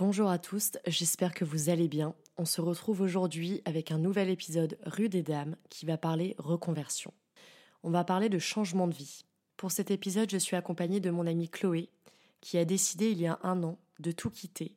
Bonjour 0.00 0.30
à 0.30 0.38
tous, 0.38 0.78
j'espère 0.86 1.34
que 1.34 1.44
vous 1.44 1.68
allez 1.68 1.86
bien. 1.86 2.14
On 2.38 2.46
se 2.46 2.62
retrouve 2.62 3.02
aujourd'hui 3.02 3.60
avec 3.66 3.90
un 3.90 3.98
nouvel 3.98 4.30
épisode 4.30 4.78
Rue 4.86 5.10
des 5.10 5.22
Dames 5.22 5.56
qui 5.68 5.84
va 5.84 5.98
parler 5.98 6.34
reconversion. 6.38 7.12
On 7.82 7.90
va 7.90 8.02
parler 8.02 8.30
de 8.30 8.38
changement 8.38 8.88
de 8.88 8.94
vie. 8.94 9.26
Pour 9.58 9.70
cet 9.70 9.90
épisode, 9.90 10.30
je 10.30 10.38
suis 10.38 10.56
accompagnée 10.56 11.00
de 11.00 11.10
mon 11.10 11.26
amie 11.26 11.50
Chloé 11.50 11.90
qui 12.40 12.56
a 12.56 12.64
décidé 12.64 13.10
il 13.10 13.20
y 13.20 13.26
a 13.26 13.38
un 13.42 13.62
an 13.62 13.76
de 13.98 14.10
tout 14.10 14.30
quitter 14.30 14.74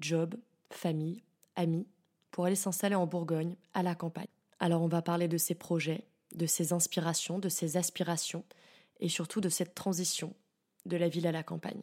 job, 0.00 0.34
famille, 0.68 1.22
amis 1.56 1.86
pour 2.30 2.44
aller 2.44 2.54
s'installer 2.54 2.94
en 2.94 3.06
Bourgogne, 3.06 3.56
à 3.72 3.82
la 3.82 3.94
campagne. 3.94 4.26
Alors 4.60 4.82
on 4.82 4.88
va 4.88 5.00
parler 5.00 5.28
de 5.28 5.38
ses 5.38 5.54
projets, 5.54 6.04
de 6.34 6.44
ses 6.44 6.74
inspirations, 6.74 7.38
de 7.38 7.48
ses 7.48 7.78
aspirations 7.78 8.44
et 9.00 9.08
surtout 9.08 9.40
de 9.40 9.48
cette 9.48 9.74
transition 9.74 10.34
de 10.84 10.98
la 10.98 11.08
ville 11.08 11.26
à 11.26 11.32
la 11.32 11.42
campagne. 11.42 11.80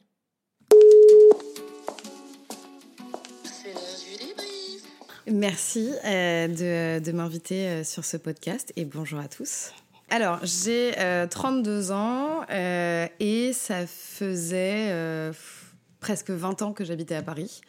Merci 5.31 5.91
euh, 6.05 6.99
de, 6.99 7.11
m'inviter 7.11 7.67
euh, 7.67 7.83
sur 7.83 8.05
ce 8.05 8.15
podcast 8.15 8.71
et 8.75 8.85
bonjour 8.85 9.19
à 9.19 9.27
tous. 9.27 9.71
Alors, 10.11 10.39
j'ai 10.43 10.93
32 11.31 11.91
euh, 11.91 11.93
ans 11.93 12.45
et 13.19 13.51
ça 13.53 13.87
faisait 13.87 14.93
presque 15.99 16.29
20 16.29 16.61
ans 16.61 16.73
que 16.73 16.85
j'habitais 16.85 17.15
à 17.15 17.23
Paris. 17.23 17.61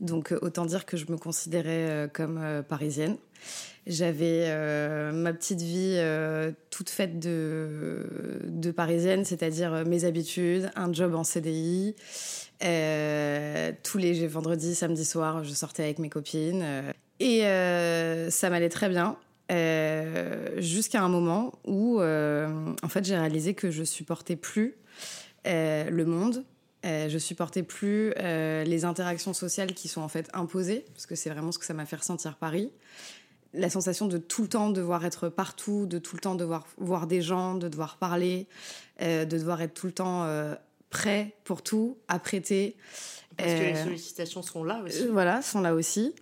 Donc, 0.00 0.32
autant 0.40 0.66
dire 0.66 0.86
que 0.86 0.96
je 0.96 1.10
me 1.10 1.16
considérais 1.16 2.08
comme 2.12 2.62
parisienne. 2.68 3.16
J'avais 3.86 4.46
ma 5.12 5.32
petite 5.32 5.62
vie 5.62 5.98
toute 6.70 6.90
faite 6.90 7.18
de, 7.18 8.70
parisienne, 8.76 9.24
c'est-à-dire 9.24 9.84
mes 9.86 10.04
habitudes, 10.04 10.70
un 10.76 10.92
job 10.92 11.14
en 11.14 11.24
CDI, 11.24 11.94
euh, 12.62 13.72
tous 13.82 13.98
les 13.98 14.26
vendredis, 14.26 14.74
samedis 14.74 15.04
soirs, 15.04 15.44
je 15.44 15.52
sortais 15.52 15.82
avec 15.82 15.98
mes 15.98 16.10
copines. 16.10 16.62
Euh, 16.62 16.92
et 17.18 17.46
euh, 17.46 18.30
ça 18.30 18.50
m'allait 18.50 18.68
très 18.68 18.88
bien. 18.88 19.16
Jusqu'à 20.58 21.02
un 21.02 21.08
moment 21.08 21.52
où, 21.66 22.00
en 22.00 22.88
fait, 22.88 23.04
j'ai 23.04 23.16
réalisé 23.16 23.54
que 23.54 23.70
je 23.70 23.82
supportais 23.82 24.36
plus 24.36 24.76
le 25.44 26.04
monde. 26.04 26.44
je 26.84 27.18
supportais 27.18 27.64
plus 27.64 28.14
les 28.16 28.84
interactions 28.84 29.32
sociales 29.32 29.74
qui 29.74 29.88
sont 29.88 30.02
en 30.02 30.08
fait 30.08 30.28
imposées, 30.34 30.84
parce 30.94 31.06
que 31.06 31.16
c'est 31.16 31.30
vraiment 31.30 31.50
ce 31.50 31.58
que 31.58 31.64
ça 31.64 31.74
m'a 31.74 31.84
fait 31.84 31.96
ressentir 31.96 32.36
Paris 32.36 32.70
la 33.52 33.70
sensation 33.70 34.06
de 34.06 34.18
tout 34.18 34.42
le 34.42 34.48
temps 34.48 34.70
devoir 34.70 35.04
être 35.04 35.28
partout, 35.28 35.86
de 35.86 35.98
tout 35.98 36.16
le 36.16 36.20
temps 36.20 36.34
devoir 36.34 36.66
voir 36.78 37.06
des 37.06 37.22
gens, 37.22 37.54
de 37.54 37.68
devoir 37.68 37.96
parler, 37.96 38.46
de 39.00 39.24
devoir 39.24 39.60
être 39.62 39.74
tout 39.74 39.86
le 39.86 39.92
temps 39.92 40.26
prêt 40.90 41.36
pour 41.44 41.62
tout, 41.62 41.96
à 42.08 42.18
prêter. 42.18 42.76
Parce 43.36 43.52
que 43.54 43.58
les 43.60 43.76
euh, 43.76 43.84
sollicitations 43.84 44.42
sont 44.42 44.64
là 44.64 44.82
aussi. 44.84 45.02
Euh, 45.02 45.12
voilà, 45.12 45.40
sont 45.40 45.60
là 45.60 45.74
aussi. 45.74 46.14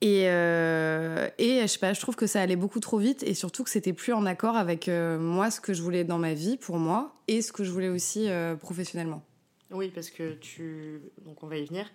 Et, 0.00 0.24
euh, 0.26 1.28
et 1.38 1.62
je 1.62 1.66
sais 1.66 1.78
pas, 1.78 1.92
je 1.92 2.00
trouve 2.00 2.16
que 2.16 2.26
ça 2.26 2.40
allait 2.40 2.56
beaucoup 2.56 2.80
trop 2.80 2.98
vite 2.98 3.22
et 3.22 3.34
surtout 3.34 3.64
que 3.64 3.70
c'était 3.70 3.94
plus 3.94 4.12
en 4.12 4.26
accord 4.26 4.56
avec 4.56 4.88
moi, 4.88 5.50
ce 5.50 5.60
que 5.60 5.74
je 5.74 5.82
voulais 5.82 6.04
dans 6.04 6.18
ma 6.18 6.34
vie 6.34 6.56
pour 6.56 6.76
moi 6.76 7.14
et 7.28 7.42
ce 7.42 7.52
que 7.52 7.64
je 7.64 7.70
voulais 7.70 7.88
aussi 7.88 8.28
professionnellement. 8.60 9.22
Oui, 9.70 9.90
parce 9.92 10.10
que 10.10 10.34
tu. 10.34 11.00
Donc 11.24 11.42
on 11.42 11.46
va 11.46 11.56
y 11.56 11.64
venir. 11.64 11.86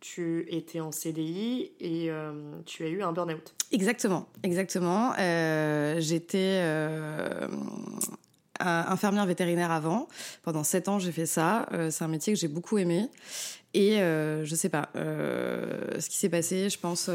Tu 0.00 0.46
étais 0.48 0.80
en 0.80 0.92
CDI 0.92 1.72
et 1.80 2.10
tu 2.66 2.84
as 2.84 2.88
eu 2.88 3.02
un 3.02 3.12
burn-out. 3.12 3.54
Exactement, 3.72 4.28
exactement. 4.42 5.12
J'étais 5.98 6.60
infirmière 8.60 9.26
vétérinaire 9.26 9.70
avant. 9.70 10.08
Pendant 10.42 10.64
sept 10.64 10.88
ans, 10.88 10.98
j'ai 10.98 11.12
fait 11.12 11.26
ça. 11.26 11.66
Euh, 11.72 11.90
c'est 11.90 12.04
un 12.04 12.08
métier 12.08 12.32
que 12.32 12.38
j'ai 12.38 12.48
beaucoup 12.48 12.78
aimé. 12.78 13.08
Et 13.74 14.00
euh, 14.00 14.44
je 14.44 14.54
sais 14.54 14.70
pas, 14.70 14.88
euh, 14.96 16.00
ce 16.00 16.08
qui 16.08 16.16
s'est 16.16 16.28
passé, 16.28 16.70
je 16.70 16.78
pense, 16.78 17.10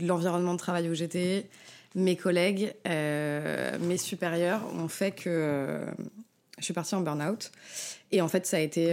l'environnement 0.00 0.52
de 0.52 0.58
travail 0.58 0.88
où 0.88 0.94
j'étais, 0.94 1.48
mes 1.94 2.16
collègues, 2.16 2.74
mes 2.86 3.96
supérieurs 3.96 4.62
ont 4.74 4.88
fait 4.88 5.12
que 5.12 5.80
je 6.58 6.64
suis 6.64 6.74
partie 6.74 6.94
en 6.94 7.00
burn-out. 7.00 7.50
Et 8.12 8.20
en 8.20 8.28
fait, 8.28 8.46
ça 8.46 8.58
a, 8.58 8.60
été, 8.60 8.88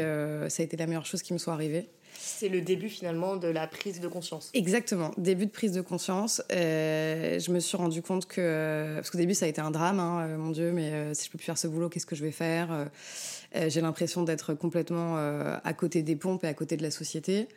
ça 0.48 0.62
a 0.62 0.66
été 0.66 0.78
la 0.78 0.88
meilleure 0.88 1.06
chose 1.06 1.22
qui 1.22 1.34
me 1.34 1.38
soit 1.38 1.53
arrivée 1.53 1.90
c'est 2.19 2.50
le 2.50 2.62
début 2.62 2.90
finalement 2.90 3.38
de 3.38 3.47
la 3.47 3.66
prise 3.66 4.02
de 4.02 4.07
conscience. 4.07 4.50
Exactement, 4.53 5.12
début 5.18 5.46
de 5.46 5.52
prise 5.52 5.72
de 5.72 5.81
conscience. 5.81 6.41
Euh, 6.52 7.40
je 7.40 7.52
me 7.52 7.59
suis 7.59 7.78
rendu 7.78 8.02
compte 8.02 8.25
que, 8.25 8.41
euh, 8.41 8.96
parce 8.96 9.09
qu'au 9.09 9.18
début 9.18 9.34
ça 9.34 9.46
a 9.46 9.50
été 9.50 9.62
un 9.62 9.72
drame, 9.72 10.00
hein, 10.00 10.28
euh, 10.28 10.38
mon 10.38 10.52
Dieu, 10.52 10.72
mais 10.72 11.13
si 11.13 11.25
je 11.25 11.31
peux 11.31 11.38
plus 11.38 11.46
faire 11.46 11.57
ce 11.57 11.68
boulot, 11.68 11.90
qu'est-ce 11.90 12.06
que 12.06 12.16
je 12.16 12.24
vais 12.24 12.31
faire 12.31 12.90
J'ai 13.56 13.81
l'impression 13.81 14.24
d'être 14.24 14.53
complètement 14.53 15.18
à 15.18 15.74
côté 15.74 16.02
des 16.02 16.16
pompes 16.16 16.44
et 16.44 16.47
à 16.47 16.53
côté 16.53 16.78
de 16.78 16.84
la 16.84 16.91
société. 16.91 17.47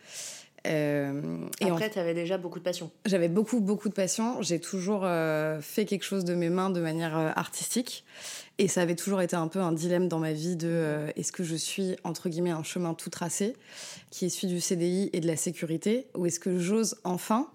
Euh, 0.67 1.47
et 1.61 1.71
Après, 1.71 1.91
tu 1.91 1.99
avais 1.99 2.15
déjà 2.15 2.39
beaucoup 2.39 2.59
de 2.59 2.65
passion. 2.65 2.91
J'avais 3.05 3.29
beaucoup, 3.29 3.61
beaucoup 3.61 3.89
de 3.89 3.95
passion. 3.95 4.41
J'ai 4.43 4.61
toujours 4.61 5.07
fait 5.61 5.85
quelque 5.85 6.05
chose 6.05 6.25
de 6.25 6.35
mes 6.35 6.51
mains 6.51 6.71
de 6.71 6.81
manière 6.81 7.17
artistique. 7.37 8.05
Et 8.59 8.69
ça 8.69 8.83
avait 8.83 8.95
toujours 8.95 9.23
été 9.23 9.35
un 9.35 9.49
peu 9.49 9.61
un 9.61 9.73
dilemme 9.73 10.09
dans 10.09 10.19
ma 10.19 10.33
vie 10.33 10.57
de 10.57 10.69
euh, 10.69 11.11
est-ce 11.17 11.33
que 11.33 11.43
je 11.43 11.57
suis, 11.57 11.97
entre 12.05 12.29
guillemets, 12.29 12.51
un 12.51 12.63
chemin 12.63 12.95
tout 12.95 13.11
tracé 13.11 13.57
qui 14.11 14.27
est 14.27 14.29
celui 14.29 14.55
du 14.55 14.61
CDI 14.61 15.11
et 15.13 15.21
de 15.21 15.27
la 15.27 15.37
sécurité 15.37 16.07
ou 16.15 16.27
est-ce 16.27 16.39
que 16.39 16.59
j'ose 16.59 17.01
enfin 17.05 17.49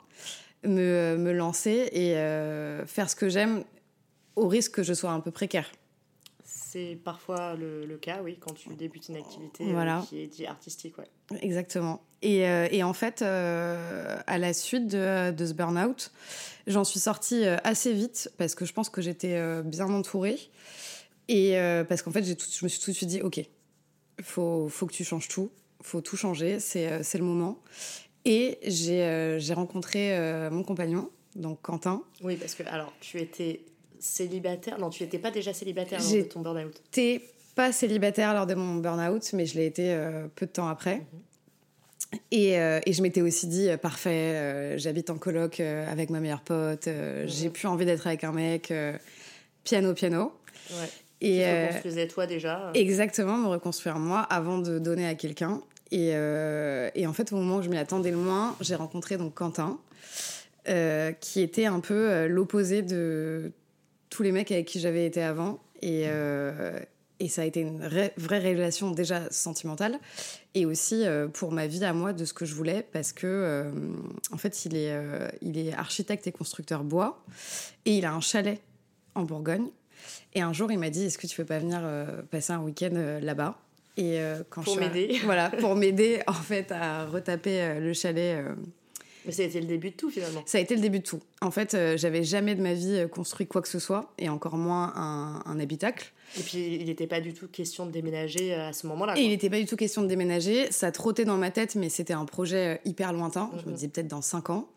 me, 0.63 0.81
euh, 0.81 1.17
me, 1.17 1.31
lancer 1.31 1.89
et 1.91 2.17
euh, 2.17 2.85
faire 2.87 3.09
ce 3.09 3.15
que 3.15 3.29
j'aime 3.29 3.63
au 4.35 4.47
risque 4.47 4.73
que 4.73 4.83
je 4.83 4.93
sois 4.93 5.11
un 5.11 5.19
peu 5.19 5.31
précaire 5.31 5.71
c'est 6.43 6.97
parfois 7.03 7.55
le, 7.55 7.97
cas, 7.97 8.21
oui, 8.23 8.37
quand 8.39 8.53
tu 8.53 8.69
débutes 8.75 9.09
une 9.09 9.15
activité 9.15 9.65
qui 10.07 10.19
est 10.19 10.27
dit 10.27 10.45
artistique. 10.45 10.97
Ouais. 10.97 11.07
Exactement. 11.41 12.01
Et, 12.21 12.39
et 12.71 12.83
en 12.83 12.93
fait, 12.93 13.21
à 13.21 14.37
la 14.37 14.53
suite 14.53 14.87
de, 14.87 15.31
de 15.31 15.45
ce 15.45 15.53
burn-out, 15.53 16.11
j'en 16.65 16.83
suis 16.83 16.99
sortie 16.99 17.45
assez 17.63 17.93
vite 17.93 18.31
parce 18.37 18.55
que 18.55 18.65
je 18.65 18.73
pense 18.73 18.89
que 18.89 19.01
j'étais 19.01 19.61
bien 19.63 19.87
entourée. 19.87 20.39
Et 21.27 21.57
euh, 21.57 21.83
parce 21.83 22.01
qu'en 22.01 22.11
fait, 22.11 22.23
je 22.23 22.63
me 22.63 22.69
suis 22.69 22.79
tout 22.79 22.91
de 22.91 22.95
suite 22.95 23.09
dit, 23.09 23.21
OK, 23.21 23.41
faut, 24.21 24.69
faut 24.69 24.85
que 24.85 24.93
tu 24.93 25.03
changes 25.03 25.27
tout, 25.27 25.51
faut 25.81 26.01
tout 26.01 26.17
changer, 26.17 26.59
c'est 26.59 26.91
euh, 26.91 27.01
le 27.13 27.23
moment. 27.23 27.59
Et 28.25 28.57
j'ai 28.63 29.03
euh, 29.03 29.39
rencontré 29.53 30.17
mon 30.51 30.63
compagnon, 30.63 31.09
donc 31.35 31.61
Quentin. 31.61 32.03
Oui, 32.21 32.35
parce 32.35 32.55
que, 32.55 32.63
alors, 32.67 32.93
tu 32.99 33.19
étais 33.19 33.61
célibataire 33.99 34.79
Non, 34.79 34.89
tu 34.89 35.03
n'étais 35.03 35.19
pas 35.19 35.31
déjà 35.31 35.53
célibataire 35.53 35.99
lors 36.01 36.11
de 36.11 36.21
ton 36.23 36.41
burn-out? 36.41 36.81
J'étais 36.93 37.21
pas 37.55 37.71
célibataire 37.71 38.33
lors 38.33 38.45
de 38.45 38.53
mon 38.53 38.75
burn-out, 38.75 39.31
mais 39.33 39.45
je 39.45 39.55
l'ai 39.55 39.65
été 39.65 39.97
peu 40.35 40.45
de 40.45 40.51
temps 40.51 40.67
après. 40.67 40.97
Mhm. 40.97 41.05
Et, 42.31 42.53
et, 42.53 42.93
je 42.93 43.01
m'étais 43.01 43.21
aussi 43.21 43.47
dit, 43.47 43.69
parfait, 43.81 44.77
j'habite 44.77 45.09
en 45.09 45.17
coloc 45.17 45.59
avec 45.59 46.09
ma 46.09 46.19
meilleure 46.19 46.41
pote, 46.41 46.87
j'ai 47.25 47.47
mhm. 47.47 47.51
plus 47.51 47.67
envie 47.67 47.85
d'être 47.85 48.07
avec 48.07 48.23
un 48.23 48.31
mec, 48.31 48.71
piano, 49.63 49.93
piano. 49.93 50.31
Ouais. 50.71 50.89
Et 51.21 51.45
euh, 51.45 51.67
reconstruisais 51.67 52.07
toi 52.07 52.27
déjà. 52.27 52.71
Exactement, 52.73 53.37
me 53.37 53.47
reconstruire 53.47 53.97
moi 53.97 54.19
avant 54.21 54.59
de 54.59 54.79
donner 54.79 55.07
à 55.07 55.15
quelqu'un. 55.15 55.61
Et, 55.91 56.11
euh, 56.13 56.89
et, 56.95 57.07
en 57.07 57.13
fait, 57.13 57.31
au 57.31 57.37
moment 57.37 57.57
où 57.57 57.61
je 57.61 57.69
m'y 57.69 57.77
attendais 57.77 58.11
le 58.11 58.17
moins, 58.17 58.55
j'ai 58.61 58.75
rencontré 58.75 59.17
donc 59.17 59.33
Quentin, 59.35 59.79
euh, 60.67 61.11
qui 61.13 61.41
était 61.41 61.65
un 61.65 61.79
peu 61.79 62.27
l'opposé 62.27 62.81
de 62.81 63.51
tous 64.09 64.21
les 64.21 64.31
mecs 64.31 64.51
avec 64.51 64.65
qui 64.65 64.79
j'avais 64.79 65.05
été 65.05 65.23
avant. 65.23 65.59
Et, 65.81 66.07
et 67.19 67.29
ça 67.29 67.41
a 67.41 67.45
été 67.45 67.61
une 67.61 67.79
vraie 67.79 68.13
révélation 68.37 68.91
déjà 68.91 69.29
sentimentale 69.31 69.99
et 70.53 70.65
aussi 70.65 71.03
pour 71.33 71.51
ma 71.51 71.67
vie 71.67 71.83
à 71.83 71.93
moi 71.93 72.13
de 72.13 72.25
ce 72.25 72.33
que 72.33 72.45
je 72.45 72.53
voulais 72.53 72.85
parce 72.91 73.11
que 73.11 73.71
en 74.31 74.37
fait 74.37 74.65
il 74.65 74.75
est, 74.75 74.95
il 75.41 75.57
est 75.57 75.73
architecte 75.73 76.27
et 76.27 76.31
constructeur 76.31 76.83
bois 76.83 77.23
et 77.85 77.97
il 77.97 78.05
a 78.05 78.13
un 78.13 78.21
chalet 78.21 78.61
en 79.15 79.23
Bourgogne 79.23 79.69
et 80.33 80.41
un 80.41 80.53
jour, 80.53 80.71
il 80.71 80.79
m'a 80.79 80.89
dit 80.89 81.05
Est-ce 81.05 81.17
que 81.17 81.27
tu 81.27 81.39
veux 81.41 81.47
pas 81.47 81.59
venir 81.59 81.79
euh, 81.83 82.21
passer 82.29 82.53
un 82.53 82.59
week-end 82.59 82.93
euh, 82.93 83.19
là-bas? 83.19 83.57
Et 83.97 84.19
euh, 84.19 84.43
quand 84.49 84.63
pour 84.63 84.77
m'aider. 84.77 85.19
Voilà, 85.23 85.49
pour 85.49 85.75
m'aider 85.75 86.21
en 86.27 86.33
fait 86.33 86.71
à 86.71 87.05
retaper 87.05 87.79
le 87.79 87.93
chalet. 87.93 88.45
Mais 89.27 89.31
ça 89.31 89.43
a 89.43 89.45
été 89.45 89.59
le 89.61 89.67
début 89.67 89.91
de 89.91 89.95
tout 89.95 90.09
finalement. 90.09 90.41
Ça 90.45 90.57
a 90.57 90.61
été 90.61 90.75
le 90.75 90.81
début 90.81 90.99
de 90.99 91.03
tout. 91.03 91.19
En 91.41 91.51
fait, 91.51 91.77
j'avais 91.97 92.23
jamais 92.23 92.55
de 92.55 92.61
ma 92.61 92.73
vie 92.73 93.05
construit 93.11 93.45
quoi 93.45 93.61
que 93.61 93.67
ce 93.67 93.79
soit, 93.79 94.11
et 94.17 94.29
encore 94.29 94.57
moins 94.57 94.93
un, 94.95 95.59
habitacle. 95.59 96.13
Et 96.37 96.41
puis, 96.41 96.77
il 96.79 96.85
n'était 96.85 97.07
pas 97.07 97.19
du 97.19 97.33
tout 97.33 97.47
question 97.47 97.85
de 97.85 97.91
déménager 97.91 98.53
à 98.53 98.73
ce 98.73 98.87
moment-là. 98.87 99.17
Et 99.17 99.21
il 99.21 99.29
n'était 99.29 99.49
pas 99.49 99.59
du 99.59 99.65
tout 99.65 99.75
question 99.75 100.01
de 100.01 100.07
déménager. 100.07 100.71
Ça 100.71 100.91
trottait 100.91 101.25
dans 101.25 101.37
ma 101.37 101.51
tête, 101.51 101.75
mais 101.75 101.89
c'était 101.89 102.13
un 102.13 102.25
projet 102.25 102.81
hyper 102.85 103.13
lointain. 103.13 103.51
Je 103.61 103.69
me 103.69 103.75
disais 103.75 103.87
peut-être 103.87 104.07
dans 104.07 104.21
5 104.21 104.49
ans. 104.49 104.69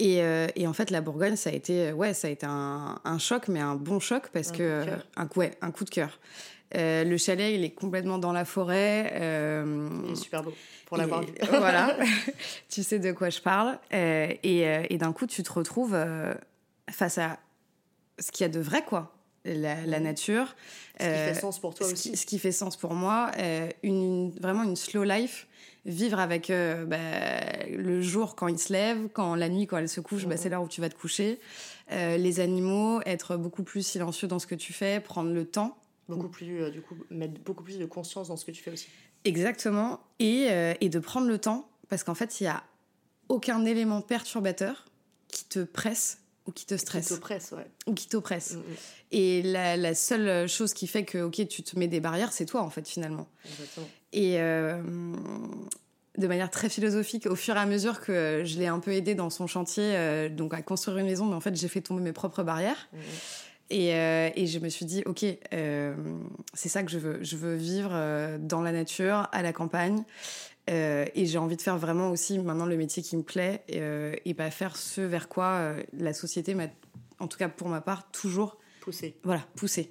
Euh, 0.00 0.48
et, 0.56 0.66
en 0.66 0.72
fait, 0.72 0.90
la 0.90 1.00
Bourgogne, 1.00 1.36
ça 1.36 1.50
a 1.50 1.52
été, 1.52 1.92
ouais, 1.92 2.14
ça 2.14 2.28
a 2.28 2.30
été 2.30 2.46
un, 2.46 3.18
choc, 3.18 3.48
mais 3.48 3.60
un 3.60 3.74
bon 3.74 4.00
choc 4.00 4.28
parce 4.32 4.50
que 4.50 4.84
un, 5.16 5.28
ouais, 5.36 5.52
un 5.60 5.70
coup 5.70 5.84
de 5.84 5.90
cœur. 5.90 6.18
Euh, 6.76 7.04
le 7.04 7.16
chalet, 7.16 7.54
il 7.54 7.64
est 7.64 7.70
complètement 7.70 8.18
dans 8.18 8.32
la 8.32 8.44
forêt. 8.44 9.12
Euh, 9.14 9.88
il 10.06 10.12
est 10.12 10.16
super 10.16 10.42
beau 10.42 10.52
pour 10.86 10.96
l'avoir 10.96 11.22
vu. 11.22 11.32
voilà, 11.50 11.96
tu 12.68 12.82
sais 12.82 12.98
de 12.98 13.12
quoi 13.12 13.30
je 13.30 13.40
parle. 13.40 13.78
et, 13.92 14.96
d'un 14.98 15.12
coup, 15.12 15.26
tu 15.26 15.42
te 15.42 15.52
retrouves 15.52 15.96
face 16.90 17.18
à 17.18 17.38
ce 18.18 18.30
qu'il 18.30 18.44
y 18.44 18.48
a 18.48 18.52
de 18.52 18.60
vrai, 18.60 18.84
quoi. 18.84 19.12
La, 19.46 19.86
la 19.86 20.00
nature. 20.00 20.54
Ce 21.00 21.04
qui 21.04 21.10
fait 21.10 21.40
sens 21.40 21.58
pour 21.58 21.74
toi 21.74 21.86
ce 21.86 21.92
aussi. 21.94 22.10
Qui, 22.10 22.16
ce 22.18 22.26
qui 22.26 22.38
fait 22.38 22.52
sens 22.52 22.76
pour 22.76 22.92
moi. 22.92 23.30
une, 23.82 24.30
vraiment 24.38 24.62
une 24.64 24.76
slow 24.76 25.04
life 25.04 25.46
vivre 25.86 26.18
avec 26.18 26.50
euh, 26.50 26.84
bah, 26.84 26.98
le 27.70 28.02
jour 28.02 28.36
quand 28.36 28.48
il 28.48 28.58
se 28.58 28.72
lève, 28.72 29.08
quand 29.12 29.34
la 29.34 29.48
nuit 29.48 29.66
quand 29.66 29.78
elle 29.78 29.88
se 29.88 30.00
couche, 30.00 30.26
bah, 30.26 30.34
Mhm. 30.34 30.40
c'est 30.40 30.48
là 30.48 30.60
où 30.60 30.68
tu 30.68 30.80
vas 30.80 30.88
te 30.88 30.94
coucher. 30.94 31.40
Euh, 31.92 32.16
les 32.16 32.40
animaux, 32.40 33.00
être 33.06 33.36
beaucoup 33.36 33.62
plus 33.62 33.84
silencieux 33.84 34.28
dans 34.28 34.38
ce 34.38 34.46
que 34.46 34.54
tu 34.54 34.72
fais, 34.72 35.00
prendre 35.00 35.32
le 35.32 35.44
temps. 35.44 35.76
Beaucoup 36.16 36.28
plus, 36.28 36.62
euh, 36.62 36.70
du 36.70 36.80
coup, 36.82 36.96
mettre 37.10 37.40
beaucoup 37.40 37.62
plus 37.62 37.78
de 37.78 37.86
conscience 37.86 38.28
dans 38.28 38.36
ce 38.36 38.44
que 38.44 38.50
tu 38.50 38.62
fais 38.62 38.70
aussi. 38.72 38.88
Exactement. 39.24 40.00
Et, 40.18 40.46
euh, 40.50 40.74
et 40.80 40.88
de 40.88 40.98
prendre 40.98 41.26
le 41.28 41.38
temps, 41.38 41.68
parce 41.88 42.04
qu'en 42.04 42.14
fait, 42.14 42.40
il 42.40 42.44
n'y 42.44 42.48
a 42.48 42.62
aucun 43.28 43.64
élément 43.64 44.00
perturbateur 44.02 44.86
qui 45.28 45.44
te 45.44 45.60
presse 45.60 46.18
ou 46.46 46.52
qui 46.52 46.64
te 46.66 46.76
stresse 46.76 47.08
Qui 47.08 47.14
t'oppresse, 47.14 47.52
ouais. 47.52 47.66
ou 47.86 47.94
qui 47.94 48.08
t'oppresse. 48.08 48.54
Mm, 48.54 48.58
mm, 48.58 48.62
Et 49.12 49.42
la, 49.42 49.76
la 49.76 49.94
seule 49.94 50.48
chose 50.48 50.72
qui 50.72 50.86
fait 50.86 51.04
que, 51.04 51.18
ok, 51.18 51.46
tu 51.48 51.62
te 51.62 51.78
mets 51.78 51.86
des 51.88 52.00
barrières, 52.00 52.32
c'est 52.32 52.46
toi, 52.46 52.62
en 52.62 52.70
fait, 52.70 52.88
finalement. 52.88 53.28
exactement. 53.44 53.86
Et 54.12 54.40
euh, 54.40 54.82
de 56.18 56.26
manière 56.26 56.50
très 56.50 56.68
philosophique, 56.68 57.26
au 57.26 57.36
fur 57.36 57.56
et 57.56 57.60
à 57.60 57.66
mesure 57.66 58.00
que 58.00 58.42
je 58.44 58.58
l'ai 58.58 58.66
un 58.66 58.80
peu 58.80 58.92
aidé 58.92 59.14
dans 59.14 59.30
son 59.30 59.46
chantier, 59.46 59.84
euh, 59.96 60.28
donc 60.28 60.54
à 60.54 60.62
construire 60.62 60.98
une 60.98 61.06
maison, 61.06 61.26
mais 61.26 61.34
en 61.34 61.40
fait, 61.40 61.54
j'ai 61.54 61.68
fait 61.68 61.80
tomber 61.82 62.02
mes 62.02 62.12
propres 62.12 62.42
barrières. 62.42 62.88
Mm, 62.92 62.96
mm. 62.98 63.00
Et, 63.70 63.94
euh, 63.94 64.30
et 64.34 64.46
je 64.46 64.58
me 64.58 64.68
suis 64.68 64.84
dit, 64.84 65.02
ok, 65.06 65.24
euh, 65.52 65.94
c'est 66.54 66.68
ça 66.68 66.82
que 66.82 66.90
je 66.90 66.98
veux. 66.98 67.22
Je 67.22 67.36
veux 67.36 67.54
vivre 67.54 67.90
euh, 67.92 68.36
dans 68.38 68.60
la 68.62 68.72
nature, 68.72 69.28
à 69.32 69.42
la 69.42 69.52
campagne. 69.52 70.04
Et 70.68 71.26
j'ai 71.26 71.38
envie 71.38 71.56
de 71.56 71.62
faire 71.62 71.78
vraiment 71.78 72.10
aussi 72.10 72.38
maintenant 72.38 72.66
le 72.66 72.76
métier 72.76 73.02
qui 73.02 73.16
me 73.16 73.24
plaît 73.24 73.64
et 73.66 74.34
pas 74.34 74.52
faire 74.52 74.76
ce 74.76 75.00
vers 75.00 75.28
quoi 75.28 75.74
la 75.98 76.12
société 76.12 76.54
m'a, 76.54 76.68
en 77.18 77.26
tout 77.26 77.38
cas 77.38 77.48
pour 77.48 77.68
ma 77.68 77.80
part, 77.80 78.08
toujours 78.12 78.56
Pousser. 78.80 79.16
voilà, 79.24 79.44
poussé. 79.56 79.90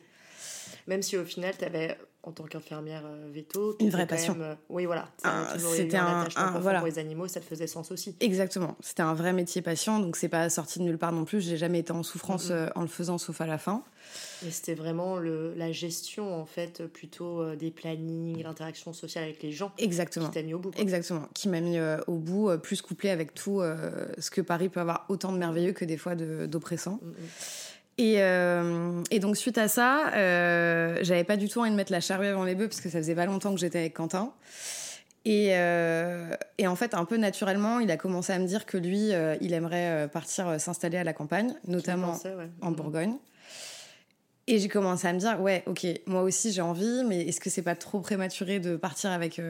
Même 0.88 1.02
si 1.02 1.18
au 1.18 1.26
final, 1.26 1.54
tu 1.58 1.66
avais, 1.66 1.98
en 2.24 2.32
tant 2.34 2.44
qu'infirmière 2.44 3.04
euh, 3.06 3.30
veto, 3.34 3.78
Une 3.80 3.90
vraie 3.90 4.06
passion. 4.06 4.34
même, 4.34 4.42
euh, 4.42 4.56
oui, 4.70 4.86
voilà. 4.86 5.08
Eu 5.26 5.60
c'était 5.60 5.96
un, 5.98 6.28
un- 6.36 6.60
voilà. 6.60 6.80
pour 6.80 6.88
les 6.88 7.00
animaux, 7.00 7.28
ça 7.30 7.40
te 7.40 7.46
faisait 7.46 7.66
sens 7.66 7.92
aussi. 7.92 8.16
Exactement. 8.20 8.76
C'était 8.82 9.04
un 9.04 9.14
vrai 9.14 9.32
métier 9.32 9.62
passion, 9.62 10.00
donc 10.00 10.18
c'est 10.18 10.28
pas 10.30 10.50
sorti 10.50 10.80
de 10.80 10.84
nulle 10.84 10.98
part 10.98 11.14
non 11.14 11.24
plus. 11.24 11.40
J'ai 11.42 11.56
jamais 11.58 11.80
été 11.80 11.92
en 11.94 12.04
souffrance 12.04 12.50
euh, 12.52 12.68
en 12.76 12.82
le 12.82 12.88
faisant, 12.88 13.18
sauf 13.18 13.40
à 13.40 13.46
la 13.48 13.58
fin. 13.58 13.84
Mais 14.44 14.52
c'était 14.52 14.74
vraiment 14.76 15.18
le, 15.18 15.54
la 15.56 15.72
gestion, 15.72 16.34
en 16.40 16.46
fait, 16.46 16.86
plutôt 16.88 17.56
des 17.56 17.72
plannings, 17.72 18.44
l'interaction 18.44 18.92
sociale 18.92 19.24
avec 19.24 19.42
les 19.44 19.52
gens 19.52 19.72
Exactement. 19.78 20.26
qui 20.28 20.32
t'a 20.34 20.42
mis 20.44 20.54
au 20.54 20.60
bout. 20.60 20.72
quoi. 20.72 20.82
Exactement, 20.82 21.28
qui 21.34 21.48
m'a 21.48 21.62
mis 21.62 21.78
au 22.08 22.16
bout, 22.18 22.50
plus 22.62 22.82
couplé 22.82 23.10
avec 23.12 23.34
tout 23.34 23.62
euh, 23.62 24.08
ce 24.18 24.30
que 24.32 24.42
Paris 24.42 24.68
peut 24.70 24.80
avoir 24.82 25.06
autant 25.10 25.32
de 25.32 25.38
merveilleux 25.38 25.74
que 25.74 25.86
des 25.86 25.98
fois 25.98 26.16
d'oppressant. 26.16 27.00
Et, 28.00 28.24
euh, 28.24 29.04
et 29.12 29.20
donc 29.20 29.36
suite 29.36 29.58
à 29.58 29.68
ça, 29.68 30.14
euh, 30.14 31.00
j'avais 31.02 31.26
pas 31.26 31.36
du 31.36 31.50
tout 31.50 31.60
envie 31.60 31.70
de 31.70 31.76
mettre 31.76 31.92
la 31.92 32.00
charrue 32.00 32.28
avant 32.28 32.46
les 32.46 32.56
bœufs 32.56 32.70
parce 32.70 32.80
que 32.80 32.90
ça 32.90 32.98
faisait 33.00 33.14
pas 33.14 33.26
longtemps 33.26 33.54
que 33.54 33.60
j'étais 33.60 33.80
avec 33.80 33.94
Quentin. 33.94 34.32
Et, 35.26 35.50
euh, 35.52 36.34
et 36.58 36.66
en 36.66 36.78
fait, 36.78 36.94
un 36.94 37.04
peu 37.04 37.18
naturellement, 37.18 37.82
il 37.82 37.92
a 37.92 37.98
commencé 37.98 38.32
à 38.32 38.40
me 38.40 38.48
dire 38.48 38.66
que 38.66 38.78
lui, 38.78 39.12
il 39.42 39.54
aimerait 39.54 40.08
partir 40.08 40.62
s'installer 40.62 40.98
à 40.98 41.04
la 41.04 41.12
campagne, 41.12 41.54
notamment 41.68 42.18
ouais. 42.24 42.50
en 42.62 42.72
mm. 42.72 42.76
Bourgogne. 42.76 43.16
Et 44.48 44.60
j'ai 44.60 44.70
commencé 44.70 45.06
à 45.06 45.12
me 45.12 45.20
dire, 45.20 45.42
ouais, 45.42 45.64
ok, 45.68 45.86
moi 46.08 46.22
aussi 46.22 46.54
j'ai 46.54 46.62
envie, 46.62 47.04
mais 47.06 47.28
est-ce 47.28 47.42
que 47.42 47.50
c'est 47.50 47.62
pas 47.62 47.76
trop 47.76 48.00
prématuré 48.00 48.62
de 48.62 48.78
partir 48.78 49.12
avec 49.12 49.42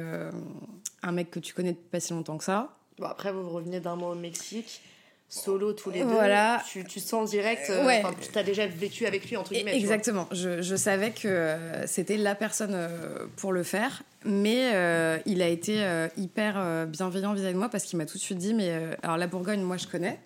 un 1.03 1.11
mec 1.11 1.29
que 1.29 1.39
tu 1.39 1.53
connais 1.53 1.73
depuis 1.73 1.89
pas 1.91 1.99
si 1.99 2.13
longtemps 2.13 2.39
que 2.39 2.43
ça? 2.43 2.75
Bon, 2.97 3.05
après, 3.05 3.31
vous 3.31 3.47
revenez 3.47 3.79
d'un 3.79 3.95
mois 3.95 4.09
au 4.09 4.15
Mexique, 4.15 4.81
solo 5.29 5.73
tous 5.73 5.91
les 5.91 5.99
deux. 5.99 6.05
Voilà. 6.07 6.63
Tu, 6.67 6.83
tu 6.83 6.99
sens 6.99 7.29
direct. 7.29 7.69
euh, 7.69 7.85
Ouais. 7.85 8.03
Tu 8.31 8.37
as 8.37 8.43
déjà 8.43 8.65
vécu 8.65 9.05
avec 9.05 9.29
lui, 9.29 9.37
entre 9.37 9.53
guillemets. 9.53 9.77
Exactement. 9.77 10.27
Je, 10.31 10.61
je 10.63 10.75
savais 10.75 11.11
que 11.11 11.27
euh, 11.27 11.85
c'était 11.87 12.17
la 12.17 12.33
personne 12.35 12.73
euh, 12.73 13.27
pour 13.37 13.53
le 13.53 13.61
faire, 13.63 14.01
mais 14.25 14.71
euh, 14.73 15.19
il 15.27 15.41
a 15.43 15.47
été 15.47 15.85
hyper 16.17 16.87
bienveillant 16.87 17.33
vis-à-vis 17.33 17.53
de 17.53 17.59
moi 17.59 17.69
parce 17.69 17.83
qu'il 17.83 17.97
m'a 17.97 18.05
tout 18.05 18.17
de 18.17 18.23
suite 18.23 18.39
dit 18.39 18.53
mais 18.55 18.71
euh, 18.71 18.93
alors 19.03 19.17
la 19.17 19.27
Bourgogne, 19.27 19.61
moi 19.61 19.77
je 19.77 19.87
connais. 19.87 20.19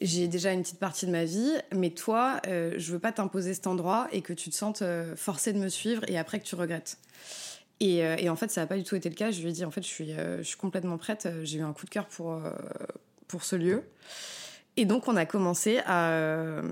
J'ai 0.00 0.26
déjà 0.26 0.50
une 0.52 0.62
petite 0.62 0.80
partie 0.80 1.06
de 1.06 1.12
ma 1.12 1.24
vie, 1.24 1.52
mais 1.72 1.90
toi, 1.90 2.40
je 2.46 2.92
veux 2.92 2.98
pas 2.98 3.12
t'imposer 3.12 3.54
cet 3.54 3.68
endroit 3.68 4.08
et 4.10 4.20
que 4.22 4.32
tu 4.32 4.50
te 4.50 4.54
sentes 4.56 4.82
euh, 4.82 5.14
forcé 5.14 5.52
de 5.52 5.58
me 5.58 5.68
suivre 5.68 6.02
et 6.08 6.18
après 6.18 6.40
que 6.40 6.44
tu 6.44 6.56
regrettes. 6.56 6.96
Et, 7.78 7.98
et 7.98 8.28
en 8.28 8.36
fait, 8.36 8.48
ça 8.50 8.60
n'a 8.62 8.66
pas 8.68 8.76
du 8.76 8.84
tout 8.84 8.94
été 8.96 9.08
le 9.08 9.14
cas. 9.16 9.30
Je 9.32 9.40
lui 9.42 9.48
ai 9.50 9.52
dit, 9.52 9.64
en 9.64 9.70
fait, 9.72 9.82
je 9.82 9.88
suis, 9.88 10.12
je 10.38 10.42
suis 10.42 10.56
complètement 10.56 10.98
prête. 10.98 11.28
J'ai 11.42 11.58
eu 11.58 11.62
un 11.62 11.72
coup 11.72 11.84
de 11.84 11.90
cœur 11.90 12.06
pour, 12.06 12.40
pour 13.32 13.44
ce 13.44 13.56
lieu. 13.56 13.82
Et 14.78 14.86
donc, 14.86 15.06
on 15.08 15.16
a 15.16 15.26
commencé 15.26 15.80
à, 15.84 16.10
euh, 16.10 16.62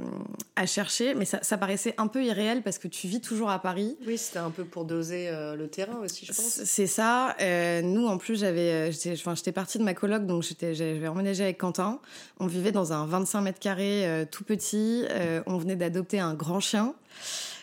à 0.57 0.65
chercher, 0.65 1.15
mais 1.15 1.27
ça, 1.27 1.39
ça 1.43 1.59
paraissait 1.59 1.95
un 1.99 2.07
peu 2.07 2.25
irréel 2.25 2.63
parce 2.63 2.79
que 2.79 2.89
tu 2.89 3.09
vis 3.09 3.21
toujours 3.21 3.51
à 3.51 3.59
Paris. 3.59 3.99
Oui, 4.07 4.17
c'était 4.17 4.39
un 4.39 4.51
peu 4.51 4.65
pour 4.65 4.85
doser 4.87 5.29
euh, 5.29 5.55
le 5.55 5.69
terrain 5.69 5.99
aussi, 5.99 6.25
je 6.25 6.33
pense. 6.33 6.65
C'est 6.65 6.87
ça. 6.87 7.37
Euh, 7.41 7.83
nous, 7.83 8.07
en 8.07 8.17
plus, 8.17 8.41
j'avais, 8.41 8.91
j'étais, 8.93 9.13
enfin, 9.13 9.35
j'étais 9.35 9.53
partie 9.53 9.79
de 9.79 9.85
ma 9.85 9.93
coloc, 9.93 10.25
donc 10.25 10.43
j'étais, 10.43 10.75
j'avais 10.75 11.09
emménagé 11.09 11.45
avec 11.45 11.59
Quentin. 11.59 12.01
On 12.39 12.47
vivait 12.47 12.73
dans 12.73 12.95
un 12.95 13.05
25 13.05 13.41
mètres 13.43 13.59
carrés 13.61 14.07
euh, 14.07 14.25
tout 14.31 14.45
petit. 14.45 15.05
On 15.47 15.59
venait 15.59 15.77
d'adopter 15.77 16.21
un 16.21 16.35
grand 16.35 16.61
chien. 16.61 16.95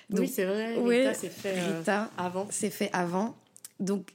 Donc, 0.10 0.22
oui, 0.22 0.28
c'est 0.28 0.46
vrai. 0.46 0.76
oui, 0.80 1.00
Rita 1.00 1.14
s'est 1.16 1.30
fait 1.30 1.60
Rita, 1.60 2.10
avant. 2.18 2.48
c'est 2.52 2.70
fait 2.70 2.90
avant. 2.94 3.36
Donc, 3.80 4.08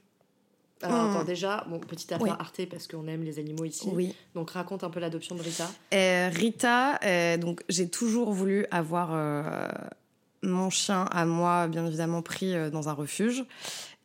Alors, 0.83 1.03
Hmm. 1.05 1.15
attends, 1.15 1.23
déjà, 1.23 1.65
bon, 1.69 1.79
petite 1.79 2.11
affaire 2.11 2.23
Oui. 2.27 2.29
Arte 2.39 2.65
parce 2.69 2.87
qu'on 2.87 3.07
aime 3.07 3.23
les 3.23 3.39
animaux 3.39 3.65
ici. 3.65 3.89
oui. 3.91 4.13
Donc, 4.35 4.51
raconte 4.51 4.83
un 4.83 4.89
peu 4.89 4.99
l'adoption 4.99 5.35
de 5.35 5.41
Rita. 5.41 5.69
Euh, 5.93 6.29
Rita, 6.33 6.99
euh, 7.03 7.37
donc 7.37 7.63
j'ai 7.69 7.89
toujours 7.89 8.31
voulu 8.33 8.65
avoir 8.71 9.09
euh, 9.13 9.67
mon 10.43 10.69
chien 10.69 11.05
à 11.11 11.25
moi, 11.25 11.67
bien 11.67 11.85
évidemment 11.85 12.21
pris 12.21 12.53
dans 12.71 12.89
un 12.89 12.93
refuge. 12.93 13.45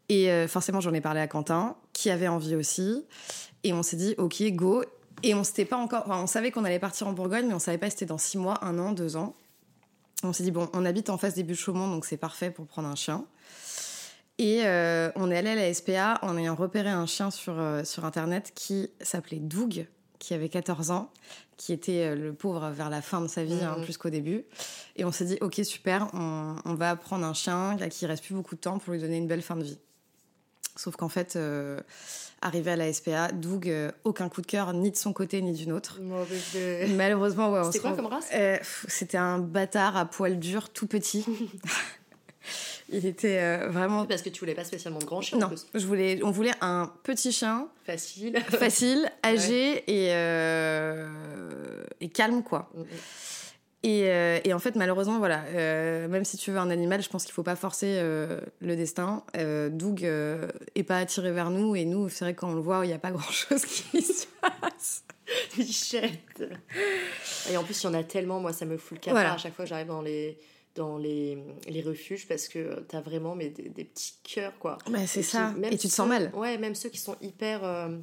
Et 0.09 0.31
forcément, 0.47 0.81
j'en 0.81 0.95
ai 0.95 1.01
parlé 1.03 1.21
à 1.21 1.27
Quentin, 1.27 1.77
qui 1.93 2.09
avait 2.11 2.29
envie 2.29 2.55
aussi. 2.55 3.05
Et 3.65 3.73
on 3.75 3.83
s'est 3.83 3.97
dit, 3.97 4.15
ok, 4.17 4.43
go. 4.53 4.83
Et 5.23 5.35
on 5.35 5.43
s'était 5.45 5.65
pas 5.65 5.77
encore, 5.77 6.05
enfin, 6.07 6.23
on 6.23 6.27
savait 6.29 6.51
qu'on 6.53 6.65
allait 6.65 6.79
partir 6.79 7.09
en 7.09 7.13
Bourgogne, 7.13 7.47
mais 7.49 7.55
on 7.55 7.59
savait 7.59 7.77
pas 7.77 7.87
si 7.87 7.93
c'était 7.93 8.07
dans 8.07 8.19
six 8.19 8.39
mois, 8.39 8.65
un 8.65 8.79
an, 8.79 8.93
deux 8.93 9.17
ans. 9.17 9.35
On 10.23 10.33
s'est 10.33 10.45
dit 10.45 10.51
bon, 10.51 10.69
on 10.73 10.85
habite 10.85 11.11
en 11.11 11.19
face 11.19 11.35
des 11.35 11.43
buttes 11.43 11.59
Chaumont, 11.59 11.89
donc 11.91 12.05
c'est 12.05 12.17
parfait 12.17 12.51
pour 12.51 12.67
prendre 12.67 12.89
un 12.89 12.95
chien. 12.95 13.25
Et 14.39 14.61
euh, 14.65 15.11
on 15.17 15.31
est 15.31 15.37
allé 15.37 15.51
à 15.51 15.55
la 15.57 15.75
SPA 15.75 16.19
en 16.23 16.37
ayant 16.37 16.55
repéré 16.55 16.89
un 16.91 17.07
chien 17.07 17.31
sur, 17.31 17.59
euh, 17.59 17.83
sur 17.85 18.05
internet 18.05 18.53
qui 18.55 18.89
s'appelait 19.01 19.39
Doug, 19.41 19.87
qui 20.21 20.33
avait 20.35 20.49
14 20.49 20.93
ans, 20.93 21.11
qui 21.57 21.73
était 21.73 22.05
euh, 22.05 22.15
le 22.15 22.33
pauvre 22.33 22.71
vers 22.71 22.89
la 22.89 23.03
fin 23.03 23.21
de 23.21 23.27
sa 23.27 23.43
vie, 23.43 23.59
hein, 23.65 23.77
Mhm. 23.79 23.85
plus 23.85 23.97
qu'au 23.99 24.11
début. 24.11 24.45
Et 24.95 25.05
on 25.05 25.11
s'est 25.11 25.25
dit, 25.25 25.39
ok, 25.41 25.61
super, 25.65 26.09
on, 26.15 26.55
on 26.65 26.75
va 26.75 26.95
prendre 26.95 27.27
un 27.27 27.35
chien 27.35 27.77
à 27.81 27.89
qui 27.89 28.05
il 28.05 28.09
reste 28.09 28.25
plus 28.25 28.35
beaucoup 28.35 28.55
de 28.55 28.61
temps 28.61 28.79
pour 28.79 28.93
lui 28.93 29.01
donner 29.01 29.17
une 29.17 29.27
belle 29.27 29.43
fin 29.43 29.57
de 29.57 29.65
vie. 29.65 29.79
Sauf 30.77 30.95
qu'en 30.95 31.09
fait, 31.09 31.37
arrivé 32.41 32.71
à 32.71 32.77
la 32.77 32.93
SPA, 32.93 33.33
Doug, 33.33 33.69
aucun 34.05 34.29
coup 34.29 34.41
de 34.43 34.47
cœur, 34.47 34.73
ni 34.73 34.93
de 34.93 34.97
son 34.97 35.13
côté, 35.13 35.43
ni 35.43 35.53
d'une 35.53 35.73
autre. 35.73 35.99
Mauvais 36.01 36.39
bébé. 36.55 36.93
Malheureusement, 36.95 37.51
ouais, 37.51 37.59
on 37.59 37.65
C'était 37.65 37.81
quoi 37.81 37.91
rend- 37.91 37.97
comme 37.97 38.07
race? 38.07 38.29
Pff, 38.31 38.87
C'était 38.89 39.17
un 39.19 39.39
bâtard 39.41 39.97
à 39.97 40.05
poil 40.05 40.39
dur, 40.39 40.69
tout 40.69 40.87
petit. 40.87 41.25
il 42.91 43.07
était 43.07 43.39
euh, 43.41 43.69
vraiment. 43.71 44.07
Parce 44.07 44.23
que 44.23 44.29
tu 44.31 44.41
voulais 44.41 44.55
pas 44.55 44.65
spécialement 44.65 44.99
de 44.99 45.05
grand 45.05 45.21
chien 45.21 45.39
en 45.39 45.43
Non, 45.43 45.49
plus. 45.49 45.67
je 45.75 45.87
voulais, 45.87 46.21
on 46.23 46.31
voulait 46.31 46.55
un 46.61 46.93
petit 47.03 47.33
chien, 47.33 47.69
Facile. 47.85 48.39
facile, 48.41 49.11
âgé 49.25 49.85
et, 49.87 50.13
euh, 50.15 51.07
et 52.01 52.09
calme, 52.09 52.43
quoi. 52.43 52.71
Mm, 52.75 52.81
mm. 52.81 52.85
Et, 53.85 54.03
euh, 54.11 54.41
et 54.43 54.53
en 54.53 54.59
fait, 54.59 54.75
malheureusement, 54.75 55.19
voilà, 55.19 55.45
euh, 55.55 56.09
même 56.09 56.25
si 56.25 56.37
tu 56.37 56.51
veux 56.51 56.59
un 56.59 56.69
animal, 56.71 57.01
je 57.01 57.09
pense 57.09 57.25
qu'il 57.25 57.33
faut 57.33 57.45
pas 57.45 57.55
forcer 57.55 57.99
euh, 58.01 58.41
le 58.61 58.75
destin. 58.75 59.23
Doug 59.71 60.03
est 60.03 60.83
pas 60.83 60.99
attiré 60.99 61.31
vers 61.31 61.51
nous 61.51 61.77
et 61.77 61.85
nous, 61.85 62.09
c'est 62.09 62.25
vrai 62.25 62.35
que 62.35 62.41
quand 62.41 62.51
on 62.51 62.55
le 62.55 62.61
voit, 62.61 62.85
il 62.85 62.89
n'y 62.89 62.95
a 62.95 62.99
pas 62.99 63.11
grand 63.13 63.31
chose 63.31 63.65
qui 63.65 64.03
se 64.03 64.27
passe. 64.41 65.05
Bichette. 65.57 66.43
Et 67.51 67.57
en 67.57 67.63
plus, 67.63 67.81
il 67.83 67.87
y 67.87 67.89
en 67.89 67.95
a 67.95 68.03
tellement, 68.03 68.41
moi, 68.41 68.53
ça 68.53 68.65
me 68.65 68.77
fout 68.77 68.97
le 68.97 69.01
cafard 69.01 69.13
Voilà. 69.15 69.35
à 69.35 69.39
chaque 69.39 69.55
fois 69.55 69.65
que 69.65 69.69
j'arrive 69.69 69.87
dans 69.87 70.03
les 70.03 70.39
dans 70.75 70.97
les, 70.99 71.39
les 71.69 71.83
refuges 71.83 72.29
parce 72.29 72.49
que 72.49 72.81
t'as 72.89 73.01
vraiment 73.01 73.35
mais, 73.35 73.49
des, 73.51 73.69
des 73.69 73.85
petits 73.85 74.15
cœurs, 74.23 74.59
quoi. 74.59 74.79
Bah, 74.91 75.07
c'est 75.07 75.23
ça. 75.23 75.51
même 75.53 75.73
Et 75.73 75.77
tu 75.79 75.89
te 75.89 75.93
ceux- 75.93 75.97
sens 75.97 76.09
mal. 76.09 76.31
Ouais, 76.35 76.57
même 76.59 76.75
ceux 76.75 76.89
qui 76.89 76.99
sont 76.99 77.17
hyper, 77.21 77.65
euh, 77.65 77.97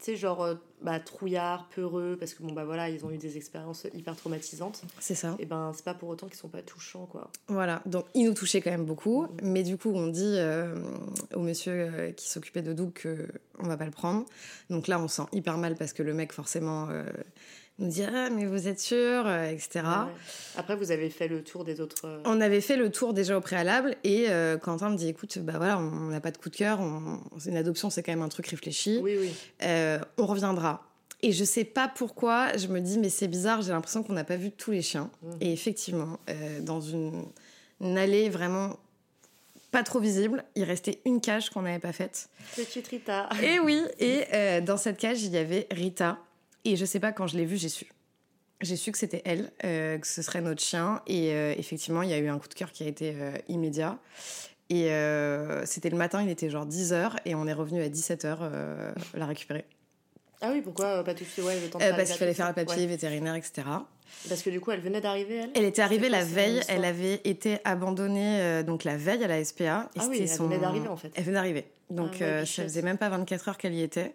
tu 0.00 0.04
sais, 0.04 0.16
genre 0.16 0.42
euh, 0.42 0.54
bah, 0.82 0.98
trouillards, 1.00 1.68
peureux, 1.68 2.16
parce 2.18 2.34
que 2.34 2.42
bon, 2.42 2.52
bah 2.52 2.64
voilà, 2.64 2.88
ils 2.90 3.04
ont 3.04 3.10
eu 3.10 3.18
des 3.18 3.36
expériences 3.36 3.86
hyper 3.94 4.14
traumatisantes. 4.16 4.82
C'est 5.00 5.14
ça. 5.14 5.36
Et 5.38 5.44
ben, 5.46 5.72
c'est 5.74 5.84
pas 5.84 5.94
pour 5.94 6.08
autant 6.08 6.26
qu'ils 6.28 6.36
sont 6.38 6.48
pas 6.48 6.62
touchants, 6.62 7.06
quoi. 7.06 7.30
Voilà, 7.48 7.82
donc 7.86 8.06
il 8.14 8.24
nous 8.24 8.34
touchait 8.34 8.60
quand 8.60 8.70
même 8.70 8.84
beaucoup, 8.84 9.22
Mhm. 9.22 9.28
mais 9.42 9.62
du 9.62 9.76
coup 9.76 9.90
on 9.94 10.06
dit 10.08 10.34
euh, 10.38 10.74
au 11.34 11.40
monsieur 11.40 11.72
euh, 11.72 12.12
qui 12.12 12.28
s'occupait 12.28 12.62
de 12.62 12.72
Doug 12.72 12.92
que 12.92 13.28
on 13.60 13.66
va 13.68 13.76
pas 13.76 13.84
le 13.86 13.90
prendre. 13.92 14.24
Donc 14.70 14.86
là 14.88 15.00
on 15.00 15.08
se 15.08 15.16
sent 15.16 15.28
hyper 15.32 15.56
mal 15.58 15.74
parce 15.76 15.92
que 15.92 16.02
le 16.04 16.14
mec 16.14 16.32
forcément 16.32 16.88
euh, 16.90 17.04
nous 17.78 17.88
dit 17.88 18.02
ah 18.02 18.28
mais 18.30 18.44
vous 18.44 18.66
êtes 18.68 18.80
sûr, 18.80 19.26
euh, 19.26 19.50
etc. 19.50 19.84
Après, 20.56 20.74
vous 20.76 20.90
avez 20.90 21.10
fait 21.10 21.28
le 21.28 21.42
tour 21.42 21.64
des 21.64 21.80
autres. 21.80 22.02
euh, 22.04 22.20
On 22.24 22.40
avait 22.40 22.60
fait 22.60 22.76
le 22.76 22.90
tour 22.90 23.14
déjà 23.14 23.36
au 23.36 23.40
préalable 23.40 23.96
et 24.04 24.26
euh, 24.28 24.56
Quentin 24.58 24.90
me 24.90 24.96
dit 24.96 25.08
écoute 25.08 25.38
bah 25.38 25.54
voilà 25.56 25.78
on 25.78 26.08
n'a 26.08 26.20
pas 26.20 26.30
de 26.30 26.38
coup 26.38 26.50
de 26.50 26.56
cœur, 26.56 26.80
on... 26.80 27.20
c'est 27.38 27.50
une 27.50 27.56
adoption 27.56 27.90
c'est 27.90 28.02
quand 28.02 28.12
même 28.12 28.22
un 28.22 28.28
truc 28.28 28.46
réfléchi, 28.48 28.98
Oui, 29.02 29.16
oui. 29.18 29.32
Euh, 29.62 29.98
on 30.16 30.26
reviendra. 30.26 30.84
Et 31.22 31.32
je 31.32 31.42
sais 31.44 31.64
pas 31.64 31.88
pourquoi, 31.88 32.56
je 32.56 32.68
me 32.68 32.80
dis, 32.80 32.96
mais 32.96 33.08
c'est 33.08 33.26
bizarre, 33.26 33.60
j'ai 33.62 33.72
l'impression 33.72 34.04
qu'on 34.04 34.12
n'a 34.12 34.22
pas 34.22 34.36
vu 34.36 34.52
tous 34.52 34.70
les 34.70 34.82
chiens. 34.82 35.10
Mhm. 35.22 35.36
Et 35.40 35.52
effectivement, 35.52 36.20
euh, 36.30 36.60
dans 36.60 36.80
une, 36.80 37.24
une 37.80 37.98
allée 37.98 38.28
vraiment 38.28 38.76
pas 39.72 39.82
trop 39.82 39.98
visible. 39.98 40.44
Il 40.54 40.64
restait 40.64 41.00
une 41.04 41.20
cage 41.20 41.50
qu'on 41.50 41.62
n'avait 41.62 41.78
pas 41.80 41.92
faite. 41.92 42.28
Petite 42.56 42.86
Rita. 42.86 43.28
Et 43.42 43.58
oui, 43.58 43.82
et 43.98 44.24
euh, 44.32 44.60
dans 44.60 44.76
cette 44.76 44.96
cage, 44.96 45.22
il 45.24 45.32
y 45.32 45.36
avait 45.38 45.66
Rita. 45.72 46.18
Et 46.64 46.76
je 46.76 46.84
sais 46.84 47.00
pas, 47.00 47.12
quand 47.12 47.26
je 47.26 47.36
l'ai 47.36 47.44
vue, 47.44 47.56
j'ai 47.56 47.68
su. 47.68 47.86
J'ai 48.60 48.76
su 48.76 48.90
que 48.90 48.98
c'était 48.98 49.22
elle, 49.24 49.52
euh, 49.64 49.98
que 49.98 50.06
ce 50.06 50.20
serait 50.20 50.40
notre 50.40 50.62
chien. 50.62 51.00
Et 51.06 51.32
euh, 51.32 51.54
effectivement, 51.56 52.02
il 52.02 52.10
y 52.10 52.12
a 52.12 52.18
eu 52.18 52.28
un 52.28 52.38
coup 52.38 52.48
de 52.48 52.54
cœur 52.54 52.72
qui 52.72 52.82
a 52.82 52.86
été 52.86 53.14
euh, 53.16 53.32
immédiat. 53.48 53.98
Et 54.70 54.90
c'était 55.64 55.88
le 55.88 55.96
matin, 55.96 56.22
il 56.22 56.28
était 56.28 56.50
genre 56.50 56.66
10h, 56.66 57.12
et 57.24 57.34
on 57.34 57.46
est 57.46 57.54
revenu 57.54 57.82
à 57.82 57.88
17h 57.88 58.50
la 59.14 59.24
récupérer. 59.24 59.64
Ah 60.42 60.50
oui, 60.52 60.60
pourquoi 60.60 61.02
pas 61.04 61.14
tout 61.14 61.24
de 61.24 61.28
suite? 61.28 61.44
Ouais, 61.44 61.58
le 61.58 61.70
temps 61.70 61.78
de 61.78 61.84
faire 61.84 61.96
parce 61.96 62.10
qu'il 62.10 62.18
fallait 62.18 62.34
faire 62.34 62.48
le 62.48 62.54
papier 62.54 62.86
vétérinaire, 62.86 63.34
etc. 63.34 63.62
Parce 64.28 64.42
que 64.42 64.50
du 64.50 64.60
coup, 64.60 64.70
elle 64.70 64.80
venait 64.80 65.00
d'arriver, 65.00 65.36
elle? 65.36 65.50
Elle 65.54 65.64
était 65.64 65.82
arrivée 65.82 66.08
la 66.08 66.24
veille, 66.24 66.60
elle 66.68 66.84
avait 66.84 67.20
été 67.24 67.58
abandonnée 67.64 68.40
euh, 68.40 68.62
donc 68.62 68.84
la 68.84 68.96
veille 68.96 69.22
à 69.22 69.28
la 69.28 69.44
SPA. 69.44 69.90
Et 69.94 69.98
Ah 70.00 70.06
oui, 70.08 70.18
elle 70.20 70.38
venait 70.38 70.58
d'arriver, 70.58 70.88
en 70.88 70.96
fait. 70.96 71.12
Elle 71.14 71.24
venait 71.24 71.34
d'arriver. 71.34 71.66
Donc 71.90 72.10
Ah 72.16 72.20
ouais, 72.20 72.22
euh, 72.24 72.44
ça 72.44 72.62
faisait 72.62 72.82
même 72.82 72.98
pas 72.98 73.08
24 73.08 73.48
heures 73.48 73.58
qu'elle 73.58 73.74
y 73.74 73.82
était. 73.82 74.14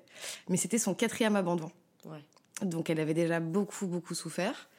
Mais 0.49 0.57
c'était 0.57 0.77
son 0.77 0.93
quatrième 0.93 1.35
abandon. 1.35 1.71
Ouais. 2.05 2.19
Donc 2.69 2.89
elle 2.89 2.99
avait 2.99 3.13
déjà 3.13 3.39
beaucoup, 3.39 3.87
beaucoup 3.87 4.15
souffert. 4.15 4.69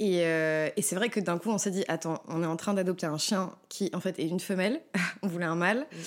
Et, 0.00 0.22
euh, 0.26 0.68
et 0.76 0.82
c'est 0.82 0.96
vrai 0.96 1.08
que 1.08 1.20
d'un 1.20 1.38
coup, 1.38 1.50
on 1.50 1.58
s'est 1.58 1.70
dit, 1.70 1.84
attends, 1.86 2.20
on 2.26 2.42
est 2.42 2.46
en 2.46 2.56
train 2.56 2.74
d'adopter 2.74 3.06
un 3.06 3.18
chien 3.18 3.52
qui, 3.68 3.90
en 3.94 4.00
fait, 4.00 4.18
est 4.18 4.26
une 4.26 4.40
femelle, 4.40 4.80
on 5.22 5.28
voulait 5.28 5.44
un 5.44 5.54
mâle, 5.54 5.86
Mm, 5.92 5.96
mm. 5.96 6.02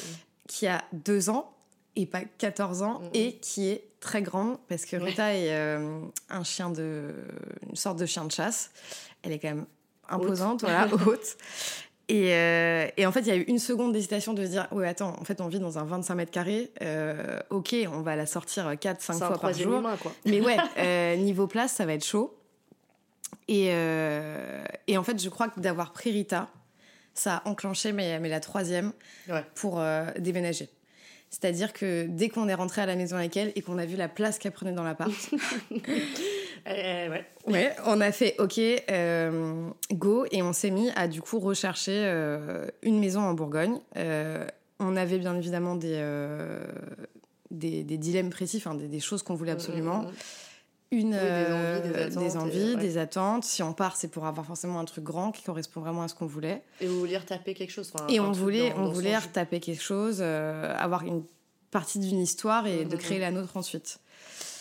qui 0.48 0.68
a 0.68 0.84
deux 0.92 1.30
ans 1.30 1.54
et 1.96 2.06
pas 2.06 2.22
14 2.38 2.82
ans, 2.84 3.00
Mhm. 3.00 3.10
et 3.14 3.34
qui 3.38 3.70
est 3.70 3.86
très 4.02 4.22
grande, 4.22 4.58
parce 4.68 4.86
que 4.86 4.98
Ouais. 4.98 5.06
Rita 5.06 5.34
est 5.34 5.54
euh, 5.56 6.02
un 6.30 6.44
chien 6.44 6.70
de... 6.70 7.14
une 7.68 7.76
sorte 7.78 7.98
de 7.98 8.06
chien 8.06 8.26
de 8.26 8.32
chasse. 8.32 8.72
Elle 9.24 9.32
est 9.32 9.40
quand 9.40 9.48
même 9.50 9.66
imposante, 10.10 10.62
voilà, 10.62 10.88
haute. 11.08 11.38
Et, 12.10 12.34
euh, 12.34 12.88
et 12.96 13.06
en 13.06 13.12
fait, 13.12 13.20
il 13.22 13.28
y 13.28 13.32
a 13.32 13.36
eu 13.36 13.42
une 13.44 13.60
seconde 13.60 13.92
d'hésitation 13.92 14.34
de 14.34 14.46
se 14.46 14.50
dire, 14.52 14.68
ouais, 14.72 14.88
attends, 14.88 15.14
en 15.20 15.26
fait, 15.26 15.42
on 15.42 15.48
vit 15.50 15.60
dans 15.60 15.78
un 15.78 15.84
25 15.84 16.16
mètres 16.16 16.32
carrés, 16.32 16.72
euh, 16.82 17.38
ok, 17.50 17.76
on 17.94 18.00
va 18.02 18.16
la 18.16 18.26
sortir 18.26 18.72
4-5 18.72 18.96
C'est 19.00 19.12
un 19.12 19.28
fois 19.28 19.38
par 19.40 19.54
jour. 19.54 19.80
humain, 19.80 19.98
quoi. 20.02 20.14
Mais 20.26 20.40
ouais, 20.40 20.56
euh, 20.78 21.16
niveau 21.18 21.48
place, 21.48 21.74
ça 21.74 21.86
va 21.86 21.94
être 21.94 22.06
chaud. 22.06 22.34
Et, 23.50 23.68
et 24.88 24.98
en 24.98 25.04
fait, 25.04 25.22
je 25.22 25.30
crois 25.30 25.50
que 25.50 25.60
d'avoir 25.60 25.92
pris 25.94 26.12
Rita, 26.12 26.50
ça 27.14 27.38
a 27.38 27.48
enclenché 27.50 27.92
mais, 27.92 28.20
mais 28.20 28.30
la 28.30 28.40
troisième 28.40 28.92
Ouais. 29.30 29.44
pour 29.56 29.82
déménager. 30.20 30.70
C'est-à-dire 31.30 31.74
que 31.74 32.06
dès 32.08 32.30
qu'on 32.30 32.48
est 32.48 32.54
rentré 32.54 32.82
à 32.82 32.86
la 32.86 32.96
maison 32.96 33.18
avec 33.18 33.36
elle 33.36 33.52
et 33.56 33.62
qu'on 33.62 33.78
a 33.78 33.86
vu 33.86 33.98
la 33.98 34.08
place 34.08 34.38
qu'elle 34.38 34.54
prenait 34.54 34.72
dans 34.72 34.84
l'appart, 34.84 35.12
Eh, 36.70 37.10
ouais. 37.10 37.26
ouais, 37.48 37.74
on 37.86 38.02
a 38.02 38.12
fait 38.12 38.36
OK, 38.40 38.60
euh, 38.60 39.70
go, 39.94 40.26
et 40.32 40.42
on 40.42 40.52
s'est 40.54 40.70
mis 40.72 40.90
à 40.96 41.08
du 41.08 41.22
coup 41.22 41.40
rechercher 41.40 42.04
euh, 42.06 42.68
une 42.82 43.00
maison 43.00 43.22
en 43.22 43.34
Bourgogne. 43.34 43.80
Euh, 43.96 44.46
on 44.80 44.96
avait 44.96 45.18
bien 45.18 45.36
évidemment 45.38 45.76
des, 45.76 45.94
euh, 45.96 46.60
des, 47.52 47.84
des 47.84 47.98
dilemmes 47.98 48.30
précis, 48.30 48.58
enfin, 48.58 48.76
des, 48.76 48.88
des 48.88 49.00
choses 49.00 49.24
qu'on 49.24 49.36
voulait 49.36 49.52
absolument. 49.54 50.00
Mm, 50.00 50.06
mm, 50.06 50.10
mm. 50.10 50.14
Une, 50.92 51.08
Oui, 51.08 51.12
des 51.12 51.18
euh, 51.20 51.78
envies, 51.80 51.90
des 51.90 52.00
attentes, 52.00 52.24
des, 52.24 52.38
envies, 52.38 52.60
et- 52.72 52.76
ouais. 52.76 52.82
des 52.82 52.98
attentes. 52.98 53.44
Si 53.44 53.62
on 53.62 53.74
part, 53.74 53.98
c'est 53.98 54.08
pour 54.08 54.26
avoir 54.26 54.46
forcément 54.46 54.80
un 54.80 54.86
truc 54.86 55.04
grand 55.04 55.32
qui 55.34 55.44
correspond 55.44 55.82
vraiment 55.82 56.04
à 56.04 56.08
ce 56.08 56.16
qu'on 56.16 56.28
voulait. 56.28 56.62
Et 56.80 56.88
vous 56.88 57.00
vouliez 57.00 57.18
retaper 57.18 57.54
quelque 57.54 57.72
chose. 57.72 57.92
enfin, 57.94 58.08
Et 58.08 58.22
on 58.22 58.32
voulait, 58.32 58.70
dans- 58.70 58.78
on 58.78 58.86
dans 58.86 58.92
voulait 58.92 59.18
retaper 59.18 59.60
quelque 59.60 59.82
chose, 59.84 60.20
euh, 60.22 60.74
avoir 60.78 61.04
une 61.04 61.24
partie 61.72 62.00
d'une 62.00 62.20
histoire 62.20 62.68
et 62.68 62.86
de 62.86 62.96
créer 62.96 63.20
la 63.20 63.32
nôtre 63.32 63.58
ensuite. 63.58 64.00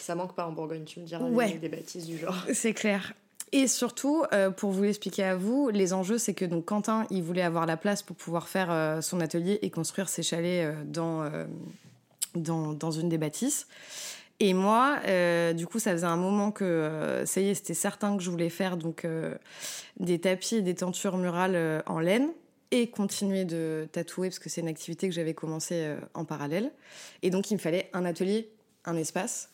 Ça 0.06 0.14
manque 0.14 0.36
pas 0.36 0.46
en 0.46 0.52
Bourgogne, 0.52 0.84
tu 0.84 1.00
me 1.00 1.04
diras. 1.04 1.25
Ouais. 1.25 1.54
Des, 1.54 1.68
bêtises 1.68 2.06
du 2.06 2.16
genre. 2.16 2.36
C'est 2.54 2.75
clair. 2.75 3.12
Et 3.50 3.66
surtout, 3.66 4.22
euh, 4.32 4.50
pour 4.50 4.70
vous 4.70 4.84
l'expliquer 4.84 5.25
à 5.25 5.34
vous, 5.34 5.68
les 5.68 5.92
enjeux, 5.92 6.16
c'est 6.16 6.32
que 6.32 6.44
donc 6.44 6.66
Quentin, 6.66 7.08
il 7.10 7.25
voulait 7.25 7.42
avoir 7.42 7.66
la 7.66 7.76
place 7.76 8.04
pour 8.04 8.14
pouvoir 8.14 8.46
faire 8.46 8.70
euh, 8.70 9.00
son 9.00 9.20
atelier 9.20 9.58
et 9.62 9.70
construire 9.70 10.08
ses 10.08 10.22
chalets 10.22 10.64
euh, 10.64 10.84
dans, 10.84 11.28
dans, 12.36 12.72
dans 12.72 12.92
une 12.92 13.08
des 13.08 13.18
bâtisses. 13.18 13.66
Et 14.38 14.54
moi, 14.54 15.00
du 15.54 15.66
coup, 15.66 15.80
ça 15.80 15.90
faisait 15.90 16.06
un 16.06 16.16
moment 16.16 16.52
que 16.52 17.22
ça 17.25 17.40
y 17.40 17.48
est, 17.48 17.54
c'était 17.54 17.75
certain 17.75 18.16
que 18.16 18.22
je 18.22 18.30
voulais 18.30 18.50
faire 18.50 18.76
donc 18.76 19.06
des 19.98 20.20
tapis 20.20 20.56
et 20.56 20.62
des 20.62 20.75
tentures 20.75 21.16
murales 21.16 21.82
en 21.86 21.98
laine 21.98 22.28
et 22.70 22.88
continuer 22.88 23.44
de 23.46 23.88
tatouer 23.90 24.28
parce 24.28 24.38
que 24.38 24.50
c'est 24.50 24.60
une 24.60 24.68
activité 24.68 25.08
que 25.08 25.14
j'avais 25.14 25.32
commencé 25.32 25.96
en 26.12 26.26
parallèle. 26.26 26.70
Et 27.22 27.30
donc, 27.30 27.50
il 27.50 27.54
me 27.54 27.58
fallait 27.58 27.88
un 27.94 28.04
atelier, 28.04 28.50
un 28.84 28.96
espace. 28.96 29.50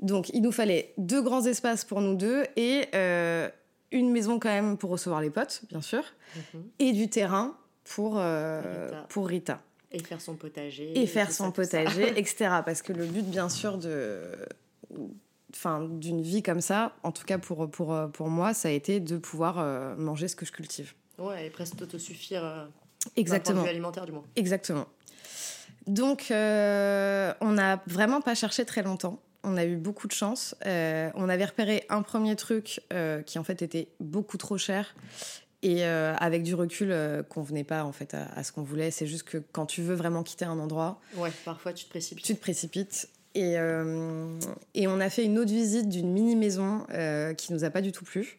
Donc, 0.00 0.28
il 0.34 0.42
nous 0.42 0.52
fallait 0.52 0.92
deux 0.98 1.22
grands 1.22 1.44
espaces 1.46 1.84
pour 1.84 2.00
nous 2.00 2.14
deux 2.14 2.44
et 2.56 2.84
euh, 2.94 3.48
une 3.92 4.10
maison 4.10 4.38
quand 4.38 4.48
même 4.50 4.76
pour 4.76 4.90
recevoir 4.90 5.20
les 5.20 5.30
potes, 5.30 5.62
bien 5.70 5.80
sûr, 5.80 6.02
Mhm. 6.54 6.62
et 6.78 6.92
du 6.92 7.08
terrain 7.08 7.56
pour, 7.84 8.18
euh, 8.18 8.60
Rita. 8.90 9.06
pour 9.08 9.26
Rita. 9.28 9.62
Et 9.92 10.00
faire 10.02 10.20
son 10.20 10.34
potager. 10.34 10.98
Et 11.00 11.06
faire 11.06 11.30
son 11.32 11.46
ça, 11.46 11.50
potager, 11.52 12.08
etc. 12.18 12.36
Parce 12.64 12.82
que 12.82 12.92
le 12.92 13.06
but, 13.06 13.24
bien 13.24 13.48
sûr, 13.48 13.78
de... 13.78 14.20
Enfin, 15.54 15.88
d'une 15.88 16.20
vie 16.20 16.42
comme 16.42 16.60
ça, 16.60 16.94
en 17.02 17.12
tout 17.12 17.24
cas 17.24 17.38
pour, 17.38 17.70
pour, 17.70 17.96
pour 18.12 18.28
moi, 18.28 18.52
ça 18.52 18.68
a 18.68 18.72
été 18.72 19.00
de 19.00 19.16
pouvoir 19.16 19.58
euh, 19.58 19.94
manger 19.96 20.28
ce 20.28 20.36
que 20.36 20.44
je 20.44 20.52
cultive. 20.52 20.92
Ouais, 21.18 21.46
et 21.46 21.50
presque 21.50 21.80
autosuffire. 21.80 22.44
euh, 22.44 22.66
Exactement. 23.14 23.62
alimentaire, 23.62 24.04
du 24.04 24.12
moins. 24.12 24.24
Exactement. 24.34 24.86
Donc, 25.86 26.26
euh, 26.30 27.32
on 27.40 27.52
n'a 27.52 27.80
vraiment 27.86 28.20
pas 28.20 28.34
cherché 28.34 28.64
très 28.66 28.82
longtemps. 28.82 29.22
On 29.48 29.56
a 29.56 29.64
eu 29.64 29.76
beaucoup 29.76 30.08
de 30.08 30.12
chance. 30.12 30.56
Euh, 30.66 31.08
on 31.14 31.28
avait 31.28 31.44
repéré 31.44 31.84
un 31.88 32.02
premier 32.02 32.34
truc 32.34 32.80
euh, 32.92 33.22
qui 33.22 33.38
en 33.38 33.44
fait 33.44 33.62
était 33.62 33.86
beaucoup 34.00 34.36
trop 34.38 34.58
cher 34.58 34.94
et 35.62 35.84
euh, 35.84 36.14
avec 36.18 36.42
du 36.42 36.54
recul 36.54 36.90
euh, 36.90 37.22
convenait 37.22 37.62
pas 37.64 37.84
en 37.84 37.92
fait 37.92 38.12
à, 38.14 38.24
à 38.34 38.42
ce 38.42 38.50
qu'on 38.50 38.62
voulait. 38.64 38.90
C'est 38.90 39.06
juste 39.06 39.22
que 39.22 39.38
quand 39.52 39.66
tu 39.66 39.82
veux 39.82 39.94
vraiment 39.94 40.24
quitter 40.24 40.44
un 40.46 40.58
endroit, 40.58 41.00
Ouais, 41.16 41.30
parfois 41.44 41.72
tu 41.72 41.84
te 41.84 41.90
précipites. 41.90 42.24
tu 42.26 42.34
te 42.34 42.40
précipites. 42.40 43.08
Et, 43.36 43.52
et 44.74 44.86
on 44.88 44.98
a 45.00 45.10
fait 45.10 45.22
une 45.24 45.38
autre 45.38 45.50
visite 45.52 45.90
d'une 45.90 46.10
mini 46.10 46.34
maison 46.36 46.86
qui 47.36 47.52
nous 47.52 47.64
a 47.64 47.70
pas 47.70 47.82
du 47.82 47.92
tout 47.92 48.04
plu. 48.06 48.38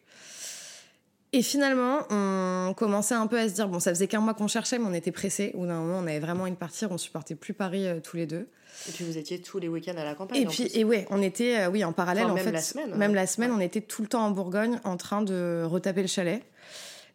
Et 1.32 1.42
finalement, 1.42 2.00
on 2.10 2.72
commençait 2.74 3.14
un 3.14 3.26
peu 3.26 3.38
à 3.38 3.48
se 3.48 3.54
dire 3.54 3.68
bon, 3.68 3.80
ça 3.80 3.90
faisait 3.90 4.06
qu'un 4.06 4.20
mois 4.20 4.32
qu'on 4.32 4.48
cherchait, 4.48 4.78
mais 4.78 4.86
on 4.88 4.94
était 4.94 5.12
pressés. 5.12 5.50
Au 5.54 5.58
bout 5.60 5.66
d'un 5.66 5.80
moment, 5.80 5.98
on 5.98 6.06
avait 6.06 6.20
vraiment 6.20 6.42
envie 6.42 6.52
de 6.52 6.56
partir. 6.56 6.90
On 6.90 6.96
supportait 6.96 7.34
plus 7.34 7.52
Paris 7.52 7.86
euh, 7.86 8.00
tous 8.00 8.16
les 8.16 8.26
deux. 8.26 8.48
Et 8.88 8.92
puis 8.92 9.04
vous 9.04 9.18
étiez 9.18 9.40
tous 9.42 9.58
les 9.58 9.68
week-ends 9.68 9.96
à 9.98 10.04
la 10.04 10.14
campagne. 10.14 10.40
Et 10.40 10.46
en 10.46 10.50
puis, 10.50 10.64
plus. 10.68 10.78
et 10.78 10.84
ouais, 10.84 11.06
on 11.10 11.20
était, 11.20 11.58
euh, 11.58 11.68
oui, 11.68 11.84
en 11.84 11.92
parallèle, 11.92 12.24
Enfin, 12.24 12.32
en 12.32 12.36
même 12.36 12.44
fait, 12.44 12.52
la 12.52 12.62
semaine, 12.62 12.94
même 12.94 13.10
ouais. 13.10 13.16
la 13.16 13.26
semaine, 13.26 13.50
on 13.52 13.60
était 13.60 13.82
tout 13.82 14.00
le 14.00 14.08
temps 14.08 14.24
en 14.24 14.30
Bourgogne 14.30 14.80
en 14.84 14.96
train 14.96 15.20
de 15.20 15.64
retaper 15.66 16.00
le 16.00 16.08
chalet. 16.08 16.42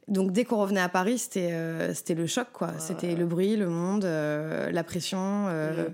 Donc 0.09 0.31
dès 0.31 0.43
qu'on 0.43 0.57
revenait 0.57 0.81
à 0.81 0.89
Paris, 0.89 1.17
c'était 1.17 1.53
euh, 1.53 1.93
c'était 1.93 2.13
le 2.13 2.27
choc, 2.27 2.47
quoi. 2.53 2.71
C'était 2.77 3.15
le 3.15 3.25
bruit, 3.25 3.55
le 3.55 3.69
monde, 3.69 4.03
la 4.03 4.83
pression. 4.83 5.45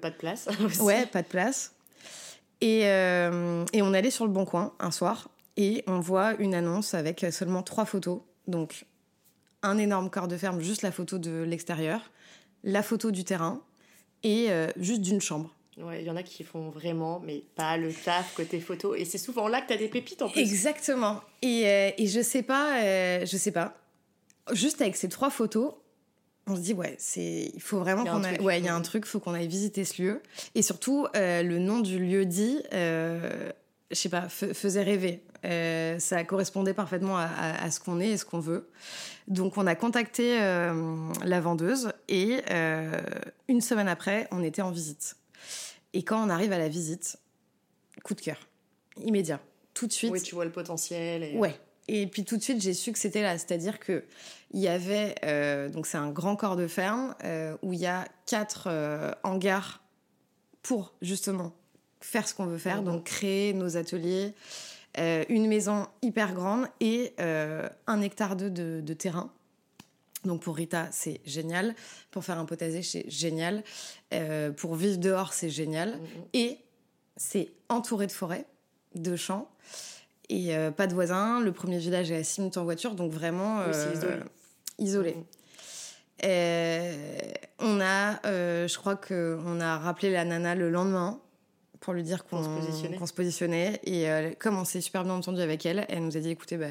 pas 0.02 0.10
de 0.10 0.16
place. 0.16 0.50
aussi. 0.66 0.82
Ouais, 0.82 1.06
pas 1.06 1.22
de 1.22 1.28
place. 1.28 1.74
Et, 2.60 2.82
et 2.82 3.82
on 3.82 3.94
allait 3.94 4.12
sur 4.12 4.26
le 4.26 4.32
Bon 4.32 4.44
Coin 4.44 4.74
un 4.80 4.92
soir 4.92 5.30
et 5.58 5.84
on 5.88 6.00
voit 6.00 6.36
une 6.36 6.56
annonce 6.56 6.94
avec 6.94 7.26
seulement 7.32 7.64
trois 7.64 7.86
photos. 7.86 8.22
Donc, 8.48 8.86
un 9.62 9.78
énorme 9.78 10.10
corps 10.10 10.28
de 10.28 10.38
ferme, 10.38 10.62
juste 10.62 10.82
la 10.82 10.92
photo 10.92 11.18
de 11.18 11.42
l'extérieur, 11.42 12.12
la 12.64 12.84
photo 12.84 13.12
du 13.12 13.24
terrain 13.24 13.62
et 14.24 14.48
euh, 14.50 14.68
juste 14.78 15.02
d'une 15.02 15.22
chambre. 15.22 15.54
Ouais, 15.78 16.02
il 16.02 16.08
y 16.08 16.10
en 16.10 16.16
a 16.18 16.24
qui 16.24 16.44
font 16.44 16.70
vraiment, 16.70 17.22
mais 17.22 17.44
pas 17.56 17.78
le 17.78 17.94
taf 17.94 18.34
côté 18.36 18.60
photo. 18.60 18.96
Et 18.96 19.06
c'est 19.06 19.18
souvent 19.18 19.48
là 19.48 19.62
que 19.62 19.70
t'as 19.70 19.78
des 19.78 19.88
pépites 19.88 20.22
en 20.22 20.30
plus. 20.30 20.42
Exactement. 20.42 21.22
Et, 21.42 21.68
euh, 21.68 21.92
et 21.98 22.08
je 22.08 22.22
sais 22.22 22.44
pas, 22.44 22.82
euh, 22.82 23.26
je 23.26 23.38
sais 23.38 23.52
pas. 23.52 23.78
Juste 24.52 24.82
avec 24.82 24.98
ces 24.98 25.08
trois 25.08 25.30
photos, 25.30 25.76
on 26.48 26.56
se 26.56 26.62
dit 26.62 26.74
ouais, 26.74 26.96
c'est, 26.98 27.52
il 27.54 27.62
faut 27.62 27.80
vraiment 27.80 28.04
qu'on 28.04 28.24
aille, 28.24 28.42
ouais, 28.42 28.60
il 28.60 28.66
y 28.66 28.68
a 28.68 28.76
un 28.76 28.82
truc, 28.82 29.06
faut 29.06 29.20
qu'on 29.20 29.34
aille 29.34 29.48
visiter 29.48 29.86
ce 29.86 30.02
lieu. 30.02 30.22
Et 30.56 30.64
surtout, 30.64 31.08
euh, 31.16 31.44
le 31.44 31.60
nom 31.60 31.80
du 31.80 31.98
lieu 31.98 32.26
dit, 32.26 32.60
je 32.72 33.52
sais 33.92 34.10
pas, 34.10 34.28
faisait 34.28 34.84
rêver. 34.84 35.24
Euh, 35.46 36.00
ça 36.00 36.24
correspondait 36.24 36.74
parfaitement 36.74 37.18
à, 37.18 37.24
à- 37.24 37.64
à 37.64 37.72
ce 37.72 37.80
qu'on 37.80 38.00
est 38.00 38.10
et 38.10 38.18
ce 38.18 38.26
qu'on 38.26 38.40
veut. 38.40 38.70
Donc 39.28 39.58
on 39.58 39.66
a 39.68 39.76
contacté 39.76 40.42
euh, 40.42 41.12
la 41.24 41.40
vendeuse 41.40 41.92
et 42.08 42.42
euh, 42.50 43.00
une 43.48 43.62
semaine 43.62 43.88
après, 43.88 44.28
on 44.32 44.44
était 44.44 44.62
en 44.62 44.72
visite. 44.72 45.16
Et 45.94 46.04
quand 46.04 46.22
on 46.26 46.30
arrive 46.30 46.52
à 46.52 46.58
la 46.58 46.68
visite, 46.68 47.18
coup 48.04 48.16
de 48.16 48.22
cœur, 48.22 48.38
immédiat, 49.04 49.40
tout 49.74 49.88
de 49.88 49.94
suite. 49.94 50.12
Oui, 50.12 50.22
tu 50.22 50.36
vois 50.36 50.46
le 50.46 50.52
potentiel. 50.52 51.24
Et... 51.24 51.38
Ouais. 51.38 51.60
Et 51.88 52.06
puis 52.06 52.24
tout 52.26 52.38
de 52.38 52.44
suite, 52.44 52.62
j'ai 52.62 52.74
su 52.76 52.92
que 52.92 53.00
c'était 53.00 53.22
là. 53.24 53.38
C'est-à-dire 53.38 53.80
que 53.80 54.04
il 54.52 54.60
y 54.60 54.68
avait 54.68 55.16
donc 55.70 55.88
c'est 55.88 55.98
un 55.98 56.12
grand 56.12 56.36
corps 56.36 56.56
de 56.56 56.68
ferme 56.68 57.16
où 57.64 57.74
il 57.74 57.80
y 57.80 57.88
a 57.88 58.06
quatre 58.28 58.70
hangars 59.24 59.82
pour 60.62 60.94
justement 61.02 61.52
faire 62.02 62.28
ce 62.28 62.34
qu'on 62.36 62.46
veut 62.46 62.58
faire, 62.60 62.84
donc 62.84 63.06
créer 63.06 63.54
nos 63.54 63.76
ateliers, 63.76 64.34
euh, 64.98 65.24
une 65.30 65.48
maison 65.48 65.88
hyper 66.02 66.34
grande 66.34 66.66
et 66.80 67.14
euh, 67.20 67.68
un 67.88 68.02
hectare 68.02 68.36
de, 68.36 68.50
de, 68.50 68.82
de 68.82 68.94
terrain. 68.94 69.32
Donc 70.26 70.42
pour 70.42 70.56
Rita, 70.58 70.88
c'est 70.92 71.22
génial. 71.26 71.76
Pour 72.12 72.26
faire 72.26 72.40
un 72.40 72.46
potager, 72.46 72.82
c'est 72.84 73.10
génial. 73.10 73.64
Euh, 74.14 74.52
pour 74.52 74.76
vivre 74.76 74.98
dehors, 74.98 75.34
c'est 75.34 75.50
génial. 75.50 75.92
Mhm. 75.92 76.08
Et 76.34 76.58
c'est 77.16 77.52
entouré 77.70 78.08
de 78.08 78.12
forêts, 78.12 78.46
de 78.96 79.16
champs, 79.16 79.50
et 80.30 80.54
pas 80.78 80.88
de 80.88 80.94
voisins. 80.94 81.40
Le 81.40 81.52
premier 81.52 81.80
village 81.80 82.12
est 82.12 82.18
à 82.18 82.24
6 82.24 82.42
minutes 82.42 82.58
en 82.58 82.64
voiture, 82.64 82.96
donc 82.96 83.12
vraiment 83.12 83.60
Oui, 83.66 83.72
isolé. 83.96 84.16
isolé. 84.78 85.16
Euh, 86.24 86.94
On 87.60 87.80
a, 87.82 88.26
euh, 88.26 88.68
je 88.68 88.78
crois 88.78 88.96
qu'on 88.96 89.60
a 89.60 89.78
rappelé 89.78 90.12
la 90.12 90.24
nana 90.26 90.56
le 90.56 90.70
lendemain 90.70 91.20
pour 91.80 91.94
lui 91.94 92.04
dire 92.04 92.26
qu'on 92.26 92.44
se 92.44 92.50
positionnait. 92.50 92.98
qu'on 92.98 93.06
se 93.06 93.14
positionnait. 93.14 93.80
Et 93.84 94.10
euh, 94.10 94.32
comme 94.38 94.58
on 94.58 94.66
s'est 94.66 94.82
super 94.82 95.04
bien 95.04 95.14
entendu 95.14 95.42
avec 95.42 95.66
elle, 95.66 95.86
elle 95.90 96.04
nous 96.06 96.18
a 96.18 96.20
dit 96.20 96.30
écoutez, 96.30 96.58
bah, 96.58 96.68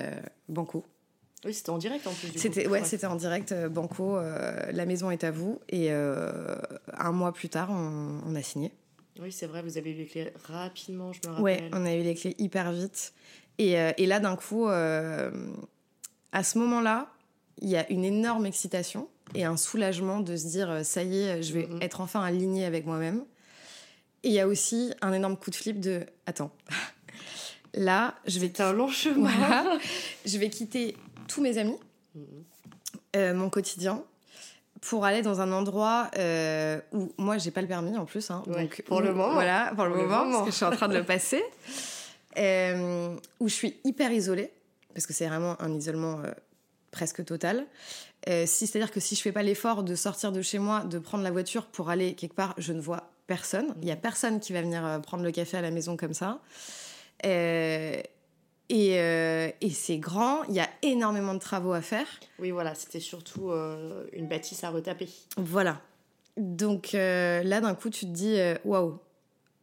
Banco. 0.48 0.84
Oui, 1.44 1.54
c'était 1.54 1.70
en 1.70 1.78
direct 1.78 2.04
en 2.06 2.12
plus. 2.12 2.36
C'était 2.36 2.66
ouais, 2.66 2.82
c'était 2.84 3.06
en 3.06 3.14
direct, 3.14 3.52
euh, 3.52 3.68
Banco, 3.68 4.16
euh, 4.18 4.58
la 4.72 4.86
maison 4.86 5.10
est 5.10 5.22
à 5.24 5.30
vous. 5.30 5.60
Et 5.68 5.92
euh, 5.92 6.56
un 6.96 7.12
mois 7.12 7.32
plus 7.32 7.48
tard, 7.48 7.70
on, 7.70 8.20
on 8.26 8.34
a 8.34 8.42
signé. 8.42 8.72
Oui, 9.20 9.30
c'est 9.32 9.46
vrai, 9.46 9.62
vous 9.62 9.78
avez 9.78 9.92
eu 9.92 9.94
les 9.94 10.06
clés 10.06 10.32
rapidement, 10.44 11.12
je 11.12 11.20
me 11.28 11.32
rappelle. 11.34 11.42
Ouais, 11.44 11.70
on 11.72 11.84
a 11.86 11.94
eu 11.94 12.02
les 12.02 12.14
clés 12.14 12.34
hyper 12.38 12.70
vite. 12.72 13.12
Et, 13.58 13.72
et 13.72 14.06
là, 14.06 14.20
d'un 14.20 14.36
coup, 14.36 14.68
à 14.68 15.30
ce 16.42 16.58
moment-là, 16.58 17.08
il 17.60 17.68
y 17.68 17.76
a 17.76 17.90
une 17.90 18.04
énorme 18.04 18.46
excitation 18.46 19.08
et 19.34 19.44
un 19.44 19.56
soulagement 19.56 20.20
de 20.20 20.36
se 20.36 20.46
dire 20.46 20.80
ça 20.84 21.02
y 21.02 21.18
est, 21.22 21.42
je 21.42 21.52
vais 21.54 21.66
Mhm. 21.66 21.82
être 21.82 22.00
enfin 22.00 22.20
alignée 22.22 22.64
avec 22.64 22.86
moi-même. 22.86 23.24
Et 24.24 24.28
il 24.28 24.32
y 24.34 24.40
a 24.40 24.46
aussi 24.48 24.90
un 25.00 25.12
énorme 25.12 25.36
coup 25.36 25.50
de 25.50 25.54
flip 25.54 25.78
de 25.80 26.04
attends, 26.26 26.50
là, 27.74 28.14
je 28.26 28.38
vais, 28.40 28.46
C'était 28.48 28.62
un 28.62 28.72
long 28.72 28.88
chemin. 28.88 29.30
voilà, 29.30 29.78
je 30.26 30.38
vais 30.38 30.50
quitter 30.50 30.96
tous 31.28 31.40
mes 31.40 31.58
amis, 31.58 31.76
Mhm. 32.14 32.24
euh, 33.16 33.34
mon 33.34 33.50
quotidien. 33.50 34.02
Pour 34.80 35.04
aller 35.04 35.22
dans 35.22 35.40
un 35.40 35.50
endroit 35.52 36.08
euh, 36.18 36.80
où 36.92 37.12
moi 37.18 37.36
j'ai 37.36 37.50
pas 37.50 37.60
le 37.62 37.66
permis 37.66 37.96
en 37.96 38.04
plus, 38.04 38.30
hein, 38.30 38.44
Ouais, 38.46 38.62
donc 38.62 38.82
pour 38.86 38.98
où- 38.98 39.00
le 39.00 39.12
moment. 39.12 39.32
voilà 39.34 39.72
pour 39.74 39.84
le 39.86 39.90
Pour 39.92 40.02
le 40.02 40.08
moment, 40.08 40.30
parce 40.30 40.44
que 40.44 40.50
je 40.52 40.56
suis 40.56 40.64
en 40.64 40.70
train 40.70 40.88
de 40.88 40.94
le 40.96 41.02
passer, 41.14 41.42
euh, 42.38 43.16
où 43.40 43.48
je 43.48 43.54
suis 43.54 43.76
hyper 43.84 44.12
isolée 44.12 44.52
parce 44.94 45.06
que 45.06 45.12
c'est 45.12 45.26
vraiment 45.26 45.60
un 45.60 45.72
isolement 45.74 46.20
euh, 46.24 46.30
presque 46.92 47.24
total. 47.24 47.66
Si 48.46 48.66
c'est 48.66 48.78
à 48.78 48.82
dire 48.82 48.90
que 48.92 49.00
si 49.00 49.14
je 49.14 49.22
fais 49.22 49.32
pas 49.32 49.42
l'effort 49.42 49.82
de 49.82 49.94
sortir 49.94 50.32
de 50.32 50.42
chez 50.42 50.58
moi, 50.58 50.80
de 50.84 50.98
prendre 50.98 51.24
la 51.24 51.30
voiture 51.30 51.66
pour 51.66 51.88
aller 51.88 52.14
quelque 52.14 52.34
part, 52.34 52.54
je 52.58 52.72
ne 52.74 52.80
vois 52.80 53.10
personne. 53.28 53.72
Il 53.80 53.86
y 53.86 53.92
a 53.92 53.96
personne 53.96 54.40
qui 54.40 54.52
va 54.52 54.62
venir 54.62 54.84
euh, 54.84 54.98
prendre 54.98 55.22
le 55.22 55.30
café 55.30 55.56
à 55.56 55.62
la 55.62 55.70
maison 55.70 55.96
comme 55.96 56.14
ça. 56.14 56.40
Euh, 57.24 58.02
et, 58.68 58.98
euh, 58.98 59.50
et 59.60 59.70
c'est 59.70 59.98
grand, 59.98 60.42
il 60.44 60.54
y 60.54 60.60
a 60.60 60.68
énormément 60.82 61.34
de 61.34 61.38
travaux 61.38 61.72
à 61.72 61.80
faire. 61.80 62.06
Oui, 62.40 62.50
voilà, 62.50 62.74
c'était 62.74 63.00
surtout 63.00 63.50
euh, 63.50 64.04
une 64.12 64.26
bâtisse 64.26 64.64
à 64.64 64.70
retaper. 64.70 65.08
Voilà. 65.36 65.80
Donc 66.36 66.90
là, 66.92 67.60
d'un 67.60 67.74
coup, 67.74 67.90
tu 67.90 68.06
te 68.06 68.10
dis 68.10 68.38
waouh, 68.64 69.00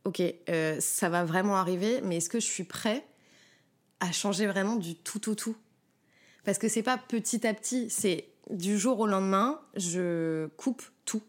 ok, 0.05 0.21
euh, 0.49 0.77
ça 0.79 1.09
va 1.09 1.25
vraiment 1.25 1.57
arriver, 1.57 2.01
mais 2.01 2.17
est-ce 2.17 2.29
que 2.29 2.39
je 2.39 2.45
suis 2.45 2.63
prêt 2.63 3.05
à 3.99 4.11
changer 4.11 4.47
vraiment 4.47 4.75
du 4.75 4.95
tout 4.95 5.29
au 5.29 5.35
tout? 5.35 5.55
Parce 6.43 6.57
que 6.57 6.67
c'est 6.67 6.83
pas 6.83 6.97
petit 6.97 7.45
à 7.45 7.53
petit, 7.53 7.89
c'est 7.89 8.27
du 8.49 8.77
jour 8.77 8.99
au 8.99 9.07
lendemain, 9.07 9.59
je 9.75 10.47
coupe 10.57 10.83
tout. 11.05 11.23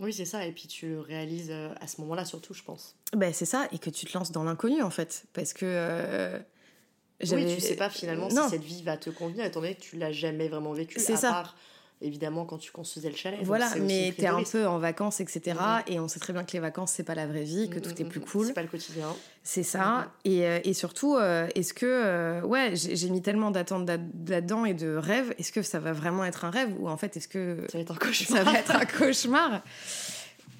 Oui, 0.00 0.12
c'est 0.12 0.24
ça, 0.24 0.46
et 0.46 0.52
puis 0.52 0.66
tu 0.66 0.88
le 0.88 1.00
réalises 1.00 1.48
euh, 1.50 1.72
à 1.80 1.86
ce 1.86 2.00
moment-là 2.00 2.24
surtout, 2.24 2.54
je 2.54 2.62
pense. 2.62 2.96
Ben, 3.14 3.32
c'est 3.32 3.44
ça, 3.44 3.68
et 3.70 3.78
que 3.78 3.90
tu 3.90 4.06
te 4.06 4.16
lances 4.16 4.32
dans 4.32 4.44
l'inconnu 4.44 4.82
en 4.82 4.90
fait. 4.90 5.24
Parce 5.34 5.52
que. 5.52 5.66
euh, 5.66 6.38
Oui, 7.32 7.54
tu 7.54 7.60
sais 7.60 7.76
pas 7.76 7.90
finalement 7.90 8.28
Non. 8.30 8.44
si 8.44 8.50
cette 8.50 8.64
vie 8.64 8.82
va 8.82 8.96
te 8.96 9.10
convenir, 9.10 9.44
étant 9.44 9.60
donné 9.60 9.74
que 9.74 9.82
tu 9.82 9.96
l'as 9.96 10.12
jamais 10.12 10.48
vraiment 10.48 10.72
vécu. 10.72 10.98
C'est 10.98 11.12
à 11.12 11.16
ça. 11.16 11.28
part, 11.30 11.56
évidemment, 12.02 12.44
quand 12.44 12.58
tu 12.58 12.72
construisais 12.72 13.10
le 13.10 13.16
chalet. 13.16 13.40
Voilà, 13.42 13.68
mais 13.80 14.14
t'es 14.16 14.26
un 14.26 14.42
peu 14.42 14.66
en 14.66 14.78
vacances, 14.78 15.20
etc. 15.20 15.56
Mhm. 15.60 15.92
Et 15.94 16.00
on 16.00 16.08
sait 16.08 16.20
très 16.20 16.32
bien 16.32 16.44
que 16.44 16.52
les 16.52 16.60
vacances, 16.60 16.92
c'est 16.92 17.02
pas 17.04 17.14
la 17.14 17.26
vraie 17.26 17.42
vie, 17.44 17.68
que 17.70 17.78
tout 17.78 17.90
est 18.00 18.04
Mm, 18.04 18.08
plus 18.08 18.20
mm, 18.20 18.22
mm. 18.22 18.26
cool. 18.26 18.46
C'est 18.46 18.52
pas 18.54 18.62
le 18.62 18.68
quotidien. 18.68 19.06
C'est 19.42 19.62
ça. 19.62 20.10
Et, 20.24 20.46
euh, 20.46 20.58
et 20.64 20.74
surtout, 20.74 21.16
euh, 21.16 21.46
est-ce 21.54 21.72
que, 21.74 21.86
euh, 21.86 22.42
ouais, 22.42 22.72
j'ai 22.74 23.08
mis 23.10 23.22
tellement 23.22 23.50
d'attentes 23.50 23.86
là- 23.88 23.98
là-dedans 24.28 24.64
et 24.64 24.74
de 24.74 24.94
rêves, 24.96 25.34
est-ce 25.38 25.52
que 25.52 25.62
ça 25.62 25.78
va 25.80 25.92
vraiment 25.92 26.24
être 26.24 26.44
un 26.44 26.50
rêve 26.50 26.70
ou 26.78 26.88
en 26.88 26.96
fait, 26.96 27.16
est-ce 27.16 27.28
que 27.28 27.66
Ça 27.70 27.78
va 27.78 27.82
être 27.82 27.92
un 27.92 27.96
cauchemar. 27.96 28.38
ça 28.38 28.44
va 28.44 28.58
être 28.58 28.76
un 28.76 28.84
cauchemar? 28.84 29.62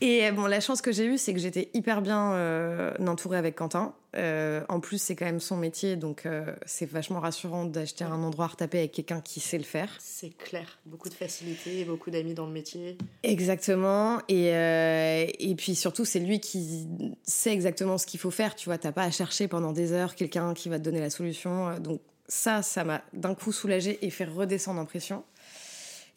Et 0.03 0.27
euh, 0.27 0.33
bon, 0.33 0.47
la 0.47 0.61
chance 0.61 0.81
que 0.81 0.93
j'ai 0.93 1.05
eue, 1.05 1.19
c'est 1.19 1.35
que 1.35 1.41
j'étais 1.41 1.71
hyper 1.75 2.01
bien 2.01 2.33
euh, 2.33 2.95
entourée 3.07 3.37
avec 3.37 3.55
Quentin. 3.55 3.95
Euh, 4.17 4.65
en 4.69 4.81
plus, 4.81 5.01
c'est 5.01 5.15
quand 5.15 5.27
même 5.27 5.41
son 5.41 5.57
métier, 5.57 5.97
donc 5.97 6.27
euh, 6.27 6.55
c'est 6.65 6.87
vachement 6.87 7.21
rassurant 7.21 7.65
d'acheter 7.65 8.03
un 8.05 8.23
endroit 8.23 8.47
à 8.47 8.49
retaper 8.49 8.79
avec 8.79 8.93
quelqu'un 8.93 9.21
qui 9.21 9.41
sait 9.41 9.59
le 9.59 9.65
faire. 9.65 9.95
C'est 10.01 10.37
clair. 10.37 10.79
Beaucoup 10.87 11.09
de 11.11 11.15
facilité, 11.15 11.85
beaucoup 11.85 12.11
d'amis 12.11 12.35
dans 12.35 12.47
le 12.47 12.53
métier. 12.53 12.97
Exactement. 13.23 14.19
Et, 14.29 14.49
et 14.49 15.55
puis 15.55 15.75
surtout, 15.75 16.05
c'est 16.05 16.19
lui 16.19 16.41
qui 16.41 16.89
sait 17.23 17.53
exactement 17.53 17.99
ce 17.99 18.07
qu'il 18.07 18.19
faut 18.19 18.33
faire. 18.33 18.57
Tu 18.57 18.69
vois, 18.69 18.79
t'as 18.79 18.93
pas 18.93 19.05
à 19.05 19.11
chercher 19.11 19.49
pendant 19.49 19.73
des 19.73 19.93
heures 19.93 20.15
quelqu'un 20.15 20.55
qui 20.55 20.69
va 20.69 20.79
te 20.79 20.85
donner 20.85 21.01
la 21.01 21.11
solution. 21.11 21.79
Donc 21.79 22.01
ça, 22.27 22.63
ça 22.63 22.85
m'a 22.85 23.03
d'un 23.13 23.35
coup 23.35 23.53
soulagée 23.53 24.05
et 24.05 24.11
fait 24.11 24.25
redescendre 24.25 24.81
en 24.81 24.87
pression. 24.87 25.25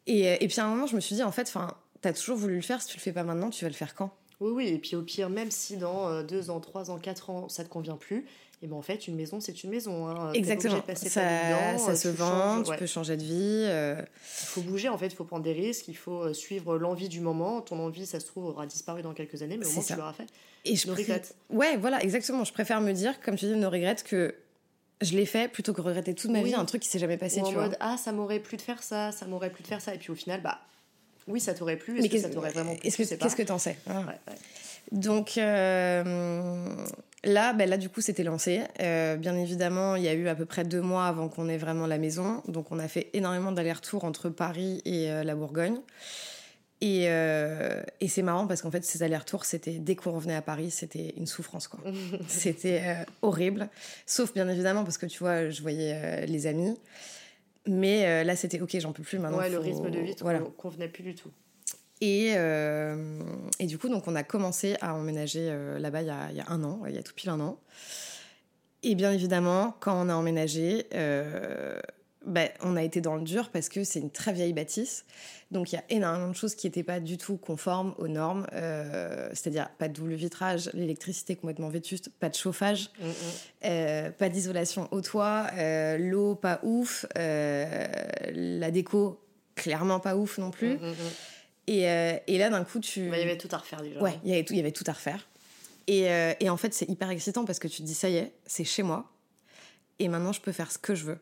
Et, 0.08 0.44
et 0.44 0.48
puis 0.48 0.60
à 0.60 0.66
un 0.66 0.70
moment, 0.70 0.88
je 0.88 0.96
me 0.96 1.02
suis 1.02 1.16
dit, 1.16 1.24
en 1.24 1.32
fait, 1.32 1.48
enfin, 1.48 1.76
t'as 2.04 2.14
toujours 2.14 2.38
voulu 2.38 2.56
le 2.56 2.62
faire. 2.62 2.82
Si 2.82 2.88
tu 2.90 2.98
le 2.98 3.02
fais 3.02 3.12
pas 3.12 3.24
maintenant, 3.24 3.50
tu 3.50 3.66
vas 3.66 3.70
le 3.70 3.76
faire 3.76 3.96
quand? 3.96 4.12
Oui, 4.40 4.52
oui, 4.52 4.68
et 4.68 4.78
puis 4.78 4.96
au 4.96 5.02
pire, 5.02 5.30
même 5.30 5.50
si 5.52 5.78
dans 5.78 6.08
euh, 6.10 6.22
deux 6.24 6.50
ans, 6.50 6.60
trois 6.60 6.92
ans, 6.92 6.98
quatre 7.00 7.30
ans, 7.30 7.48
ça 7.50 7.64
te 7.64 7.70
convient 7.70 7.96
plus, 7.96 8.26
et 8.62 8.68
ben 8.68 8.76
en 8.76 8.82
fait, 8.82 9.08
une 9.08 9.16
maison, 9.16 9.40
c'est 9.40 9.64
une 9.64 9.70
maison. 9.70 10.08
Hein. 10.08 10.34
Exactement. 10.34 10.82
passer 10.82 11.08
Ça, 11.10 11.22
dedans, 11.22 11.90
euh, 11.90 11.96
se 11.96 12.08
vend, 12.10 12.28
changes, 12.30 12.64
tu 12.66 12.72
ouais. 12.72 12.78
peux 12.78 12.86
changer 12.86 13.16
de 13.16 13.24
vie. 13.24 13.66
euh, 13.68 14.02
Il 14.42 14.46
faut 14.48 14.62
bouger, 14.62 14.90
en 14.90 14.98
fait, 14.98 15.08
il 15.08 15.16
faut 15.16 15.24
prendre 15.24 15.44
des 15.44 15.54
risques, 15.54 15.88
il 15.88 15.96
faut 15.98 16.34
suivre 16.34 16.78
l'envie 16.78 17.08
du 17.10 17.22
moment. 17.22 17.62
Ton 17.62 17.80
envie, 17.80 18.06
ça 18.06 18.20
se 18.20 18.26
trouve, 18.26 18.46
aura 18.46 18.66
disparu 18.66 19.02
dans 19.02 19.14
quelques 19.14 19.42
années, 19.42 19.58
mais 19.58 19.66
au 19.66 19.72
moins 19.72 19.82
ça. 19.84 19.94
tu 19.94 20.00
l'auras 20.00 20.14
fait. 20.14 20.28
Et 20.66 20.76
je 20.76 20.88
No 20.88 20.94
préfère-. 20.94 21.22
Ouais, 21.50 21.78
voilà, 21.78 22.02
exactement. 22.04 22.44
Je 22.44 22.52
préfère 22.54 22.82
me 22.82 22.92
dire, 22.92 23.20
comme 23.22 23.36
tu 23.36 23.46
dis, 23.46 23.56
ne 23.56 23.66
regrette 23.68 24.04
que 24.04 24.36
je 25.02 25.16
l'ai 25.16 25.26
fait 25.26 25.50
plutôt 25.50 25.74
que 25.74 25.82
regretter 25.82 26.14
toute 26.16 26.32
ma 26.32 26.40
Oui. 26.40 26.50
vie 26.50 26.56
un 26.56 26.66
truc 26.66 26.82
qui 26.82 26.90
s'est 26.90 27.00
jamais 27.00 27.18
passé, 27.18 27.40
Ou 27.42 27.44
en 27.46 27.48
tu 27.50 27.54
vois. 27.54 27.64
mode, 27.64 27.78
ah, 27.82 27.96
ça 27.98 28.12
m'aurait 28.14 28.40
plu 28.40 28.58
de 28.58 28.62
faire 28.62 28.82
ça, 28.84 29.12
ça 29.14 29.26
m'aurait 29.26 29.52
plu 29.52 29.62
de 29.64 29.68
faire 29.68 29.82
ça, 29.82 29.94
et 29.94 29.98
puis 29.98 30.12
au 30.12 30.16
final, 30.16 30.42
bah, 30.42 30.60
oui, 31.28 31.40
ça 31.40 31.54
t'aurait 31.54 31.78
plu, 31.78 31.94
est-ce 31.94 32.02
Mais 32.04 32.10
que 32.10 32.18
ça 32.18 32.24
qu'est-ce 32.24 32.34
t'aurait 32.34 32.52
vraiment 32.52 32.76
plu? 32.76 32.90
que 32.92 33.04
sais 33.04 33.18
qu'est-ce 33.18 33.36
que 33.36 33.44
t'en 33.44 33.58
sais? 33.58 33.78
Hein 33.88 34.02
Ouais, 34.02 34.20
ouais. 34.28 34.38
Donc 34.92 35.38
euh, 35.38 36.76
là, 37.24 37.54
ben 37.54 37.70
là 37.70 37.78
du 37.78 37.90
coup 37.90 38.02
c'était 38.02 38.24
lancé. 38.24 38.62
Euh, 38.82 39.16
bien 39.16 39.36
évidemment, 39.36 39.96
il 39.96 40.04
y 40.04 40.08
a 40.08 40.14
eu 40.14 40.28
à 40.28 40.36
peu 40.36 40.46
près 40.46 40.64
deux 40.64 40.82
mois 40.82 41.08
avant 41.08 41.30
qu'on 41.30 41.50
ait 41.50 41.58
vraiment 41.58 41.88
la 41.88 41.98
maison. 41.98 42.42
Donc 42.48 42.72
on 42.72 42.80
a 42.80 42.88
fait 42.88 43.10
énormément 43.14 43.52
d'allers-retours 43.52 44.04
entre 44.04 44.30
Paris 44.30 44.82
et 44.86 45.10
euh, 45.10 45.24
la 45.24 45.36
Bourgogne. 45.36 45.80
Et, 46.82 47.06
et 47.06 48.08
c'est 48.10 48.24
marrant 48.24 48.46
parce 48.46 48.62
qu'en 48.62 48.70
fait 48.70 48.84
ces 48.84 49.04
allers-retours, 49.04 49.46
c'était 49.46 49.80
dès 49.80 49.96
qu'on 49.96 50.12
revenait 50.12 50.36
à 50.36 50.42
Paris, 50.42 50.70
c'était 50.70 51.14
une 51.16 51.28
souffrance 51.28 51.70
quoi. 51.70 51.80
c'était 52.28 52.82
horrible. 53.22 53.70
Sauf 54.06 54.34
bien 54.34 54.50
évidemment 54.50 54.84
parce 54.84 54.98
que 54.98 55.06
tu 55.06 55.20
vois, 55.20 55.50
je 55.50 55.62
voyais 55.62 56.26
les 56.26 56.46
amis. 56.46 56.78
Mais 57.68 58.06
euh, 58.06 58.24
là 58.24 58.36
c'était 58.36 58.60
ok, 58.62 58.78
j'en 58.80 58.92
peux 58.92 59.04
plus 59.04 59.20
maintenant. 59.20 59.38
ouais, 59.38 59.50
le 59.50 59.58
rythme 59.60 59.90
de 59.90 60.00
vie 60.00 60.16
voilà. 60.22 60.40
con- 60.40 60.52
convenait 60.52 60.90
plus 60.90 61.04
du 61.04 61.16
tout. 61.16 61.30
Et, 62.02 62.34
euh, 62.36 63.22
et 63.60 63.66
du 63.66 63.78
coup, 63.78 63.88
donc, 63.88 64.08
on 64.10 64.16
a 64.16 64.24
commencé 64.24 64.76
à 64.82 64.94
emménager 64.94 65.48
euh, 65.50 65.80
là-bas 65.80 66.02
il 66.02 66.08
y, 66.08 66.12
a, 66.12 66.28
il 66.32 66.36
y 66.38 66.42
a 66.42 66.50
un 66.50 66.62
an, 66.66 66.82
il 66.90 66.94
y 66.96 66.98
a 66.98 67.04
tout 67.04 67.14
pile 67.16 67.30
un 67.30 67.40
an. 67.40 67.58
Et 68.82 68.96
bien 68.96 69.14
évidemment, 69.14 69.78
quand 69.80 70.06
on 70.06 70.10
a 70.10 70.16
emménagé, 70.16 70.88
ben, 72.26 72.50
on 72.62 72.76
a 72.76 72.84
été 72.84 73.02
dans 73.02 73.16
le 73.16 73.22
dur 73.24 73.50
parce 73.50 73.70
que 73.70 73.84
c'est 73.84 74.00
une 74.00 74.10
très 74.12 74.34
vieille 74.34 74.54
bâtisse. 74.54 75.06
Donc 75.52 75.72
il 75.72 75.76
y 75.76 75.78
a 75.78 75.84
énormément 75.90 76.30
de 76.30 76.36
choses 76.36 76.56
qui 76.56 76.68
n'étaient 76.68 76.84
pas 76.84 77.00
du 77.00 77.18
tout 77.18 77.38
conformes 77.38 77.94
aux 77.98 78.08
normes. 78.08 78.48
euh, 78.54 79.30
C'est-à-dire 79.34 79.70
pas 79.78 79.88
de 79.88 79.94
double 79.94 80.14
vitrage, 80.14 80.70
l'électricité 80.74 81.36
complètement 81.36 81.70
vétuste, 81.70 82.10
pas 82.20 82.30
de 82.30 82.36
chauffage, 82.36 82.90
Mm, 83.00 83.08
mm. 83.08 83.12
euh, 83.66 84.10
pas 84.12 84.30
d'isolation 84.30 84.88
au 84.92 85.02
toit, 85.02 85.48
euh, 85.58 85.98
l'eau 85.98 86.36
pas 86.36 86.60
ouf, 86.64 87.06
la 87.16 88.72
déco 88.72 89.20
clairement 89.56 90.00
pas 90.00 90.16
ouf 90.16 90.38
non 90.38 90.52
plus. 90.52 90.76
Mm. 90.76 90.94
Et, 91.68 91.82
et 91.84 92.38
là, 92.38 92.50
d'un 92.50 92.64
coup, 92.64 92.80
tu. 92.80 93.10
Bah, 93.10 93.18
il 93.18 93.22
y 93.22 93.24
avait 93.30 93.38
tout 93.38 93.48
à 93.52 93.58
refaire 93.58 93.82
déjà. 93.82 94.02
Ouais, 94.02 94.20
il 94.24 94.30
y 94.32 94.34
avait 94.34 94.44
tout, 94.44 94.54
il 94.54 94.58
y 94.58 94.60
avait 94.60 94.72
tout 94.72 94.84
à 94.88 94.92
refaire. 94.94 95.28
Et, 95.88 96.08
et 96.40 96.50
en 96.50 96.58
fait, 96.58 96.74
c'est 96.74 96.90
hyper 96.90 97.10
excitant 97.10 97.46
parce 97.46 97.60
que 97.60 97.68
tu 97.68 97.78
te 97.82 97.84
dis, 97.88 97.94
ça 97.94 98.10
y 98.10 98.16
est, 98.18 98.32
c'est 98.46 98.64
chez 98.66 98.84
moi. 98.84 99.10
Et 100.00 100.08
maintenant, 100.08 100.34
je 100.34 100.42
peux 100.42 100.52
faire 100.52 100.72
ce 100.72 100.78
que 100.78 100.96
je 100.96 101.06
veux. 101.06 101.20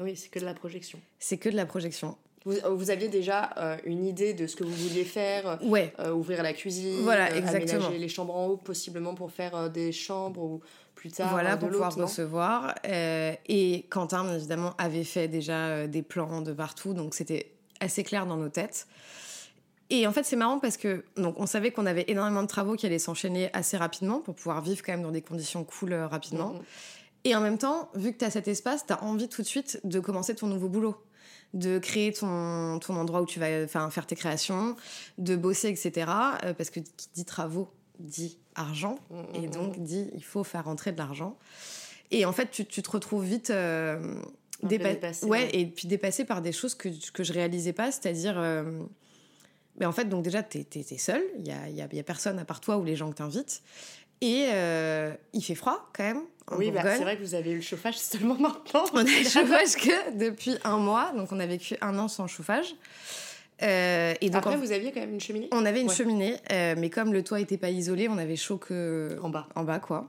Oui, 0.00 0.16
c'est 0.16 0.28
que 0.28 0.38
de 0.38 0.44
la 0.44 0.54
projection. 0.54 0.98
C'est 1.18 1.38
que 1.38 1.48
de 1.48 1.56
la 1.56 1.66
projection. 1.66 2.16
Vous, 2.44 2.56
euh, 2.56 2.70
vous 2.70 2.90
aviez 2.90 3.08
déjà 3.08 3.50
euh, 3.56 3.76
une 3.84 4.04
idée 4.04 4.34
de 4.34 4.46
ce 4.46 4.56
que 4.56 4.64
vous 4.64 4.74
vouliez 4.74 5.04
faire 5.04 5.58
Ouais, 5.62 5.92
euh, 6.00 6.12
Ouvrir 6.12 6.42
la 6.42 6.52
cuisine, 6.52 7.02
Voilà, 7.02 7.34
exactement. 7.36 7.84
aménager 7.84 7.98
les 7.98 8.08
chambres 8.08 8.34
en 8.34 8.46
haut, 8.48 8.56
possiblement 8.56 9.14
pour 9.14 9.30
faire 9.30 9.54
euh, 9.54 9.68
des 9.68 9.92
chambres 9.92 10.42
ou 10.42 10.60
plus 10.94 11.10
tard 11.10 11.30
voilà, 11.30 11.54
de 11.56 11.60
pour 11.60 11.70
pouvoir 11.70 11.94
recevoir. 11.94 12.74
Euh, 12.86 13.32
et 13.46 13.86
Quentin, 13.90 14.24
bien 14.24 14.34
évidemment, 14.36 14.74
avait 14.78 15.04
fait 15.04 15.28
déjà 15.28 15.68
euh, 15.68 15.86
des 15.86 16.02
plans 16.02 16.40
de 16.42 16.52
partout. 16.52 16.94
Donc, 16.94 17.14
c'était 17.14 17.52
assez 17.80 18.02
clair 18.02 18.26
dans 18.26 18.36
nos 18.36 18.48
têtes. 18.48 18.86
Et 19.90 20.06
en 20.06 20.12
fait, 20.12 20.22
c'est 20.22 20.36
marrant 20.36 20.58
parce 20.58 20.78
que 20.78 21.04
donc 21.18 21.38
on 21.38 21.44
savait 21.44 21.70
qu'on 21.70 21.84
avait 21.84 22.06
énormément 22.08 22.42
de 22.42 22.48
travaux 22.48 22.76
qui 22.76 22.86
allaient 22.86 22.98
s'enchaîner 22.98 23.50
assez 23.52 23.76
rapidement 23.76 24.20
pour 24.20 24.34
pouvoir 24.34 24.62
vivre 24.62 24.82
quand 24.82 24.92
même 24.92 25.02
dans 25.02 25.10
des 25.10 25.20
conditions 25.20 25.64
cool 25.64 25.92
euh, 25.92 26.06
rapidement. 26.06 26.54
Mm, 26.54 26.56
mm. 26.56 26.62
Et 27.24 27.34
en 27.36 27.40
même 27.40 27.58
temps, 27.58 27.88
vu 27.94 28.12
que 28.12 28.18
tu 28.18 28.24
as 28.24 28.30
cet 28.30 28.48
espace, 28.48 28.86
tu 28.86 28.92
as 28.92 29.02
envie 29.04 29.28
tout 29.28 29.42
de 29.42 29.46
suite 29.46 29.80
de 29.84 30.00
commencer 30.00 30.34
ton 30.34 30.48
nouveau 30.48 30.68
boulot, 30.68 30.96
de 31.54 31.78
créer 31.78 32.12
ton, 32.12 32.78
ton 32.80 32.96
endroit 32.96 33.22
où 33.22 33.26
tu 33.26 33.38
vas 33.38 33.66
faire 33.68 34.06
tes 34.06 34.16
créations, 34.16 34.74
de 35.18 35.36
bosser, 35.36 35.68
etc. 35.68 36.10
Euh, 36.44 36.54
parce 36.54 36.70
que 36.70 36.80
qui 36.80 37.08
dit 37.14 37.24
travaux 37.24 37.68
dit 37.98 38.38
argent, 38.54 38.98
Mm, 39.10 39.16
mm, 39.20 39.26
et 39.34 39.46
mm. 39.46 39.50
donc 39.50 39.78
dit 39.78 40.10
il 40.14 40.24
faut 40.24 40.42
faire 40.44 40.64
rentrer 40.64 40.90
de 40.92 40.98
l'argent. 40.98 41.36
Et 42.10 42.24
en 42.24 42.32
fait, 42.32 42.50
tu, 42.50 42.64
tu 42.66 42.82
te 42.82 42.90
retrouves 42.90 43.24
vite 43.24 43.50
euh, 43.50 44.14
dépa- 44.64 44.94
dépassé, 44.94 45.24
ouais, 45.26 45.44
ouais. 45.44 45.50
et 45.52 45.66
puis 45.66 45.86
dépassé 45.88 46.24
par 46.24 46.42
des 46.42 46.52
choses 46.52 46.74
que, 46.74 46.88
que 47.12 47.22
je 47.24 47.32
réalisais 47.32 47.72
pas, 47.72 47.92
c'est-à-dire. 47.92 48.34
euh, 48.38 48.82
Mais 49.78 49.86
en 49.86 49.92
fait, 49.92 50.06
donc 50.06 50.22
déjà, 50.24 50.42
tu 50.42 50.58
es, 50.58 50.98
seul, 50.98 51.22
il 51.36 51.44
n'y 51.44 51.52
a, 51.52 51.68
y 51.68 51.80
a, 51.80 51.88
y 51.90 51.98
a, 52.00 52.02
personne 52.02 52.38
à 52.38 52.44
part 52.44 52.60
toi 52.60 52.76
ou 52.78 52.84
les 52.84 52.96
gens 52.96 53.08
que 53.10 53.16
tu 53.16 53.22
invites. 53.22 53.62
Et 54.20 54.46
euh, 54.50 55.14
il 55.32 55.42
fait 55.42 55.54
froid 55.54 55.90
quand 55.96 56.04
même. 56.04 56.22
Oui, 56.50 56.70
bah, 56.70 56.82
c'est 56.84 57.02
vrai 57.02 57.16
que 57.16 57.22
vous 57.22 57.34
avez 57.34 57.52
eu 57.52 57.56
le 57.56 57.62
chauffage 57.62 57.96
seulement 57.98 58.36
maintenant. 58.38 58.84
On 58.92 58.98
a 58.98 59.10
eu 59.10 59.22
le 59.24 59.28
chauffage 59.28 59.76
que 59.76 60.18
depuis 60.18 60.56
un 60.64 60.78
mois, 60.78 61.12
donc 61.16 61.32
on 61.32 61.40
a 61.40 61.46
vécu 61.46 61.76
un 61.80 61.98
an 61.98 62.08
sans 62.08 62.26
chauffage. 62.26 62.74
Euh, 63.62 64.14
et 64.20 64.28
donc, 64.28 64.44
Après, 64.44 64.56
vous 64.56 64.72
aviez 64.72 64.90
quand 64.92 65.00
même 65.00 65.14
une 65.14 65.20
cheminée? 65.20 65.48
On 65.52 65.64
avait 65.64 65.80
une 65.80 65.90
cheminée, 65.90 66.36
euh, 66.50 66.74
mais 66.76 66.90
comme 66.90 67.12
le 67.12 67.22
toit 67.22 67.38
n'était 67.38 67.58
pas 67.58 67.70
isolé, 67.70 68.08
on 68.08 68.18
avait 68.18 68.36
chaud 68.36 68.56
que 68.56 69.16
en 69.22 69.28
bas. 69.28 69.46
En 69.54 69.62
bas, 69.62 69.78
quoi. 69.78 70.08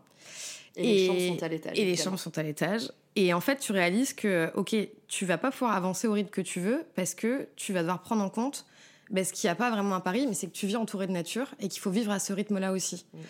Et, 0.76 0.84
les 0.84 1.08
chambres 1.08 1.38
sont 1.38 1.44
à 1.44 1.48
l'étage. 1.48 1.80
Et 1.80 1.86
les 1.86 1.96
chambres 1.96 2.20
sont 2.20 2.38
à 2.38 2.44
l'étage. 2.44 2.92
Et 3.16 3.32
en 3.34 3.42
fait, 3.42 3.58
tu 3.58 3.72
réalises 3.72 4.14
que, 4.14 4.50
ok, 4.56 4.76
tu 5.08 5.26
vas 5.26 5.38
pas 5.38 5.52
pouvoir 5.52 5.76
avancer 5.76 6.08
au 6.08 6.14
rythme 6.14 6.32
que 6.32 6.42
tu 6.42 6.60
veux 6.60 6.84
parce 6.96 7.14
que 7.14 7.48
tu 7.56 7.74
vas 7.74 7.82
devoir 7.82 8.02
prendre 8.02 8.24
en 8.24 8.30
compte 8.30 8.66
ben, 9.14 9.24
ce 9.24 9.32
qu'il 9.32 9.48
n'y 9.48 9.52
a 9.52 9.56
pas 9.56 9.70
vraiment 9.70 9.96
à 9.96 10.02
Paris, 10.02 10.26
mais 10.28 10.34
c'est 10.34 10.48
que 10.48 10.54
tu 10.54 10.66
vis 10.66 10.76
entouré 10.76 11.06
de 11.06 11.12
nature 11.12 11.48
et 11.60 11.70
qu'il 11.70 11.80
faut 11.80 11.92
vivre 11.92 12.12
à 12.12 12.18
ce 12.18 12.34
rythme-là 12.34 12.72
aussi. 12.72 13.06
Mm, 13.14 13.18
mm. 13.18 13.22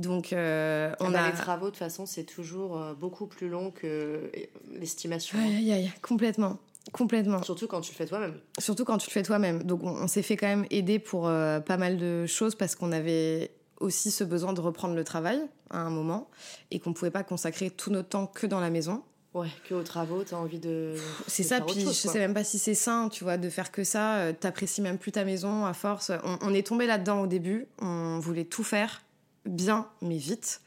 Donc, 0.00 0.32
euh, 0.32 0.94
on 1.00 1.12
a... 1.14 1.30
Les 1.30 1.34
travaux, 1.34 1.66
de 1.66 1.70
toute 1.70 1.78
façon, 1.78 2.06
c'est 2.06 2.22
toujours 2.22 2.78
euh, 2.78 2.94
beaucoup 2.94 3.26
plus 3.26 3.48
long 3.48 3.72
que 3.72 4.30
l'estimation. 4.72 5.36
Aïe, 5.40 5.56
aïe, 5.56 5.72
aïe, 5.72 5.92
complètement. 6.00 6.58
Complètement. 6.92 7.42
Surtout 7.42 7.66
quand 7.66 7.80
tu 7.80 7.90
le 7.92 7.96
fais 7.96 8.06
toi-même. 8.06 8.38
Surtout 8.58 8.84
quand 8.84 8.98
tu 8.98 9.08
le 9.08 9.12
fais 9.12 9.22
toi-même. 9.24 9.64
Donc, 9.64 9.82
on, 9.82 10.06
s'est 10.06 10.22
fait 10.22 10.36
quand 10.36 10.48
même 10.48 10.66
aider 10.70 11.00
pour 11.00 11.26
euh, 11.26 11.58
pas 11.58 11.76
mal 11.76 11.96
de 11.96 12.26
choses 12.26 12.54
parce 12.54 12.76
qu'on 12.76 12.92
avait 12.92 13.50
aussi 13.80 14.12
ce 14.12 14.22
besoin 14.22 14.52
de 14.52 14.60
reprendre 14.60 14.94
le 14.94 15.04
travail 15.04 15.40
à 15.70 15.78
un 15.78 15.90
moment 15.90 16.30
et 16.70 16.78
qu'on 16.78 16.90
ne 16.90 16.94
pouvait 16.94 17.10
pas 17.10 17.24
consacrer 17.24 17.70
tout 17.70 17.90
notre 17.90 18.10
temps 18.10 18.26
que 18.26 18.46
dans 18.46 18.60
la 18.60 18.70
maison. 18.70 19.02
Ouais, 19.34 19.48
que 19.66 19.74
aux 19.74 19.82
travaux, 19.82 20.24
tu 20.24 20.34
as 20.34 20.38
envie 20.38 20.58
de. 20.58 20.94
C'est 21.26 21.42
ça, 21.42 21.62
puis 21.62 21.80
je 21.80 21.90
sais 21.90 22.18
même 22.18 22.34
pas 22.34 22.44
si 22.44 22.58
c'est 22.58 22.74
sain, 22.74 23.08
tu 23.08 23.24
vois, 23.24 23.38
de 23.38 23.48
faire 23.48 23.72
que 23.72 23.82
ça. 23.82 24.16
Euh, 24.16 24.32
t'apprécies 24.38 24.82
même 24.82 24.98
plus 24.98 25.12
ta 25.12 25.24
maison 25.24 25.64
à 25.64 25.72
force. 25.72 26.12
On, 26.42 26.52
est 26.52 26.66
tombé 26.66 26.86
là-dedans 26.86 27.22
au 27.22 27.26
début. 27.26 27.66
On 27.80 28.18
voulait 28.18 28.44
tout 28.44 28.62
faire 28.62 29.02
bien, 29.46 29.88
mais 30.02 30.18
vite. 30.18 30.60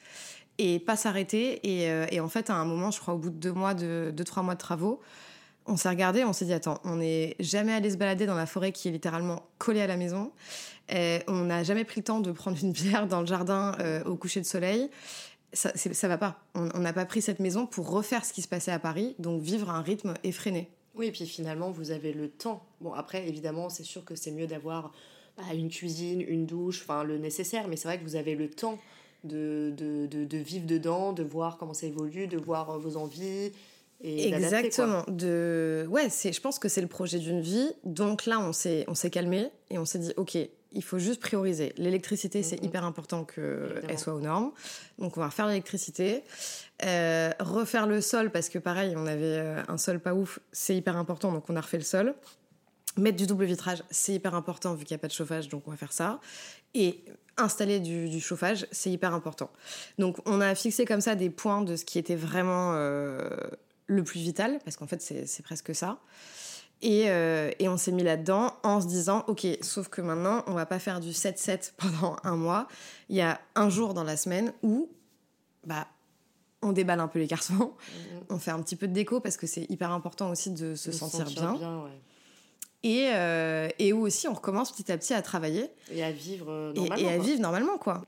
Et 0.57 0.79
pas 0.79 0.95
s'arrêter. 0.95 1.59
Et, 1.63 1.91
euh, 1.91 2.07
et, 2.09 2.19
en 2.19 2.27
fait, 2.27 2.49
à 2.49 2.55
un 2.55 2.65
moment, 2.65 2.89
je 2.89 2.99
crois, 2.99 3.13
au 3.13 3.19
bout 3.19 3.29
de 3.29 3.35
deux 3.35 3.51
mois, 3.51 3.75
de, 3.75 4.11
deux, 4.11 4.23
trois 4.23 4.41
mois 4.41 4.55
de 4.55 4.59
travaux, 4.59 4.99
on 5.67 5.77
s'est 5.77 5.89
regardé, 5.89 6.23
on 6.23 6.33
s'est 6.33 6.45
dit, 6.45 6.53
attends, 6.53 6.79
on 6.85 6.95
n'est 6.95 7.35
jamais 7.39 7.73
allé 7.73 7.91
se 7.91 7.97
balader 7.97 8.25
dans 8.25 8.35
la 8.35 8.47
forêt 8.47 8.71
qui 8.71 8.87
est 8.87 8.91
littéralement 8.91 9.43
collée 9.59 9.81
à 9.81 9.87
la 9.87 9.97
maison. 9.97 10.31
Et 10.89 11.19
on 11.27 11.43
n'a 11.45 11.63
jamais 11.63 11.83
pris 11.83 12.01
le 12.01 12.05
temps 12.05 12.19
de 12.19 12.31
prendre 12.31 12.57
une 12.63 12.71
bière 12.73 13.05
dans 13.05 13.19
le 13.19 13.27
jardin 13.27 13.75
euh, 13.79 14.03
au 14.05 14.15
coucher 14.15 14.41
de 14.41 14.45
soleil 14.45 14.89
ça, 15.55 15.71
ça 15.75 16.07
va 16.07 16.17
pas. 16.17 16.39
On 16.53 16.79
n'a 16.79 16.93
pas 16.93 17.05
pris 17.05 17.21
cette 17.21 17.39
maison 17.39 17.65
pour 17.65 17.89
refaire 17.89 18.25
ce 18.25 18.33
qui 18.33 18.41
se 18.41 18.47
passait 18.47 18.71
à 18.71 18.79
Paris, 18.79 19.15
donc 19.19 19.41
vivre 19.41 19.69
à 19.69 19.77
un 19.77 19.81
rythme 19.81 20.13
effréné. 20.23 20.69
Oui, 20.95 21.07
et 21.07 21.11
puis 21.11 21.25
finalement, 21.25 21.71
vous 21.71 21.91
avez 21.91 22.13
le 22.13 22.29
temps. 22.29 22.65
Bon, 22.81 22.93
après, 22.93 23.27
évidemment, 23.27 23.69
c'est 23.69 23.83
sûr 23.83 24.05
que 24.05 24.15
c'est 24.15 24.31
mieux 24.31 24.47
d'avoir 24.47 24.91
bah, 25.37 25.43
une 25.53 25.69
cuisine, 25.69 26.21
une 26.21 26.45
douche, 26.45 26.81
enfin 26.83 27.03
le 27.03 27.17
nécessaire, 27.17 27.67
mais 27.67 27.75
c'est 27.75 27.87
vrai 27.87 27.99
que 27.99 28.03
vous 28.03 28.15
avez 28.15 28.35
le 28.35 28.49
temps 28.49 28.79
de, 29.23 29.73
de, 29.75 30.05
de, 30.05 30.37
vivre 30.37 30.65
dedans, 30.65 31.11
de 31.11 31.23
voir 31.23 31.57
comment 31.57 31.73
ça 31.73 31.87
évolue, 31.87 32.27
de 32.27 32.37
voir 32.37 32.69
euh, 32.69 32.77
vos 32.77 32.95
envies. 32.95 33.51
Et 34.01 34.27
Exactement. 34.27 35.03
De... 35.07 35.85
Ouais, 35.89 36.09
je 36.09 36.39
pense 36.39 36.59
que 36.59 36.69
c'est 36.69 36.81
le 36.81 36.87
projet 36.87 37.19
d'une 37.19 37.41
vie. 37.41 37.71
Donc 37.83 38.25
là, 38.25 38.39
on 38.39 38.53
s'est 38.53 39.09
calmé 39.11 39.49
et 39.69 39.77
on 39.77 39.85
s'est 39.85 39.99
dit, 39.99 40.13
OK, 40.17 40.37
il 40.75 40.83
faut 40.83 40.99
juste 40.99 41.21
prioriser. 41.21 41.73
L'électricité, 41.77 42.43
c'est 42.43 42.59
mhm. 42.59 42.67
hyper 42.67 42.83
important 42.83 43.23
qu'elle 43.23 43.97
soit 43.97 44.13
aux 44.13 44.19
normes. 44.19 44.51
Donc, 44.99 45.17
on 45.17 45.21
va 45.21 45.27
refaire 45.27 45.47
l'électricité. 45.47 46.23
Euh, 46.83 47.31
refaire 47.39 47.87
le 47.87 48.01
sol, 48.01 48.31
parce 48.31 48.49
que 48.49 48.59
pareil, 48.59 48.95
on 48.97 49.07
avait 49.07 49.39
euh, 49.39 49.63
un 49.67 49.77
sol 49.77 49.99
pas 49.99 50.13
ouf, 50.13 50.39
c'est 50.51 50.75
hyper 50.75 50.97
important, 50.97 51.31
donc 51.31 51.49
on 51.49 51.55
a 51.55 51.61
refait 51.61 51.77
le 51.77 51.83
sol. 51.83 52.13
Mettre 52.97 53.17
du 53.17 53.27
double 53.27 53.45
vitrage, 53.45 53.83
c'est 53.89 54.13
hyper 54.13 54.35
important 54.35 54.73
vu 54.73 54.83
qu'il 54.83 54.93
n'y 54.95 54.99
a 54.99 55.01
pas 55.01 55.07
de 55.07 55.13
chauffage, 55.13 55.47
donc 55.47 55.63
on 55.67 55.71
va 55.71 55.77
faire 55.77 55.93
ça. 55.93 56.19
Et 56.73 57.03
installer 57.37 57.79
du, 57.79 58.19
chauffage, 58.19 58.67
c'est 58.71 58.91
hyper 58.91 59.13
important. 59.13 59.49
Donc 59.99 60.17
on 60.25 60.41
a 60.41 60.53
fixé 60.55 60.85
comme 60.85 61.01
ça 61.01 61.15
des 61.15 61.29
points 61.29 61.61
de 61.61 61.75
ce 61.75 61.85
qui 61.85 61.99
était 61.99 62.15
vraiment 62.15 62.73
euh, 62.73 63.29
le 63.87 64.03
plus 64.03 64.19
vital, 64.19 64.59
parce 64.63 64.77
qu'en 64.77 64.87
fait 64.87 65.01
c'est 65.01 65.43
presque 65.43 65.73
ça. 65.73 65.99
Euh, 66.83 67.51
et, 67.59 67.67
on 67.67 67.77
s'est 67.77 67.91
mis 67.91 68.03
là-dedans 68.03 68.53
en 68.63 68.81
se 68.81 68.87
disant, 68.87 69.23
ok, 69.27 69.47
sauf 69.61 69.87
que 69.87 70.01
maintenant, 70.01 70.43
on 70.47 70.53
va 70.53 70.65
pas 70.65 70.79
faire 70.79 70.99
du 70.99 71.11
7-7 71.11 71.73
pendant 71.77 72.17
un 72.23 72.35
mois. 72.35 72.67
Il 73.09 73.15
y 73.15 73.21
a 73.21 73.39
un 73.55 73.69
jour 73.69 73.93
dans 73.93 74.03
la 74.03 74.17
semaine 74.17 74.53
où, 74.61 74.89
bah, 75.65 75.87
on 76.61 76.71
déballe 76.71 76.99
un 76.99 77.07
peu 77.07 77.19
les 77.19 77.27
cartons, 77.27 77.53
mhm. 77.53 78.21
on 78.29 78.39
fait 78.39 78.51
un 78.51 78.61
petit 78.61 78.75
peu 78.75 78.87
de 78.87 78.93
déco 78.93 79.19
parce 79.19 79.37
que 79.37 79.47
c'est 79.47 79.69
hyper 79.69 79.91
important 79.91 80.29
aussi 80.29 80.51
de 80.51 80.75
se 80.75 80.91
sentir, 80.91 81.25
bien. 81.25 81.85
et, 82.81 83.09
euh, 83.13 83.69
et 83.77 83.93
où 83.93 84.01
aussi 84.01 84.27
on 84.27 84.33
recommence 84.33 84.71
petit 84.71 84.91
à 84.91 84.97
petit 84.97 85.13
à 85.13 85.21
travailler. 85.21 85.69
Et 85.91 86.03
à 86.03 86.11
vivre 86.11 86.73
normalement. 86.75 87.09
et 87.09 87.13
à 87.13 87.17
vivre 87.19 87.39
normalement, 87.39 87.77
quoi 87.77 88.03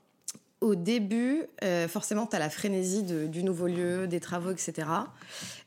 au 0.60 0.74
début, 0.74 1.44
euh, 1.62 1.86
forcément, 1.86 2.26
tu 2.26 2.34
as 2.34 2.38
la 2.38 2.50
frénésie 2.50 3.02
du 3.02 3.44
nouveau 3.44 3.66
lieu, 3.66 4.08
des 4.08 4.20
travaux, 4.20 4.50
etc. 4.50 4.88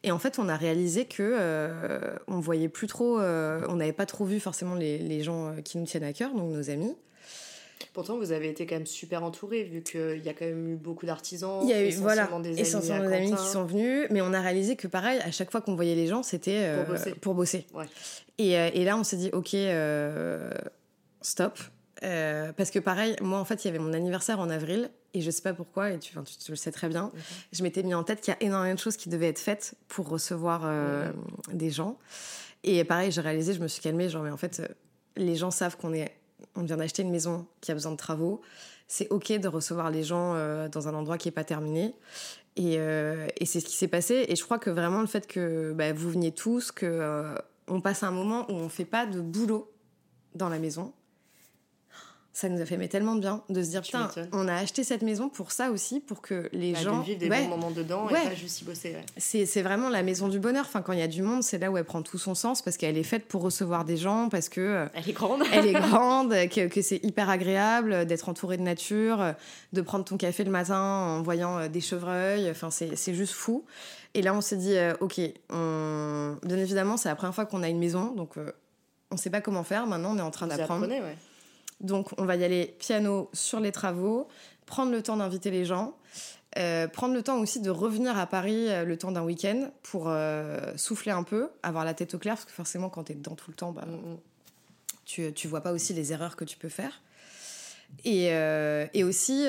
Et 0.03 0.11
en 0.11 0.19
fait, 0.19 0.37
on 0.37 0.49
a 0.49 0.57
réalisé 0.57 1.05
que 1.05 1.21
euh, 1.21 2.15
on 2.27 2.39
voyait 2.39 2.69
plus 2.69 2.87
trop, 2.87 3.19
euh, 3.19 3.65
on 3.69 3.75
n'avait 3.75 3.93
pas 3.93 4.05
trop 4.05 4.25
vu 4.25 4.39
forcément 4.39 4.75
les, 4.75 5.23
gens 5.23 5.55
qui 5.63 5.77
nous 5.77 5.85
tiennent 5.85 6.03
à 6.03 6.13
cœur, 6.13 6.33
donc 6.33 6.51
nos 6.51 6.69
amis. 6.69 6.95
Pourtant, 7.93 8.17
vous 8.17 8.31
avez 8.31 8.49
été 8.49 8.65
quand 8.65 8.75
même 8.75 8.85
super 8.85 9.23
entouré, 9.23 9.63
vu 9.63 9.81
qu'il 9.81 10.21
y 10.23 10.29
a 10.29 10.33
quand 10.33 10.45
même 10.45 10.73
eu 10.73 10.75
beaucoup 10.75 11.05
d'artisans. 11.05 11.59
Il 11.63 11.69
y 11.69 11.73
a 11.73 11.85
eu, 11.85 11.91
voilà, 11.91 12.29
des 12.41 12.59
essentiellement 12.59 13.09
des 13.09 13.15
amis 13.15 13.31
qui 13.31 13.47
sont 13.47 13.65
venus, 13.65 14.07
mais 14.11 14.21
on 14.21 14.33
a 14.33 14.41
réalisé 14.41 14.75
que 14.75 14.87
pareil, 14.87 15.19
à 15.19 15.31
chaque 15.31 15.51
fois 15.51 15.61
qu'on 15.61 15.75
voyait 15.75 15.95
les 15.95 16.07
gens, 16.07 16.23
c'était 16.23 16.69
pour 17.21 17.33
bosser. 17.33 17.65
Et, 18.37 18.51
et, 18.51 18.83
là, 18.83 18.97
on 18.97 19.03
s'est 19.03 19.17
dit, 19.17 19.29
ok, 19.31 19.55
stop 21.21 21.59
euh, 22.03 22.51
parce 22.53 22.71
que 22.71 22.79
pareil, 22.79 23.15
moi 23.21 23.39
en 23.39 23.45
fait, 23.45 23.63
il 23.63 23.67
y 23.67 23.69
avait 23.69 23.79
mon 23.79 23.93
anniversaire 23.93 24.39
en 24.39 24.49
avril 24.49 24.89
et 25.13 25.21
je 25.21 25.29
sais 25.29 25.41
pas 25.41 25.53
pourquoi, 25.53 25.91
et 25.91 25.99
tu, 25.99 26.13
tu, 26.13 26.51
le 26.51 26.57
sais 26.57 26.71
très 26.71 26.89
bien, 26.89 27.11
je 27.51 27.63
m'étais 27.63 27.83
mis 27.83 27.93
en 27.93 28.03
tête 28.03 28.21
qu'il 28.21 28.33
y 28.33 28.35
a 28.35 28.43
énormément 28.43 28.73
de 28.73 28.79
choses 28.79 28.97
qui 28.97 29.09
devaient 29.09 29.27
être 29.27 29.39
faites 29.39 29.75
pour 29.87 30.09
recevoir 30.09 30.61
euh, 30.63 31.11
des 31.51 31.69
gens. 31.69 31.97
Et 32.63 32.83
pareil, 32.83 33.11
j'ai 33.11 33.21
réalisé, 33.21 33.53
je 33.53 33.59
me 33.59 33.67
suis 33.67 33.81
calmée, 33.81 34.09
genre, 34.09 34.23
mais 34.23 34.31
en 34.31 34.37
fait, 34.37 34.61
euh, 34.61 34.67
les 35.15 35.35
gens 35.35 35.51
savent 35.51 35.77
qu'on 35.77 35.93
est, 35.93 36.15
on 36.55 36.63
vient 36.63 36.77
d'acheter 36.77 37.01
une 37.01 37.11
maison 37.11 37.45
qui 37.59 37.71
a 37.71 37.73
besoin 37.73 37.91
de 37.91 37.97
travaux. 37.97 38.41
C'est 38.87 39.09
ok 39.09 39.31
de 39.33 39.47
recevoir 39.47 39.89
les 39.89 40.03
gens 40.03 40.33
dans 40.67 40.87
un 40.89 40.93
endroit 40.93 41.17
qui 41.17 41.29
est 41.29 41.31
pas 41.31 41.45
terminé. 41.45 41.95
Et, 42.57 42.73
et 42.73 43.45
c'est 43.45 43.61
ce 43.61 43.65
qui 43.65 43.77
s'est 43.77 43.87
passé. 43.87 44.25
Et 44.27 44.35
je 44.35 44.43
crois 44.43 44.59
que 44.59 44.69
vraiment 44.69 44.99
le 44.99 45.07
fait 45.07 45.27
que 45.27 45.71
bah, 45.71 45.93
vous 45.93 46.09
veniez 46.09 46.33
tous, 46.33 46.73
que 46.73 47.33
on 47.69 47.79
passe 47.79 48.03
un 48.03 48.11
moment 48.11 48.51
où 48.51 48.53
on 48.53 48.67
fait 48.67 48.85
pas 48.85 49.05
de 49.05 49.21
boulot 49.21 49.71
dans 50.35 50.49
la 50.49 50.59
maison, 50.59 50.93
ça 52.33 52.47
nous 52.47 52.61
a 52.61 52.65
fait 52.65 52.77
mais 52.77 52.87
tellement 52.87 53.15
de 53.15 53.19
bien 53.19 53.43
de 53.49 53.61
se 53.61 53.69
dire 53.69 53.81
putain 53.81 54.09
on 54.31 54.47
a 54.47 54.55
acheté 54.55 54.83
cette 54.85 55.01
maison 55.01 55.27
pour 55.27 55.51
ça 55.51 55.69
aussi 55.69 55.99
pour 55.99 56.21
que 56.21 56.49
les 56.53 56.71
bah, 56.71 56.79
gens 56.79 56.99
de 56.99 57.05
vivre 57.05 57.19
des 57.19 57.29
bons 57.29 57.47
moments 57.49 57.71
dedans 57.71 58.07
et 58.09 58.13
pas 58.13 58.33
juste 58.35 58.61
y 58.61 58.63
bosser 58.63 58.95
c'est 59.17 59.61
vraiment 59.61 59.89
la 59.89 60.03
maison 60.03 60.27
du 60.29 60.39
bonheur. 60.39 60.65
Enfin 60.65 60.81
quand 60.81 60.93
il 60.93 60.99
y 60.99 61.03
a 61.03 61.07
du 61.07 61.21
monde 61.21 61.43
c'est 61.43 61.57
là 61.57 61.71
où 61.71 61.77
elle 61.77 61.83
prend 61.83 62.01
tout 62.01 62.17
son 62.17 62.35
sens 62.35 62.61
parce 62.61 62.77
qu'elle 62.77 62.97
est 62.97 63.03
faite 63.03 63.27
pour 63.27 63.41
recevoir 63.41 63.83
des 63.83 63.97
gens 63.97 64.29
parce 64.29 64.47
que 64.49 64.61
euh, 64.61 64.85
elle 64.93 65.09
est 65.09 65.13
grande. 65.13 65.43
elle 65.51 65.67
est 65.67 65.73
grande 65.89 66.31
que, 66.49 66.67
que 66.67 66.81
c'est 66.81 67.03
hyper 67.03 67.29
agréable 67.29 68.05
d'être 68.05 68.29
entourée 68.29 68.57
de 68.57 68.63
nature 68.63 69.33
de 69.73 69.81
prendre 69.81 70.05
ton 70.05 70.17
café 70.17 70.43
le 70.43 70.51
matin 70.51 70.79
en 70.79 71.21
voyant 71.21 71.57
euh, 71.57 71.67
des 71.67 71.81
chevreuils. 71.81 72.49
Enfin 72.49 72.69
c'est 72.71 73.13
juste 73.13 73.33
fou. 73.33 73.65
Et 74.13 74.21
là 74.21 74.33
on 74.33 74.41
s'est 74.41 74.57
dit 74.57 74.75
euh, 74.77 74.93
ok 75.01 75.19
on... 75.49 76.37
bien 76.43 76.57
évidemment 76.57 76.95
c'est 76.95 77.09
la 77.09 77.15
première 77.15 77.35
fois 77.35 77.45
qu'on 77.45 77.63
a 77.63 77.69
une 77.69 77.79
maison. 77.79 78.13
Donc 78.15 78.35
on 79.11 79.17
sait 79.17 79.29
pas 79.29 79.41
comment 79.41 79.63
faire. 79.63 79.85
Maintenant 79.85 80.15
on 80.15 80.17
est 80.17 80.21
en 80.21 80.31
train 80.31 80.47
d'apprendre. 80.47 80.87
ouais. 80.87 81.17
Donc 81.81 82.09
on 82.17 82.25
va 82.25 82.35
y 82.35 82.43
aller 82.43 82.75
piano 82.79 83.29
sur 83.33 83.59
les 83.59 83.71
travaux, 83.71 84.27
prendre 84.65 84.91
le 84.91 85.01
temps 85.01 85.17
d'inviter 85.17 85.51
les 85.51 85.65
gens, 85.65 85.95
euh, 86.57 86.87
prendre 86.87 87.13
le 87.13 87.23
temps 87.23 87.39
aussi 87.39 87.61
de 87.61 87.69
revenir 87.69 88.17
à 88.17 88.27
Paris 88.27 88.67
euh, 88.67 88.83
le 88.83 88.97
temps 88.97 89.11
d'un 89.11 89.23
week-end 89.23 89.71
pour 89.83 90.05
euh, 90.07 90.59
souffler 90.75 91.11
un 91.11 91.23
peu, 91.23 91.49
avoir 91.63 91.85
la 91.85 91.93
tête 91.93 92.13
au 92.13 92.19
clair, 92.19 92.35
parce 92.35 92.45
que 92.45 92.51
forcément 92.51 92.89
quand 92.89 93.05
tu 93.05 93.13
es 93.13 93.15
dedans 93.15 93.35
tout 93.35 93.49
le 93.49 93.55
temps, 93.55 93.71
bah, 93.71 93.85
mm, 93.85 94.13
mm. 94.13 94.17
tu, 95.05 95.33
tu 95.33 95.47
vois 95.47 95.61
pas 95.61 95.71
aussi 95.71 95.93
les 95.93 96.11
erreurs 96.11 96.35
que 96.35 96.43
tu 96.43 96.57
peux 96.57 96.69
faire. 96.69 97.01
Et, 98.05 98.27
et 98.27 99.03
aussi 99.03 99.47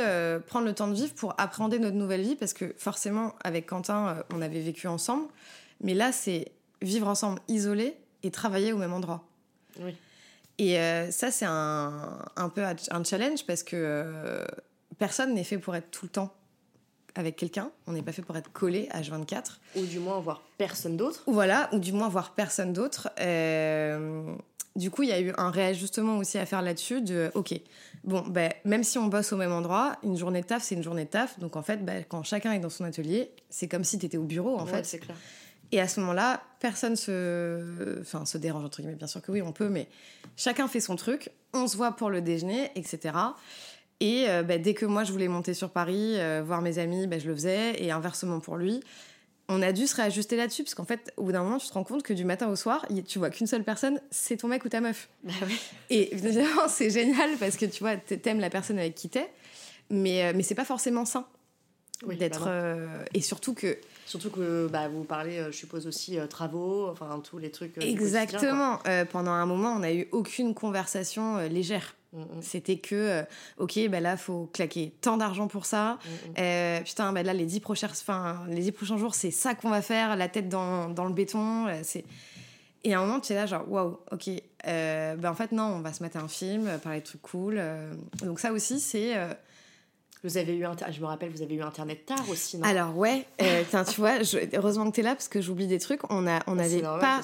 prendre 0.48 0.66
le 0.66 0.74
temps 0.74 0.88
de 0.88 0.94
vivre 0.94 1.14
pour 1.14 1.32
appréhender 1.38 1.78
notre 1.78 1.94
nouvelle 1.94 2.22
vie, 2.22 2.34
parce 2.34 2.54
que 2.54 2.74
forcément 2.76 3.36
avec 3.44 3.66
Quentin, 3.66 4.24
on 4.34 4.42
avait 4.42 4.58
vécu 4.58 4.88
ensemble, 4.88 5.28
mais 5.80 5.94
là 5.94 6.10
c'est 6.10 6.50
vivre 6.80 7.06
ensemble 7.06 7.38
isolés 7.46 7.96
et 8.24 8.32
travailler 8.32 8.72
au 8.72 8.78
même 8.78 8.92
endroit. 8.92 9.24
Oui. 9.78 9.94
Et 10.62 10.78
euh, 10.78 11.10
ça, 11.10 11.32
c'est 11.32 11.44
un, 11.44 12.24
un, 12.36 12.48
peu 12.48 12.62
un 12.62 13.04
challenge 13.04 13.44
parce 13.46 13.64
que 13.64 13.74
euh, 13.74 14.44
personne 14.96 15.34
n'est 15.34 15.42
fait 15.42 15.58
pour 15.58 15.74
être 15.74 15.90
tout 15.90 16.04
le 16.04 16.10
temps 16.10 16.32
avec 17.16 17.34
quelqu'un. 17.34 17.72
On 17.88 17.92
n'est 17.92 18.02
pas 18.02 18.12
fait 18.12 18.22
pour 18.22 18.36
être 18.36 18.52
collé 18.52 18.88
H24. 18.94 19.56
Ou 19.74 19.84
du 19.86 19.98
moins 19.98 20.20
voir 20.20 20.40
personne 20.58 20.96
d'autre. 20.96 21.24
Voilà, 21.26 21.68
ou 21.72 21.80
du 21.80 21.92
moins 21.92 22.08
voir 22.08 22.34
personne 22.34 22.72
d'autre. 22.72 23.10
Euh, 23.18 24.32
du 24.76 24.92
coup, 24.92 25.02
il 25.02 25.08
y 25.08 25.12
a 25.12 25.20
eu 25.20 25.32
un 25.36 25.50
réajustement 25.50 26.18
aussi 26.18 26.38
à 26.38 26.46
faire 26.46 26.62
là-dessus 26.62 27.02
de, 27.02 27.32
ok, 27.34 27.60
bon, 28.04 28.20
ben, 28.20 28.52
même 28.64 28.84
si 28.84 28.98
on 28.98 29.08
bosse 29.08 29.32
au 29.32 29.36
même 29.36 29.52
endroit, 29.52 29.96
une 30.04 30.16
journée 30.16 30.42
de 30.42 30.46
taf, 30.46 30.62
c'est 30.62 30.76
une 30.76 30.84
journée 30.84 31.06
de 31.06 31.10
taf. 31.10 31.40
Donc 31.40 31.56
en 31.56 31.62
fait, 31.62 31.84
ben, 31.84 32.04
quand 32.08 32.22
chacun 32.22 32.52
est 32.52 32.60
dans 32.60 32.70
son 32.70 32.84
atelier, 32.84 33.32
c'est 33.50 33.66
comme 33.66 33.82
si 33.82 33.98
tu 33.98 34.06
étais 34.06 34.16
au 34.16 34.24
bureau, 34.24 34.60
en 34.60 34.66
fait. 34.66 34.86
c'est 34.86 35.00
clair. 35.00 35.16
Et 35.72 35.80
à 35.80 35.88
ce 35.88 36.00
moment-là, 36.00 36.42
personne 36.60 36.96
se, 36.96 38.00
enfin, 38.00 38.24
se 38.26 38.38
dérange, 38.38 38.64
entre 38.64 38.80
guillemets, 38.82 38.94
bien 38.94 39.06
sûr 39.06 39.22
que 39.22 39.32
oui, 39.32 39.42
on 39.42 39.52
peut, 39.52 39.68
mais 39.68 39.88
chacun 40.36 40.68
fait 40.68 40.80
son 40.80 40.96
truc, 40.96 41.30
on 41.54 41.66
se 41.66 41.76
voit 41.76 41.92
pour 41.92 42.10
le 42.10 42.20
déjeuner, 42.20 42.70
etc. 42.74 43.16
Et 44.00 44.28
euh, 44.28 44.42
bah, 44.42 44.58
dès 44.58 44.74
que 44.74 44.84
moi, 44.84 45.04
je 45.04 45.12
voulais 45.12 45.28
monter 45.28 45.54
sur 45.54 45.70
Paris, 45.70 46.18
euh, 46.18 46.42
voir 46.44 46.60
mes 46.60 46.78
amis, 46.78 47.06
bah, 47.06 47.18
je 47.18 47.26
le 47.28 47.34
faisais, 47.34 47.82
et 47.82 47.90
inversement 47.90 48.38
pour 48.40 48.56
lui. 48.56 48.80
On 49.48 49.60
a 49.62 49.72
dû 49.72 49.86
se 49.86 49.96
réajuster 49.96 50.36
là-dessus, 50.36 50.62
parce 50.62 50.74
qu'en 50.74 50.84
fait, 50.84 51.12
au 51.16 51.24
bout 51.24 51.32
d'un 51.32 51.42
moment, 51.42 51.58
tu 51.58 51.68
te 51.68 51.72
rends 51.72 51.84
compte 51.84 52.02
que 52.02 52.12
du 52.12 52.24
matin 52.24 52.48
au 52.48 52.56
soir, 52.56 52.86
tu 53.06 53.18
vois 53.18 53.30
qu'une 53.30 53.46
seule 53.46 53.64
personne, 53.64 54.00
c'est 54.10 54.36
ton 54.36 54.48
mec 54.48 54.64
ou 54.64 54.68
ta 54.68 54.80
meuf. 54.80 55.08
Bah 55.24 55.32
oui. 55.46 55.58
Et 55.90 56.14
évidemment, 56.14 56.62
c'est 56.68 56.90
génial, 56.90 57.30
parce 57.40 57.56
que 57.56 57.66
tu 57.66 57.82
vois, 57.82 57.96
t'aimes 57.96 58.40
la 58.40 58.50
personne 58.50 58.78
avec 58.78 58.94
qui 58.94 59.08
t'es, 59.08 59.30
mais, 59.90 60.24
euh, 60.24 60.32
mais 60.34 60.42
c'est 60.42 60.54
pas 60.54 60.64
forcément 60.64 61.04
sain 61.04 61.26
Oui, 62.06 62.16
d'être... 62.16 62.44
euh, 62.46 63.04
et 63.14 63.20
surtout 63.20 63.54
que 63.54 63.78
Surtout 64.12 64.28
que 64.28 64.68
bah, 64.70 64.88
vous 64.88 65.04
parlez, 65.04 65.38
euh, 65.38 65.50
je 65.50 65.56
suppose 65.56 65.86
aussi, 65.86 66.18
euh, 66.18 66.26
travaux, 66.26 66.86
enfin 66.90 67.18
tous 67.24 67.38
les 67.38 67.50
trucs. 67.50 67.78
euh. 67.78 67.80
Exactement. 67.80 68.78
Pendant 69.10 69.30
un 69.30 69.46
moment, 69.46 69.72
on 69.72 69.78
n'a 69.78 69.94
eu 69.94 70.06
aucune 70.12 70.52
conversation 70.52 71.38
légère. 71.48 71.96
Mm, 72.12 72.20
mm, 72.20 72.26
C'était 72.42 72.76
que, 72.76 72.94
euh, 72.94 73.22
ok, 73.56 73.78
bah 73.88 74.00
là, 74.00 74.18
faut 74.18 74.50
claquer 74.52 74.92
tant 75.00 75.16
d'argent 75.16 75.48
pour 75.48 75.64
ça. 75.64 75.94
mm. 75.94 76.08
Euh, 76.40 76.80
putain, 76.82 77.10
bah 77.14 77.22
là, 77.22 77.32
les 77.32 77.46
dix 77.46 77.60
prochains, 77.60 77.88
enfin, 77.90 78.42
les 78.50 78.60
dix 78.60 78.72
prochains 78.72 78.98
jours, 78.98 79.14
c'est 79.14 79.30
ça 79.30 79.54
qu'on 79.54 79.70
va 79.70 79.80
faire, 79.80 80.14
la 80.14 80.28
tête 80.28 80.50
dans, 80.50 80.90
dans 80.90 81.06
le 81.06 81.14
béton. 81.14 81.68
c'est... 81.82 82.04
Et 82.84 82.92
à 82.92 83.00
un 83.00 83.06
moment, 83.06 83.18
tu 83.18 83.32
es 83.32 83.36
là, 83.36 83.46
genre, 83.46 83.64
waouh, 83.66 83.98
ok. 84.10 84.28
Euh, 84.66 85.16
bah 85.16 85.30
en 85.30 85.34
fait, 85.34 85.52
non, 85.52 85.62
on 85.76 85.80
va 85.80 85.94
se 85.94 86.02
mettre 86.02 86.18
un 86.18 86.28
film, 86.28 86.68
parler 86.82 87.00
de 87.00 87.06
trucs 87.06 87.22
cool. 87.22 87.62
Donc, 88.22 88.40
ça 88.40 88.52
aussi, 88.52 88.78
c'est. 88.78 89.14
Euh, 90.24 90.28
Vous 90.28 90.36
avez 90.36 90.54
eu, 90.56 90.64
inter- 90.64 90.86
je 90.90 91.00
me 91.00 91.06
rappelle, 91.06 91.30
vous 91.30 91.42
avez 91.42 91.54
eu 91.54 91.62
Internet 91.62 92.06
tard 92.06 92.24
aussi, 92.30 92.56
non? 92.58 92.64
Alors, 92.64 92.96
ouais, 92.96 93.26
euh, 93.40 93.62
putain, 93.64 93.84
tu 93.84 94.00
vois, 94.00 94.22
je- 94.22 94.38
heureusement 94.56 94.88
que 94.90 94.94
tu 94.94 95.00
es 95.00 95.04
là 95.04 95.14
parce 95.14 95.28
que 95.28 95.40
j'oublie 95.40 95.66
des 95.66 95.78
trucs. 95.78 96.00
On 96.10 96.26
a- 96.26 96.40
on 96.46 96.52
C'est 96.52 96.62
n'avait 96.62 96.82
normal 96.82 97.00
pas 97.00 97.20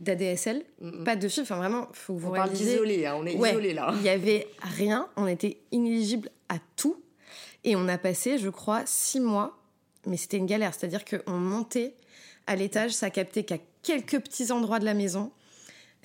d'ADSL, 0.00 0.64
Mm, 0.80 1.04
pas 1.04 1.16
de 1.16 1.28
fil. 1.28 1.42
Enfin, 1.42 1.56
vraiment, 1.56 1.88
faut 1.92 2.14
que 2.14 2.20
vous 2.20 2.28
On 2.28 2.32
parle 2.34 2.52
d'isolé, 2.52 3.06
hein, 3.06 3.14
on 3.18 3.26
est 3.26 3.36
Ouais, 3.36 3.50
isolé 3.50 3.74
là. 3.74 3.92
Il 3.96 4.02
y 4.02 4.08
avait 4.08 4.46
rien, 4.60 5.08
on 5.16 5.26
était 5.26 5.58
inéligible 5.72 6.30
à 6.48 6.56
tout. 6.76 6.96
Et 7.64 7.76
on 7.76 7.88
a 7.88 7.98
passé, 7.98 8.38
je 8.38 8.48
crois, 8.48 8.82
six 8.86 9.20
mois, 9.20 9.58
mais 10.06 10.16
c'était 10.16 10.36
une 10.36 10.46
galère. 10.46 10.72
C'est-à-dire 10.74 11.04
qu'on 11.04 11.32
montait 11.32 11.94
à 12.46 12.56
l'étage, 12.56 12.92
ça 12.92 13.10
captait 13.10 13.42
qu'à 13.44 13.58
quelques 13.82 14.20
petits 14.20 14.52
endroits 14.52 14.78
de 14.78 14.84
la 14.84 14.94
maison. 14.94 15.30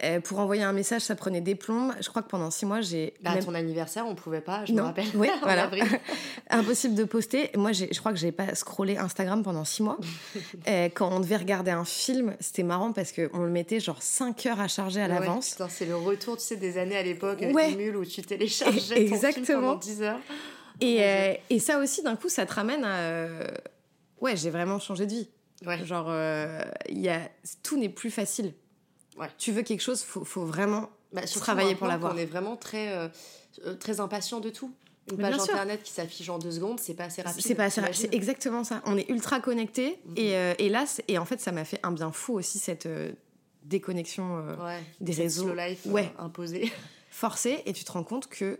Euh, 0.03 0.19
pour 0.19 0.39
envoyer 0.39 0.63
un 0.63 0.73
message, 0.73 1.03
ça 1.03 1.13
prenait 1.15 1.39
des 1.39 1.53
plombes. 1.53 1.93
Je 2.01 2.09
crois 2.09 2.23
que 2.23 2.27
pendant 2.27 2.49
six 2.49 2.65
mois, 2.65 2.81
j'ai. 2.81 3.13
Bah, 3.21 3.29
à 3.29 3.35
même- 3.35 3.45
ton 3.45 3.53
anniversaire, 3.53 4.05
on 4.07 4.15
pouvait 4.15 4.41
pas, 4.41 4.65
je 4.65 4.73
me 4.73 4.79
Non. 4.79 4.85
rappelle. 4.85 5.05
Oui, 5.15 5.29
voilà. 5.43 5.69
Impossible 6.49 6.95
de 6.95 7.03
poster. 7.03 7.51
Moi, 7.55 7.71
je 7.73 7.85
crois 7.99 8.11
que 8.11 8.17
j'ai 8.17 8.31
pas 8.31 8.55
scrollé 8.55 8.97
Instagram 8.97 9.43
pendant 9.43 9.65
six 9.65 9.83
mois. 9.83 9.97
Euh, 10.67 10.87
quand 10.93 11.09
on 11.11 11.19
devait 11.19 11.37
regarder 11.37 11.71
un 11.71 11.83
film, 11.85 12.35
c'était 12.39 12.63
marrant 12.63 12.91
parce 12.93 13.11
qu'on 13.11 13.39
le 13.39 13.49
mettait 13.49 13.79
genre 13.81 14.01
5 14.01 14.45
heures 14.45 14.59
à 14.61 14.67
charger 14.69 15.01
à 15.01 15.07
Ouais, 15.07 15.13
l'avance. 15.19 15.57
c'est 15.69 15.85
le 15.85 15.95
retour, 15.97 16.37
tu 16.37 16.43
sais, 16.43 16.55
des 16.55 16.77
années 16.77 16.95
à 16.97 17.03
l'époque, 17.03 17.41
avec 17.41 17.53
Ouais. 17.55 17.71
Emule, 17.73 17.97
où 17.97 18.05
tu 18.05 18.21
téléchargeais 18.21 18.79
ton 18.79 18.95
film 18.95 19.13
Exactement. 19.13 19.59
pendant 19.61 19.75
10 19.75 20.01
heures. 20.03 20.19
Et, 20.79 20.93
Dieu. 20.95 21.01
euh, 21.03 21.33
et 21.49 21.59
ça 21.59 21.79
aussi, 21.79 22.01
d'un 22.01 22.15
coup, 22.15 22.29
ça 22.29 22.45
te 22.45 22.53
ramène 22.53 22.83
à. 22.85 23.27
Ouais, 24.21 24.35
j'ai 24.37 24.49
vraiment 24.49 24.79
changé 24.79 25.05
de 25.05 25.11
vie. 25.11 25.29
Ouais. 25.65 25.85
Genre, 25.85 26.11
y 26.89 27.09
a... 27.09 27.19
tout 27.61 27.77
n'est 27.77 27.89
plus 27.89 28.11
facile. 28.11 28.53
Ouais. 29.17 29.27
Tu 29.37 29.51
veux 29.51 29.61
quelque 29.61 29.81
chose, 29.81 30.01
faut, 30.03 30.23
faut 30.25 30.45
vraiment. 30.45 30.89
Bah, 31.11 31.21
travailler 31.23 31.75
pour 31.75 31.87
l'avoir. 31.87 32.13
qu'on 32.13 32.17
est 32.17 32.25
vraiment 32.25 32.55
très, 32.55 32.91
euh, 32.93 33.07
euh, 33.65 33.75
très 33.75 33.99
impatient 33.99 34.39
de 34.39 34.49
tout. 34.49 34.73
Une 35.11 35.17
page 35.17 35.33
sûr. 35.35 35.43
internet 35.43 35.83
qui 35.83 35.91
s'affiche 35.91 36.29
en 36.29 36.39
deux 36.39 36.51
secondes, 36.51 36.79
c'est 36.79 36.93
pas 36.93 37.03
assez 37.05 37.21
rapide. 37.21 37.43
C'est 37.45 37.55
pas 37.55 37.65
assez- 37.65 37.81
t'imagines 37.81 38.09
c'est 38.09 38.15
exactement 38.15 38.63
ça. 38.63 38.81
On 38.85 38.97
est 38.97 39.09
ultra 39.09 39.39
connectés. 39.41 39.99
Mhm. 40.05 40.13
Et, 40.17 40.35
euh, 40.35 40.53
et 40.57 40.69
là, 40.69 40.85
c'est- 40.87 41.03
et 41.09 41.17
en 41.17 41.25
fait, 41.25 41.39
ça 41.41 41.51
m'a 41.51 41.65
fait 41.65 41.79
un 41.83 41.91
bien 41.91 42.11
fou 42.11 42.33
aussi, 42.35 42.57
cette 42.57 42.85
euh, 42.85 43.11
déconnexion 43.63 44.37
Ouais, 44.63 44.81
des 45.01 45.13
réseaux 45.13 45.43
slow 45.43 45.55
life 45.55 45.85
Ouais. 45.85 46.11
imposée. 46.17 46.71
forcée. 47.11 47.61
Et 47.65 47.73
tu 47.73 47.83
te 47.83 47.91
rends 47.91 48.03
compte 48.03 48.27
que 48.27 48.59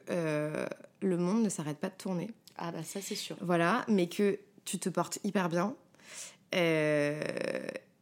le 1.02 1.18
monde 1.18 1.44
ne 1.44 1.50
s'arrête 1.50 1.78
pas 1.80 1.90
de 1.90 1.96
tourner. 1.98 2.30
Ah 2.58 2.72
bah 2.72 2.84
ça 2.84 3.00
c'est 3.02 3.16
sûr. 3.16 3.36
Voilà, 3.42 3.84
mais 3.88 4.08
que 4.08 4.38
tu 4.64 4.78
te 4.80 4.88
portes 4.90 5.18
hyper 5.24 5.50
bien. 5.50 5.76
Euh, 6.56 7.22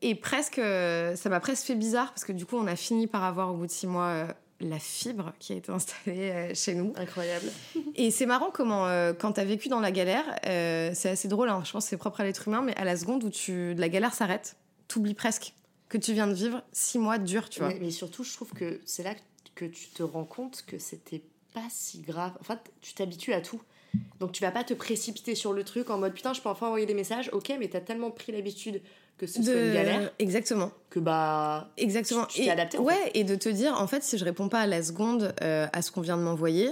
et 0.02 0.16
presque, 0.16 0.60
euh, 0.60 1.16
ça 1.16 1.30
m'a 1.30 1.40
presque 1.40 1.66
fait 1.66 1.76
bizarre 1.76 2.10
parce 2.10 2.26
que 2.26 2.32
du 2.32 2.46
coup, 2.46 2.58
on 2.58 2.68
a 2.68 2.76
fini 2.76 3.08
par 3.08 3.24
avoir 3.24 3.52
au 3.52 3.56
bout 3.56 3.68
de 3.68 3.72
six 3.72 3.88
mois 3.88 4.08
euh, 4.08 4.28
la 4.60 4.80
fibre 4.80 5.34
qui 5.40 5.54
a 5.54 5.56
été 5.56 5.72
installée 5.72 6.32
euh, 6.32 6.52
chez 6.56 6.74
nous. 6.74 6.94
Incroyable. 6.96 7.52
Et 7.96 8.10
c'est 8.12 8.26
marrant 8.26 8.50
comment, 8.52 8.88
euh, 8.88 9.14
quand 9.14 9.34
t'as 9.34 9.44
vécu 9.44 9.70
dans 9.70 9.80
la 9.80 9.92
galère, 9.92 10.26
c'est 10.44 11.10
assez 11.10 11.28
drôle, 11.28 11.50
hein, 11.50 11.62
je 11.66 11.72
pense 11.72 11.86
que 11.86 11.90
c'est 11.90 11.98
propre 11.98 12.22
à 12.22 12.24
l'être 12.24 12.48
humain, 12.48 12.62
mais 12.62 12.76
à 12.78 12.84
la 12.84 12.98
seconde 12.98 13.24
où 13.24 13.30
tu, 13.30 13.74
la 13.76 13.90
galère 13.90 14.14
s'arrête, 14.14 14.56
t'oublies 14.88 15.14
presque 15.14 15.54
que 15.90 15.98
tu 15.98 16.14
viens 16.14 16.28
de 16.28 16.34
vivre 16.34 16.64
six 16.72 17.00
mois 17.00 17.18
durs, 17.18 17.50
tu 17.50 17.60
vois. 17.60 17.70
Mais, 17.70 17.80
mais 17.80 17.92
surtout, 17.92 18.24
je 18.24 18.34
trouve 18.34 18.52
que 18.54 18.80
c'est 18.86 19.04
là 19.04 19.14
que 19.56 19.66
tu 19.66 19.88
te 19.90 20.04
rends 20.04 20.26
compte 20.26 20.64
que 20.66 20.80
c'était 20.80 21.22
pas 21.54 21.68
si 21.70 22.00
grave. 22.00 22.32
En 22.40 22.44
fait, 22.44 22.60
tu 22.82 22.94
t'habitues 22.94 23.34
à 23.34 23.42
tout. 23.42 23.62
Donc 24.20 24.32
tu 24.32 24.42
vas 24.42 24.52
pas 24.52 24.64
te 24.64 24.74
précipiter 24.74 25.36
sur 25.36 25.52
le 25.52 25.66
truc 25.66 25.90
en 25.90 25.98
mode 25.98 26.14
putain, 26.14 26.34
je 26.34 26.40
peux 26.40 26.48
enfin 26.48 26.68
envoyer 26.68 26.86
des 26.86 26.94
messages. 26.94 27.30
Ok, 27.34 27.52
mais 27.60 27.68
t'as 27.68 27.82
tellement 27.82 28.10
pris 28.10 28.32
l'habitude 28.32 28.82
que 29.22 29.28
ce 29.28 29.42
soit 29.44 29.54
une 29.54 29.74
galère 29.74 30.12
Exactement. 30.20 30.72
que 30.90 31.00
bah. 31.00 31.70
Exactement. 31.78 32.26
Tu- 32.26 32.36
tu 32.38 32.42
t'es 32.42 32.48
Et- 32.48 32.52
adapté, 32.52 32.78
en 32.80 32.84
ouais, 32.84 33.12
et 33.14 33.24
de 33.24 33.36
te 33.36 33.48
dire, 33.50 33.80
en 33.80 33.86
fait, 33.88 34.04
si 34.04 34.18
je 34.18 34.26
réponds 34.26 34.50
pas 34.50 34.62
à 34.62 34.68
la 34.68 34.82
seconde 34.84 35.34
euh, 35.44 35.68
à 35.72 35.82
ce 35.82 35.92
qu'on 35.92 36.02
vient 36.02 36.18
de 36.18 36.24
m'envoyer, 36.24 36.70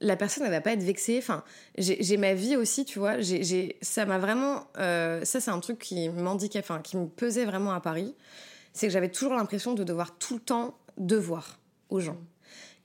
la 0.00 0.14
personne, 0.16 0.44
elle 0.44 0.50
va 0.52 0.60
pas 0.60 0.72
être 0.72 0.82
vexée. 0.82 1.16
Enfin, 1.18 1.42
j'ai 1.76 1.96
j'ai 2.02 2.16
ma 2.18 2.34
vie 2.34 2.54
aussi, 2.56 2.84
tu 2.84 2.98
vois. 2.98 3.20
J'ai- 3.20 3.42
j'ai- 3.42 3.76
ça 3.80 4.04
m'a 4.06 4.18
vraiment. 4.18 4.64
euh, 4.78 5.24
ça, 5.24 5.40
c'est 5.40 5.50
un 5.50 5.58
truc 5.60 5.78
qui 5.78 6.08
m'handiquait, 6.10 6.60
enfin, 6.60 6.80
qui 6.82 6.96
me 6.96 7.06
pesait 7.08 7.44
vraiment 7.46 7.72
à 7.72 7.80
Paris. 7.80 8.14
C'est 8.74 8.86
que 8.86 8.92
j'avais 8.92 9.08
toujours 9.10 9.34
l'impression 9.34 9.72
de 9.74 9.82
devoir 9.82 10.16
tout 10.18 10.34
le 10.34 10.40
temps 10.40 10.76
devoir 10.98 11.58
aux 11.88 11.98
gens. 12.00 12.18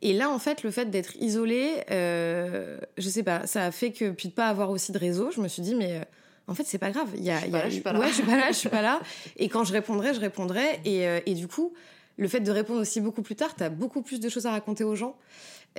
Et 0.02 0.14
là, 0.14 0.30
en 0.30 0.40
fait, 0.40 0.64
le 0.64 0.72
fait 0.72 0.86
d'être 0.90 1.16
isolée, 1.18 1.84
euh, 1.92 2.78
je 2.98 3.08
sais 3.10 3.24
pas, 3.24 3.46
ça 3.48 3.66
a 3.66 3.72
fait 3.72 3.92
que, 3.92 4.10
puis 4.12 4.30
de 4.30 4.34
pas 4.34 4.48
avoir 4.48 4.70
aussi 4.72 4.92
de 4.92 4.98
réseau, 4.98 5.30
je 5.32 5.40
me 5.42 5.48
suis 5.48 5.62
dit, 5.62 5.76
mais. 5.76 6.02
En 6.48 6.56
fait, 6.56 6.64
c'est 6.66 6.78
pas 6.78 6.92
grave. 6.92 7.08
Il 7.16 7.24
y 7.24 7.32
a, 7.32 7.40
Je 7.40 7.46
suis 7.46 7.50
pas 7.52 7.62
là, 7.64 7.70
je 7.70 7.74
suis 7.74 7.82
pas 7.82 7.94
là. 7.94 8.00
Ouais, 8.00 8.08
je 8.10 8.14
suis 8.14 8.24
pas 8.24 8.36
là, 8.38 8.48
je 8.50 8.58
suis 8.58 8.70
pas 8.70 8.82
là. 8.82 9.00
Et 9.38 9.48
quand 9.50 9.64
je 9.64 9.72
répondrai, 9.74 10.14
je 10.14 10.20
répondrai. 10.20 10.82
Et, 10.84 11.08
euh, 11.08 11.20
et 11.26 11.36
du 11.36 11.48
coup, 11.48 11.74
le 12.18 12.28
fait 12.28 12.42
de 12.42 12.52
répondre 12.52 12.82
aussi 12.82 13.00
beaucoup 13.02 13.22
plus 13.22 13.36
tard, 13.36 13.56
t'as 13.56 13.70
beaucoup 13.70 14.02
plus 14.02 14.20
de 14.20 14.30
choses 14.30 14.46
à 14.46 14.52
raconter 14.52 14.84
aux 14.84 14.96
gens. 14.96 15.16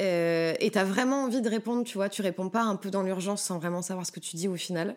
Euh, 0.00 0.54
et 0.58 0.70
t'as 0.70 0.84
vraiment 0.84 1.24
envie 1.24 1.40
de 1.42 1.48
répondre, 1.48 1.84
tu 1.84 1.98
vois. 1.98 2.08
Tu 2.08 2.22
réponds 2.22 2.48
pas 2.48 2.62
un 2.62 2.76
peu 2.76 2.90
dans 2.90 3.02
l'urgence 3.02 3.42
sans 3.42 3.58
vraiment 3.58 3.82
savoir 3.82 4.06
ce 4.06 4.12
que 4.12 4.20
tu 4.20 4.36
dis 4.36 4.48
au 4.48 4.56
final. 4.56 4.96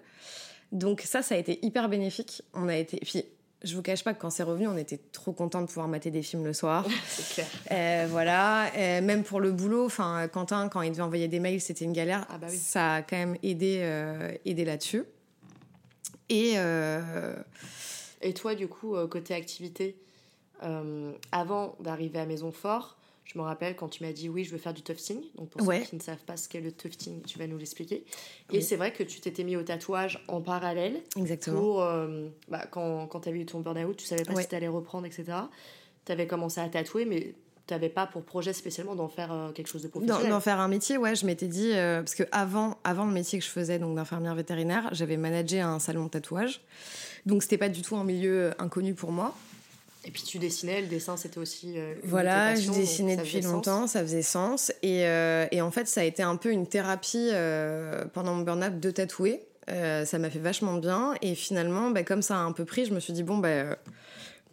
Donc 0.71 1.01
ça, 1.01 1.21
ça 1.21 1.35
a 1.35 1.37
été 1.37 1.59
hyper 1.65 1.89
bénéfique. 1.89 2.41
On 2.53 2.67
a 2.67 2.75
été. 2.75 2.97
Puis, 3.01 3.25
je 3.63 3.75
vous 3.75 3.81
cache 3.81 4.03
pas 4.03 4.13
que 4.13 4.21
quand 4.21 4.29
c'est 4.29 4.43
revenu, 4.43 4.67
on 4.67 4.77
était 4.77 4.99
trop 5.11 5.33
contents 5.33 5.61
de 5.61 5.67
pouvoir 5.67 5.87
mater 5.87 6.11
des 6.11 6.21
films 6.21 6.45
le 6.45 6.53
soir. 6.53 6.85
C'est 7.07 7.33
clair. 7.33 7.47
Euh, 7.71 8.07
voilà, 8.09 8.71
Euh, 8.75 9.01
même 9.01 9.23
pour 9.23 9.39
le 9.39 9.51
boulot, 9.51 9.85
enfin 9.85 10.27
Quentin, 10.27 10.69
quand 10.69 10.81
il 10.81 10.91
devait 10.91 11.01
envoyer 11.01 11.27
des 11.27 11.39
mails, 11.39 11.59
c'était 11.59 11.85
une 11.85 11.93
galère. 11.93 12.25
Ah 12.29 12.37
bah 12.37 12.47
oui. 12.49 12.57
Ça 12.57 12.95
a 12.95 13.01
quand 13.01 13.17
même 13.17 13.35
aidé, 13.43 13.81
aidé 14.45 14.63
là-dessus. 14.63 15.03
Et 16.29 16.53
euh, 16.57 17.33
Et 18.21 18.33
toi, 18.33 18.55
du 18.55 18.67
coup, 18.67 18.95
euh, 18.95 19.07
côté 19.07 19.33
activité, 19.33 19.95
euh, 20.63 21.11
avant 21.31 21.75
d'arriver 21.79 22.19
à 22.19 22.25
Maison 22.25 22.51
Fort, 22.51 22.97
je 23.25 23.37
me 23.37 23.43
rappelle 23.43 23.75
quand 23.75 23.89
tu 23.89 24.03
m'as 24.03 24.11
dit 24.13 24.29
oui, 24.29 24.43
je 24.45 24.51
veux 24.51 24.57
faire 24.57 24.73
du 24.73 24.81
tufting. 24.81 25.21
Donc 25.35 25.49
pour 25.49 25.67
Ouais. 25.67 25.81
ceux 25.81 25.85
qui 25.89 25.95
ne 25.97 26.01
savent 26.01 26.23
pas 26.25 26.37
ce 26.37 26.47
qu'est 26.49 26.61
le 26.61 26.71
tufting, 26.71 27.21
tu 27.23 27.37
vas 27.37 27.45
nous 27.47 27.57
l'expliquer. 27.57 28.05
Oui. 28.49 28.57
Et 28.57 28.61
c'est 28.61 28.75
vrai 28.77 28.91
que 28.93 29.03
tu 29.03 29.19
t'étais 29.19 29.43
mis 29.43 29.55
au 29.57 29.63
tatouage 29.63 30.23
en 30.27 30.41
parallèle 30.41 31.01
exactement. 31.17 31.59
pour 31.59 31.81
euh, 31.83 32.27
bah, 32.47 32.65
quand, 32.71 33.05
quand 33.07 33.19
tu 33.21 33.29
avais 33.29 33.39
eu 33.39 33.45
ton 33.45 33.59
burn-out, 33.59 33.95
tu 33.97 34.05
savais 34.05 34.23
pas 34.23 34.33
Ouais. 34.33 34.43
si 34.43 34.49
tu 34.49 34.55
allais 34.55 34.67
reprendre, 34.69 35.05
etc. 35.05 35.25
Tu 36.05 36.11
avais 36.11 36.25
commencé 36.25 36.59
à 36.61 36.69
tatouer, 36.69 37.03
mais 37.05 37.35
tu 37.67 37.73
n'avais 37.73 37.89
pas 37.89 38.05
pour 38.07 38.23
projet 38.23 38.53
spécialement 38.53 38.95
d'en 38.95 39.07
faire 39.09 39.31
euh, 39.31 39.51
quelque 39.51 39.67
chose 39.67 39.83
de 39.83 39.87
professionnel. 39.89 40.29
d'en 40.29 40.39
faire 40.39 40.59
un 40.59 40.67
métier, 40.67 40.97
ouais, 40.97 41.15
je 41.15 41.25
m'étais 41.25 41.47
dit, 41.47 41.71
euh, 41.73 41.99
parce 42.01 42.15
que 42.15 42.23
avant, 42.31 42.77
avant 42.83 43.05
le 43.05 43.11
métier 43.11 43.37
que 43.39 43.45
je 43.45 43.49
faisais, 43.49 43.77
donc 43.79 43.95
d'infirmière 43.95 44.35
vétérinaire, 44.35 44.89
j'avais 44.93 45.17
managé 45.17 45.59
un 45.59 45.79
salon 45.79 46.05
de 46.05 46.09
tatouage. 46.09 46.61
Donc 47.25 47.43
c'était 47.43 47.57
pas 47.57 47.69
du 47.69 47.81
tout 47.81 47.97
un 47.97 48.03
milieu 48.05 48.51
inconnu 48.59 48.93
pour 48.93 49.11
moi. 49.11 49.35
Et 50.05 50.11
puis 50.11 50.23
tu 50.23 50.39
dessinais, 50.39 50.79
le 50.79 50.87
dessin 50.87 51.17
c'était 51.17 51.39
aussi. 51.39 51.73
euh, 51.75 51.95
une 52.01 52.09
Voilà, 52.09 52.55
je 52.55 52.71
dessinais 52.71 53.17
depuis 53.17 53.43
sens. 53.43 53.51
longtemps, 53.51 53.87
ça 53.87 53.99
faisait 54.01 54.21
sens. 54.21 54.71
Et, 54.81 55.05
euh, 55.05 55.45
et 55.51 55.59
en 55.61 55.69
fait, 55.71 55.87
ça 55.89 55.99
a 56.01 56.03
été 56.05 56.23
un 56.23 56.37
peu 56.37 56.49
une 56.51 56.65
thérapie 56.67 57.29
euh, 57.33 58.05
pendant 58.13 58.33
mon 58.35 58.43
burn-out 58.43 58.79
de 58.79 58.91
tatouer. 58.91 59.43
Euh, 59.69 60.05
ça 60.05 60.17
m'a 60.17 60.29
fait 60.29 60.39
vachement 60.39 60.75
bien. 60.75 61.15
Et 61.21 61.35
finalement, 61.35 61.91
bah, 61.91 62.03
comme 62.03 62.21
ça 62.21 62.35
a 62.35 62.39
un 62.39 62.53
peu 62.53 62.63
pris, 62.63 62.85
je 62.85 62.93
me 62.93 63.01
suis 63.01 63.11
dit, 63.11 63.23
bon, 63.23 63.37
bah, 63.39 63.49
euh, 63.49 63.75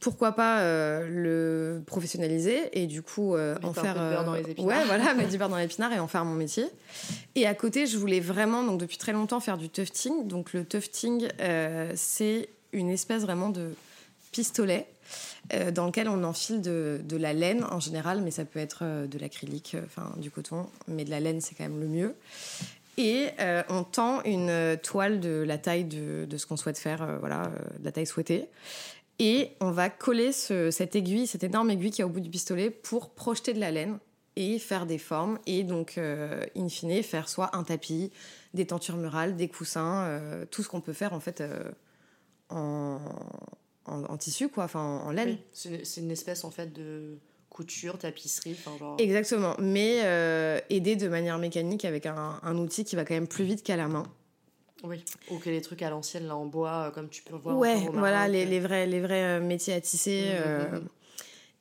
pourquoi 0.05 0.33
pas 0.33 0.61
euh, 0.61 1.09
le 1.09 1.83
professionnaliser 1.83 2.69
et 2.73 2.87
du 2.87 3.01
coup 3.01 3.35
euh, 3.35 3.57
en 3.62 3.73
faire. 3.73 3.95
beurre 3.95 4.25
dans 4.25 4.35
les 4.35 4.51
épinards. 4.51 4.79
Ouais, 4.79 4.85
voilà, 4.85 5.14
mettre 5.14 5.31
du 5.31 5.38
beurre 5.38 5.49
dans 5.49 5.57
l'épinard 5.57 5.93
et 5.93 5.99
en 5.99 6.07
faire 6.09 6.25
mon 6.27 6.35
métier. 6.35 6.67
Et 7.35 7.47
à 7.47 7.55
côté, 7.55 7.87
je 7.87 7.97
voulais 7.97 8.21
vraiment, 8.21 8.62
donc 8.62 8.79
depuis 8.79 8.99
très 8.99 9.12
longtemps, 9.12 9.40
faire 9.40 9.57
du 9.57 9.71
tufting. 9.71 10.29
Donc 10.29 10.53
le 10.53 10.64
tufting, 10.64 11.29
euh, 11.40 11.90
c'est 11.97 12.51
une 12.73 12.90
espèce 12.90 13.23
vraiment 13.23 13.49
de 13.49 13.75
pistolet 14.31 14.87
euh, 15.55 15.71
dans 15.71 15.87
lequel 15.87 16.09
on 16.09 16.23
enfile 16.23 16.61
de, 16.61 17.01
de 17.03 17.17
la 17.17 17.33
laine 17.33 17.64
en 17.71 17.81
général, 17.81 18.21
mais 18.23 18.31
ça 18.31 18.45
peut 18.45 18.59
être 18.59 18.81
euh, 18.83 19.07
de 19.07 19.19
l'acrylique, 19.19 19.75
euh, 19.75 19.83
enfin 19.87 20.12
du 20.19 20.31
coton, 20.31 20.67
mais 20.87 21.05
de 21.05 21.11
la 21.11 21.21
laine 21.21 21.40
c'est 21.40 21.55
quand 21.55 21.64
même 21.64 21.81
le 21.81 21.88
mieux. 21.88 22.14
Et 22.97 23.31
on 23.71 23.83
tend 23.83 24.23
une 24.23 24.79
toile 24.81 25.19
de 25.19 25.43
la 25.45 25.59
taille 25.59 25.83
de, 25.83 26.27
de 26.27 26.37
ce 26.37 26.47
qu'on 26.47 26.57
souhaite 26.57 26.79
faire, 26.79 27.19
voilà, 27.19 27.51
de 27.81 27.85
la 27.85 27.90
taille 27.90 28.07
souhaitée. 28.07 28.47
Et 29.18 29.53
on 29.61 29.70
va 29.70 29.90
coller 29.90 30.33
cette 30.33 30.96
aiguille, 30.96 31.27
cette 31.27 31.44
énorme 31.44 31.70
aiguille 31.70 31.90
qui 31.90 32.00
est 32.00 32.05
au 32.05 32.09
bout 32.09 32.20
du 32.20 32.31
pistolet 32.31 32.70
pour 32.70 33.11
projeter 33.11 33.53
de 33.53 33.61
la 33.61 33.70
laine 33.70 33.98
et 34.37 34.59
faire 34.59 34.87
des 34.87 34.98
formes 34.98 35.38
et 35.46 35.62
donc, 35.62 35.96
euh, 35.98 36.44
in 36.57 36.68
fine, 36.68 37.03
faire 37.03 37.29
soit 37.29 37.57
un 37.57 37.62
tapis, 37.62 38.11
des 38.53 38.66
tentures 38.66 38.96
murales, 38.96 39.37
des 39.37 39.48
coussins, 39.48 40.05
euh, 40.07 40.44
tout 40.50 40.62
ce 40.62 40.68
qu'on 40.68 40.81
peut 40.81 40.92
faire 40.92 41.12
en 41.12 41.20
fait 41.20 41.40
euh, 41.40 41.70
en, 42.48 43.00
en, 43.87 44.16
tissu, 44.16 44.48
quoi, 44.48 44.64
enfin 44.64 44.81
en, 44.81 45.11
laine. 45.12 45.38
c'est 45.53 46.00
une 46.00 46.11
espèce 46.11 46.44
en 46.44 46.50
fait 46.50 46.72
de 46.72 47.18
couture, 47.48 47.98
tapisserie, 47.98 48.57
enfin 48.59 48.77
genre... 48.77 48.96
Exactement, 48.98 49.55
mais 49.61 49.98
aidé 50.70 50.96
de 50.96 51.09
manière 51.09 51.38
mécanique 51.38 51.85
avec 51.85 52.07
un, 52.07 52.40
un, 52.42 52.59
outil 52.59 52.85
qui 52.85 52.96
va 52.96 53.05
quand 53.05 53.14
même 53.14 53.29
plus 53.29 53.44
vite 53.44 53.62
qu'à 53.62 53.77
la 53.77 53.87
main. 53.87 54.05
Oui, 54.85 55.03
ou 55.31 55.38
que 55.38 55.51
les 55.51 55.61
trucs 55.61 55.83
à 55.83 55.90
l'ancienne, 55.90 56.27
là, 56.27 56.37
en 56.37 56.47
bois, 56.47 56.92
comme 56.94 57.09
tu 57.09 57.23
peux 57.23 57.37
voir. 57.37 57.57
Ouais, 57.57 57.88
voilà, 57.92 58.29
les, 58.29 58.44
les, 58.44 58.61
vrais, 58.61 58.87
les 58.87 59.01
vrais 59.01 59.40
métiers 59.40 59.75
à 59.75 59.81
tisser. 59.81 60.33
Mmh, 60.35 60.77
mmh, 60.77 60.79
mmh. 60.79 60.88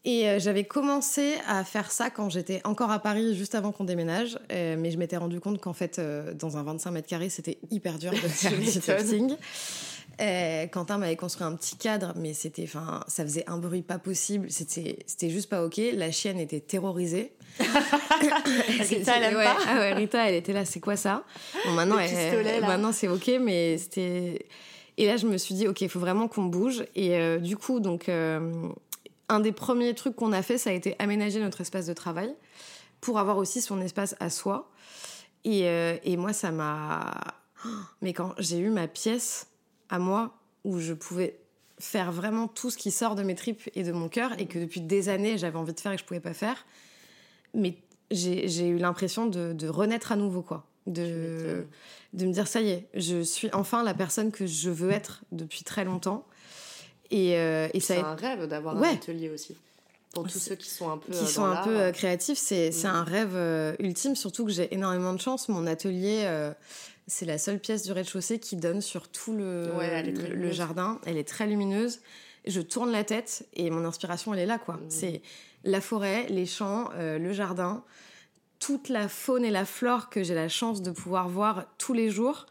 Et 0.05 0.27
euh, 0.27 0.37
j'avais 0.37 0.65
commencé 0.65 1.35
à 1.47 1.63
faire 1.63 1.89
ça 1.89 2.09
quand 2.09 2.29
j'étais 2.29 2.59
encore 2.65 2.91
à 2.91 2.99
Paris, 2.99 3.35
juste 3.35 3.55
avant 3.55 3.71
qu'on 3.71 3.85
déménage. 3.85 4.37
Euh, 4.51 4.75
mais 4.77 4.91
je 4.91 4.97
m'étais 4.97 5.15
rendu 5.15 5.39
compte 5.39 5.61
qu'en 5.61 5.71
fait, 5.71 5.97
euh, 5.97 6.33
dans 6.33 6.57
un 6.57 6.63
25 6.63 6.91
mètres 6.91 7.07
carrés, 7.07 7.29
c'était 7.29 7.57
hyper 7.71 7.97
dur 7.97 8.11
de 8.11 8.17
faire 8.17 8.51
du 8.51 8.65
tufting. 10.17 10.69
Quentin 10.69 10.97
m'avait 10.97 11.15
construit 11.15 11.45
un 11.45 11.55
petit 11.55 11.75
cadre, 11.75 12.13
mais 12.15 12.33
c'était, 12.33 12.63
enfin, 12.63 13.03
ça 13.07 13.23
faisait 13.23 13.43
un 13.47 13.57
bruit 13.57 13.81
pas 13.81 13.99
possible. 13.99 14.49
C'était, 14.49 14.99
c'était 15.05 15.29
juste 15.29 15.49
pas 15.49 15.63
ok. 15.63 15.79
La 15.93 16.11
chienne 16.11 16.39
était 16.39 16.59
terrorisée. 16.59 17.33
Rita, 17.59 19.17
elle 19.17 19.23
aime 19.23 19.33
pas. 19.33 19.57
Ah 19.67 19.75
ouais, 19.75 19.93
Rita, 19.93 20.29
elle 20.29 20.35
était 20.35 20.53
là. 20.53 20.65
C'est 20.65 20.79
quoi 20.79 20.95
ça? 20.95 21.23
Bon, 21.65 21.71
maintenant, 21.71 21.97
maintenant 22.61 22.91
c'est 22.91 23.07
ok, 23.07 23.31
mais 23.41 23.77
c'était. 23.77 24.47
Et 24.97 25.07
là, 25.07 25.17
je 25.17 25.25
me 25.25 25.37
suis 25.37 25.55
dit, 25.55 25.67
ok, 25.67 25.81
il 25.81 25.89
faut 25.89 25.99
vraiment 25.99 26.27
qu'on 26.27 26.43
bouge. 26.43 26.85
Et 26.95 27.39
du 27.39 27.57
coup, 27.57 27.79
donc, 27.79 28.09
un 29.29 29.39
des 29.39 29.51
premiers 29.51 29.93
trucs 29.93 30.15
qu'on 30.15 30.31
a 30.31 30.41
fait, 30.41 30.57
ça 30.57 30.69
a 30.69 30.73
été 30.73 30.95
aménager 30.99 31.39
notre 31.39 31.61
espace 31.61 31.85
de 31.85 31.93
travail 31.93 32.33
pour 33.01 33.19
avoir 33.19 33.37
aussi 33.37 33.61
son 33.61 33.81
espace 33.81 34.15
à 34.19 34.29
soi. 34.29 34.71
Et, 35.43 35.67
euh, 35.67 35.97
moi, 36.17 36.33
ça 36.33 36.51
m'a... 36.51 37.11
Mais 38.01 38.13
quand 38.13 38.33
j'ai 38.39 38.59
eu 38.59 38.69
ma 38.69 38.87
pièce 38.87 39.47
à 39.93 39.99
moi, 39.99 40.33
où 40.63 40.79
je 40.79 40.93
pouvais 40.93 41.39
faire 41.77 42.11
vraiment 42.11 42.47
tout 42.47 42.71
ce 42.71 42.77
qui 42.77 42.89
sort 42.89 43.13
de 43.13 43.21
mes 43.21 43.35
tripes 43.35 43.69
et 43.75 43.83
de 43.83 43.91
mon 43.91 44.09
cœur, 44.09 44.31
et 44.39 44.47
que 44.47 44.57
depuis 44.57 44.81
des 44.81 45.07
années, 45.07 45.37
j'avais 45.37 45.57
envie 45.57 45.73
de 45.73 45.79
faire 45.79 45.91
et 45.91 45.95
que 45.95 46.01
je 46.01 46.05
pouvais 46.05 46.19
pas 46.19 46.33
faire, 46.33 46.65
mais 47.53 47.77
j'ai 48.09 48.67
eu 48.67 48.77
l'impression 48.77 49.27
de, 49.27 49.67
renaître 49.67 50.11
à 50.11 50.15
nouveau, 50.15 50.41
quoi. 50.41 50.65
De, 50.87 51.65
de 52.11 52.25
me 52.25 52.33
dire, 52.33 52.47
ça 52.47 52.59
y 52.61 52.71
est, 52.71 52.89
je 52.95 53.21
suis 53.21 53.49
enfin 53.53 53.83
la 53.83 53.93
personne 53.93 54.31
que 54.31 54.45
je 54.45 54.69
veux 54.69 54.91
être 54.91 55.23
depuis 55.31 55.63
très 55.63 55.85
longtemps. 55.85 56.25
Et, 57.11 57.37
euh, 57.37 57.69
c'est 57.79 57.99
un 57.99 58.15
rêve 58.15 58.47
d'avoir 58.47 58.75
un 58.75 58.81
atelier 58.81 59.29
aussi. 59.29 59.55
Pour 60.13 60.27
tous 60.27 60.39
ceux 60.39 60.55
qui 60.55 60.69
sont 60.69 60.89
un 60.89 60.97
peu 60.97 61.11
qui 61.11 61.23
euh, 61.23 61.25
sont 61.25 61.43
un 61.43 61.63
peu 61.63 61.75
euh, 61.75 61.91
créatifs, 61.91 62.37
c'est 62.37 62.69
mm. 62.69 62.85
un 62.85 63.03
rêve 63.03 63.75
ultime. 63.79 64.15
Surtout 64.15 64.45
que 64.45 64.51
j'ai 64.51 64.73
énormément 64.73 65.13
de 65.13 65.19
chance. 65.19 65.49
Mon 65.49 65.67
atelier, 65.67 66.27
c'est 67.07 67.25
la 67.25 67.37
seule 67.37 67.59
pièce 67.59 67.83
du 67.83 67.91
rez-de-chaussée 67.91 68.39
qui 68.39 68.55
donne 68.55 68.81
sur 68.81 69.09
tout 69.09 69.33
le, 69.33 69.69
le, 70.33 70.51
jardin. 70.51 70.99
Elle 71.05 71.17
est 71.17 71.27
très 71.27 71.47
lumineuse. 71.47 71.99
Je 72.45 72.61
tourne 72.61 72.91
la 72.91 73.03
tête 73.03 73.47
et 73.53 73.69
mon 73.69 73.85
inspiration, 73.85 74.33
elle 74.33 74.41
est 74.41 74.45
là, 74.45 74.59
quoi. 74.59 74.75
Mm. 74.75 74.85
C'est 74.89 75.21
la 75.63 75.81
forêt, 75.81 76.27
les 76.29 76.45
champs, 76.45 76.89
le 76.97 77.33
jardin, 77.33 77.83
toute 78.59 78.89
la 78.89 79.07
faune 79.07 79.45
et 79.45 79.51
la 79.51 79.65
flore 79.65 80.09
que 80.09 80.23
j'ai 80.23 80.35
la 80.35 80.49
chance 80.49 80.81
de 80.81 80.91
pouvoir 80.91 81.27
voir 81.29 81.65
tous 81.77 81.93
les 81.93 82.09
jours. 82.09 82.45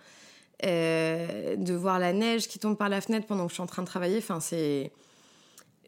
Euh, 0.64 1.56
de 1.56 1.74
voir 1.74 1.98
la 1.98 2.12
neige 2.12 2.46
qui 2.46 2.60
tombe 2.60 2.76
par 2.76 2.88
la 2.88 3.00
fenêtre 3.00 3.26
pendant 3.26 3.46
que 3.46 3.48
je 3.48 3.54
suis 3.54 3.62
en 3.62 3.66
train 3.66 3.82
de 3.82 3.86
travailler. 3.86 4.18
Enfin, 4.18 4.38
c'est. 4.38 4.92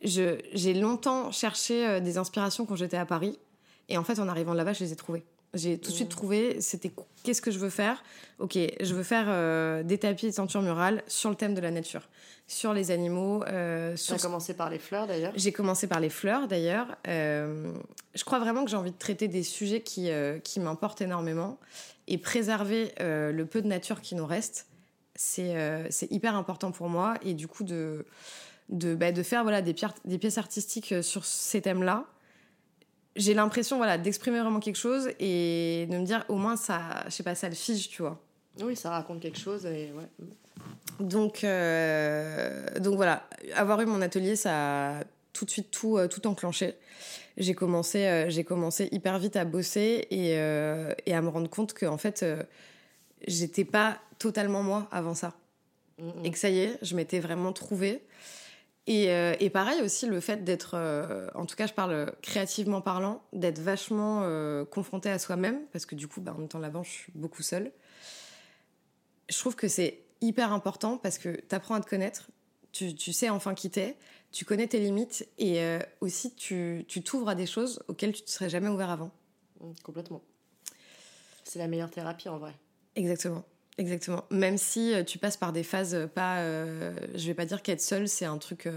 J'ai 0.05 0.75
longtemps 0.75 1.33
cherché 1.33 1.87
euh, 1.87 2.01
des 2.01 2.19
inspirations 2.19 2.67
quand 2.67 2.77
j'étais 2.77 2.97
à 2.97 3.07
Paris. 3.07 3.39
Et 3.89 3.99
en 3.99 4.05
fait, 4.05 4.19
en 4.19 4.29
arrivant 4.29 4.55
là-bas, 4.55 4.73
je 4.73 4.85
les 4.85 4.93
ai 4.93 4.97
trouvées. 4.97 5.25
J'ai 5.53 5.79
tout 5.79 5.91
de 5.91 5.95
suite 5.95 6.09
mmh. 6.09 6.17
trouvé, 6.17 6.61
c'était 6.61 6.91
qu'est-ce 7.23 7.41
que 7.41 7.53
je 7.53 7.61
veux 7.61 7.71
faire? 7.71 8.03
Ok, 8.41 8.59
je 8.59 8.93
veux 8.93 9.05
faire 9.05 9.27
euh, 9.29 9.85
des 9.85 9.99
tapis 9.99 10.27
de 10.27 10.33
ceinture 10.33 10.63
murale 10.63 11.05
sur 11.07 11.31
le 11.31 11.37
thème 11.37 11.55
de 11.55 11.61
la 11.61 11.71
nature, 11.71 12.09
sur 12.49 12.75
les 12.75 12.91
animaux. 12.91 13.45
Euh, 13.45 13.95
tu 13.95 14.13
as 14.13 14.19
commencé 14.19 14.55
par 14.55 14.69
les 14.69 14.81
fleurs 14.81 15.07
d'ailleurs? 15.07 15.33
J'ai 15.37 15.53
commencé 15.53 15.87
par 15.87 16.01
les 16.01 16.11
fleurs 16.11 16.49
d'ailleurs. 16.49 16.97
je 17.07 18.25
crois 18.25 18.41
vraiment 18.41 18.65
que 18.65 18.71
j'ai 18.71 18.77
envie 18.77 18.91
de 18.91 18.99
traiter 18.99 19.29
des 19.29 19.45
sujets 19.45 19.81
qui, 19.81 20.11
qui 20.43 20.59
m'importent 20.59 21.03
énormément 21.03 21.61
et 22.07 22.19
préserver 22.19 22.93
euh, 23.01 23.33
le 23.33 23.47
peu 23.47 23.63
de 23.63 23.67
nature 23.67 24.01
qui 24.01 24.15
nous 24.15 24.27
reste, 24.27 24.67
c'est 25.15 25.57
euh, 25.57 25.89
hyper 26.11 26.37
important 26.37 26.71
pour 26.71 26.89
moi. 26.89 27.15
Et 27.23 27.35
du 27.35 27.49
coup, 27.49 27.65
de, 27.65 28.05
de, 28.69 28.95
bah, 28.95 29.13
de 29.13 29.23
faire 29.23 29.43
voilà, 29.43 29.63
des, 29.63 29.75
des 30.05 30.19
pièces 30.19 30.39
artistiques 30.39 30.93
euh, 30.93 31.03
sur 31.03 31.25
ces 31.25 31.61
thèmes-là, 31.61 32.05
j'ai 33.17 33.35
l'impression 33.35 33.77
voilà, 33.77 33.99
d'exprimer 33.99 34.41
vraiment 34.41 34.61
quelque 34.61 34.77
chose 34.77 35.11
et 35.21 35.87
de 35.91 35.97
me 35.97 36.05
dire 36.05 36.25
au 36.29 36.37
moins 36.37 36.57
ça, 36.57 37.05
je 37.07 37.11
sais 37.11 37.23
pas, 37.23 37.35
ça 37.35 37.49
le 37.49 37.55
fige, 37.55 37.89
tu 37.89 38.03
vois. 38.03 38.21
Oui, 38.61 38.75
ça 38.77 38.91
raconte 38.91 39.21
quelque 39.21 39.39
chose 39.39 39.67
et 39.67 39.93
ouais. 39.93 40.09
Donc, 41.01 41.45
donc 42.81 42.97
voilà, 42.97 43.29
avoir 43.55 43.81
eu 43.81 43.87
mon 43.87 44.01
atelier, 44.01 44.37
ça 44.37 44.99
a 44.99 45.05
tout 45.33 45.45
de 45.45 45.51
suite 45.51 45.71
tout, 45.71 45.99
tout 46.09 46.27
enclenché 46.27 46.77
j'ai 47.37 47.55
commencé, 47.55 48.07
euh, 48.07 48.31
j'ai 48.31 48.45
commencé 48.45 48.89
hyper 48.93 49.19
vite 49.19 49.37
à 49.37 49.45
bosser 49.45 50.07
et, 50.11 50.39
euh, 50.39 50.93
et 51.07 51.15
à 51.15 51.23
me 51.23 51.29
rendre 51.29 51.51
compte 51.51 51.73
que 51.73 51.87
en 51.87 51.99
fait, 51.99 52.23
euh, 52.23 52.43
j'étais 53.27 53.65
pas 53.65 53.99
totalement 54.19 54.63
moi 54.63 54.89
avant 54.93 55.15
ça. 55.15 55.35
Et 56.25 56.33
que 56.33 56.39
ça 56.39 56.51
y 56.51 56.59
est, 56.59 56.77
je 56.83 56.97
m'étais 56.97 57.21
vraiment 57.21 57.53
trouvée. 57.53 58.03
Et, 58.87 59.07
et, 59.41 59.49
pareil 59.49 59.81
aussi, 59.81 60.07
le 60.07 60.21
fait 60.21 60.45
d'être, 60.45 60.77
en 61.35 61.47
tout 61.47 61.57
cas, 61.57 61.67
je 61.67 61.73
parle 61.73 62.13
créativement 62.21 62.83
parlant, 62.83 63.23
d'être 63.33 63.59
vachement 63.59 64.23
confronté 64.67 65.09
à 65.09 65.19
soi-même, 65.19 65.59
parce 65.73 65.87
que 65.87 65.95
du 65.95 66.07
coup, 66.07 66.21
bah, 66.21 66.35
en 66.35 66.39
même 66.39 66.49
temps, 66.49 66.59
là-bas, 66.59 66.83
je 66.85 66.91
suis 66.91 67.13
beaucoup 67.15 67.43
seule. 67.43 67.73
Je 69.31 69.39
trouve 69.39 69.57
que 69.57 69.69
c'est 69.69 70.05
hyper 70.21 70.53
important 70.53 70.99
parce 70.99 71.19
que 71.19 71.41
tu 71.49 71.55
apprends 71.55 71.75
à 71.75 71.81
te 71.81 71.89
connaître, 71.89 72.29
tu, 72.73 72.95
tu 72.95 73.13
sais 73.13 73.31
enfin 73.31 73.55
qui 73.55 73.71
t'es, 73.71 73.97
tu 74.33 74.45
connais 74.45 74.67
tes 74.67 74.81
limites 74.81 75.29
et 75.39 75.61
euh, 75.61 75.79
aussi 76.01 76.35
tu 76.35 76.85
t'ouvres 77.05 77.29
à 77.29 77.35
des 77.35 77.47
choses 77.47 77.83
auxquelles 77.89 78.13
tu 78.13 78.23
ne 78.23 78.27
te 78.27 78.31
serais 78.31 78.51
jamais 78.51 78.69
ouvert 78.69 78.91
avant. 78.91 79.11
Mmh, 79.61 79.73
complètement. 79.83 80.23
C'est 81.45 81.59
la 81.59 81.69
meilleure 81.69 81.91
thérapie 81.91 82.29
en 82.29 82.39
vrai. 82.39 82.53
Exactement. 82.97 83.45
Exactement. 83.77 84.25
Même 84.31 84.57
si 84.57 84.95
euh, 84.95 85.03
tu 85.03 85.19
passes 85.19 85.37
par 85.37 85.53
des 85.53 85.65
phases 85.65 85.95
euh, 85.95 86.07
pas. 86.07 86.43
je 87.15 87.27
vais 87.27 87.35
pas 87.35 87.45
dire 87.45 87.63
qu'être 87.63 87.81
seul, 87.81 88.09
c'est 88.09 88.25
un 88.25 88.39
truc 88.39 88.69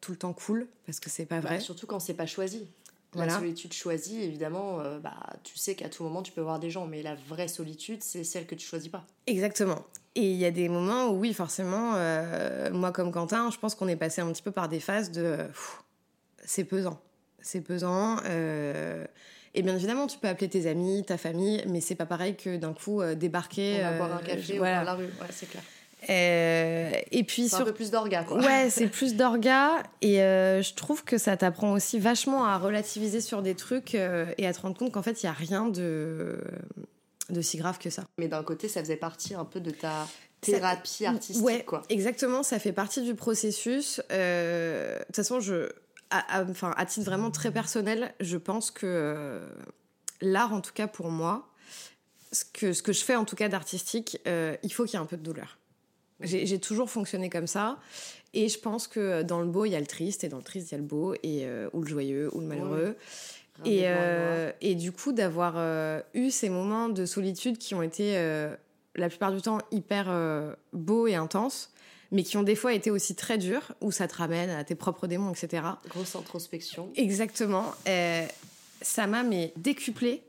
tout 0.00 0.12
le 0.12 0.18
temps 0.18 0.32
cool, 0.32 0.66
parce 0.86 1.00
que 1.00 1.10
c'est 1.10 1.26
pas 1.26 1.40
bah, 1.40 1.48
vrai. 1.48 1.60
surtout 1.60 1.86
quand 1.86 2.00
c'est 2.00 2.14
pas 2.14 2.26
choisi. 2.26 2.66
La 3.14 3.28
solitude 3.28 3.74
choisie, 3.74 4.22
évidemment, 4.22 4.78
bah, 5.02 5.14
tu 5.44 5.58
sais 5.58 5.74
qu'à 5.74 5.90
tout 5.90 6.02
moment 6.02 6.22
tu 6.22 6.32
peux 6.32 6.40
voir 6.40 6.58
des 6.58 6.70
gens, 6.70 6.86
mais 6.86 7.02
la 7.02 7.14
vraie 7.14 7.46
solitude, 7.46 8.02
c'est 8.02 8.24
celle 8.24 8.46
que 8.46 8.54
tu 8.54 8.66
choisis 8.66 8.88
pas. 8.88 9.04
Exactement. 9.26 9.84
Et 10.14 10.30
il 10.30 10.36
y 10.36 10.44
a 10.44 10.50
des 10.50 10.68
moments 10.68 11.06
où, 11.06 11.20
oui, 11.20 11.32
forcément, 11.32 11.94
euh, 11.94 12.70
moi 12.70 12.92
comme 12.92 13.10
Quentin, 13.12 13.50
je 13.50 13.58
pense 13.58 13.74
qu'on 13.74 13.88
est 13.88 13.96
passé 13.96 14.20
un 14.20 14.30
petit 14.30 14.42
peu 14.42 14.50
par 14.50 14.68
des 14.68 14.80
phases 14.80 15.10
de. 15.10 15.38
C'est 16.44 16.64
pesant. 16.64 17.00
C'est 17.40 17.62
pesant. 17.62 18.18
Euh, 18.26 19.06
et 19.54 19.62
bien 19.62 19.74
évidemment, 19.74 20.06
tu 20.06 20.18
peux 20.18 20.28
appeler 20.28 20.48
tes 20.48 20.66
amis, 20.66 21.04
ta 21.04 21.18
famille, 21.18 21.62
mais 21.68 21.80
c'est 21.80 21.94
pas 21.94 22.06
pareil 22.06 22.36
que 22.36 22.56
d'un 22.56 22.72
coup 22.72 23.00
euh, 23.00 23.14
débarquer. 23.14 23.80
On 23.80 23.90
va 23.90 23.96
boire 23.96 24.14
un 24.14 24.22
café 24.22 24.58
ou 24.58 24.62
dans 24.62 24.84
la 24.84 24.94
rue, 24.94 25.04
ouais, 25.04 25.28
c'est 25.30 25.48
clair. 25.48 25.62
et 26.08 27.24
puis 27.24 27.48
sur... 27.48 27.60
un 27.60 27.64
peu 27.64 27.74
plus 27.74 27.90
d'orga 27.90 28.24
quoi. 28.24 28.38
Ouais, 28.38 28.70
c'est 28.70 28.86
plus 28.88 29.14
d'orga 29.14 29.82
et 30.00 30.16
je 30.16 30.74
trouve 30.74 31.04
que 31.04 31.18
ça 31.18 31.36
t'apprend 31.36 31.72
aussi 31.72 31.98
vachement 31.98 32.44
à 32.44 32.58
relativiser 32.58 33.20
sur 33.20 33.42
des 33.42 33.54
trucs 33.54 33.94
et 33.94 34.46
à 34.46 34.52
te 34.52 34.60
rendre 34.60 34.76
compte 34.76 34.92
qu'en 34.92 35.02
fait 35.02 35.22
il 35.22 35.26
y 35.26 35.28
a 35.28 35.32
rien 35.32 35.68
de 35.68 36.38
de 37.32 37.40
si 37.40 37.56
grave 37.56 37.78
que 37.78 37.90
ça. 37.90 38.04
Mais 38.18 38.28
d'un 38.28 38.42
côté, 38.42 38.68
ça 38.68 38.80
faisait 38.80 38.96
partie 38.96 39.34
un 39.34 39.44
peu 39.44 39.60
de 39.60 39.70
ta 39.70 40.06
thérapie 40.40 41.06
artistique, 41.06 41.44
ouais, 41.44 41.64
quoi. 41.64 41.82
Exactement, 41.88 42.42
ça 42.42 42.58
fait 42.58 42.72
partie 42.72 43.02
du 43.02 43.14
processus. 43.14 44.00
Euh, 44.10 44.98
de 44.98 45.04
toute 45.04 45.16
façon, 45.16 45.40
je, 45.40 45.70
à, 46.12 46.44
enfin, 46.48 46.72
à 46.76 46.86
titre 46.86 47.06
vraiment 47.06 47.30
très 47.30 47.50
personnel, 47.50 48.14
je 48.20 48.36
pense 48.36 48.70
que 48.70 48.86
euh, 48.86 49.48
l'art, 50.20 50.52
en 50.52 50.60
tout 50.60 50.72
cas 50.72 50.86
pour 50.86 51.10
moi, 51.10 51.48
ce 52.30 52.44
que, 52.44 52.72
ce 52.72 52.82
que 52.82 52.92
je 52.92 53.02
fais 53.02 53.16
en 53.16 53.24
tout 53.24 53.36
cas 53.36 53.48
d'artistique, 53.48 54.18
euh, 54.26 54.56
il 54.62 54.72
faut 54.72 54.84
qu'il 54.84 54.94
y 54.94 54.96
ait 54.96 55.02
un 55.02 55.06
peu 55.06 55.16
de 55.16 55.22
douleur. 55.22 55.58
J'ai 56.20 56.60
toujours 56.60 56.88
fonctionné 56.88 57.28
comme 57.28 57.48
ça. 57.48 57.80
Et 58.32 58.48
je 58.48 58.56
pense 58.56 58.86
que 58.86 59.22
dans 59.22 59.40
le 59.40 59.46
beau, 59.48 59.64
il 59.64 59.70
y 59.70 59.74
a 59.74 59.80
le 59.80 59.86
triste, 59.86 60.22
et 60.22 60.28
dans 60.28 60.36
le 60.36 60.44
triste, 60.44 60.70
il 60.70 60.74
y 60.74 60.76
a 60.76 60.78
le 60.78 60.84
beau, 60.84 61.14
et, 61.24 61.48
ou 61.72 61.82
le 61.82 61.88
joyeux, 61.88 62.30
ou 62.32 62.40
le 62.40 62.46
malheureux. 62.46 62.96
Et, 63.64 63.82
euh, 63.84 64.50
et, 64.60 64.74
du 64.74 64.92
coup, 64.92 65.12
d'avoir 65.12 65.54
euh, 65.56 66.00
eu 66.14 66.30
ces 66.30 66.48
moments 66.48 66.88
de 66.88 67.06
solitude 67.06 67.58
qui 67.58 67.74
ont 67.74 67.82
été 67.82 68.16
euh, 68.16 68.54
la 68.96 69.08
plupart 69.08 69.32
du 69.32 69.40
temps 69.40 69.58
hyper 69.70 70.12
beaux 70.72 71.06
et 71.06 71.14
intenses, 71.14 71.72
mais 72.12 72.22
qui 72.22 72.36
ont 72.36 72.44
des 72.44 72.54
fois 72.54 72.72
été 72.74 72.90
aussi 72.92 73.16
très 73.16 73.38
durs, 73.38 73.72
où 73.80 73.90
ça 73.90 74.06
te 74.06 74.14
ramène 74.14 74.50
à 74.50 74.62
tes 74.62 74.76
propres 74.76 75.06
démons, 75.08 75.32
etc. 75.32 75.64
Grosse 75.88 76.14
introspection. 76.14 76.90
Exactement. 76.94 77.72
ça 78.82 79.06
m'a 79.06 79.22
mais 79.22 79.52
décuplé 79.56 80.22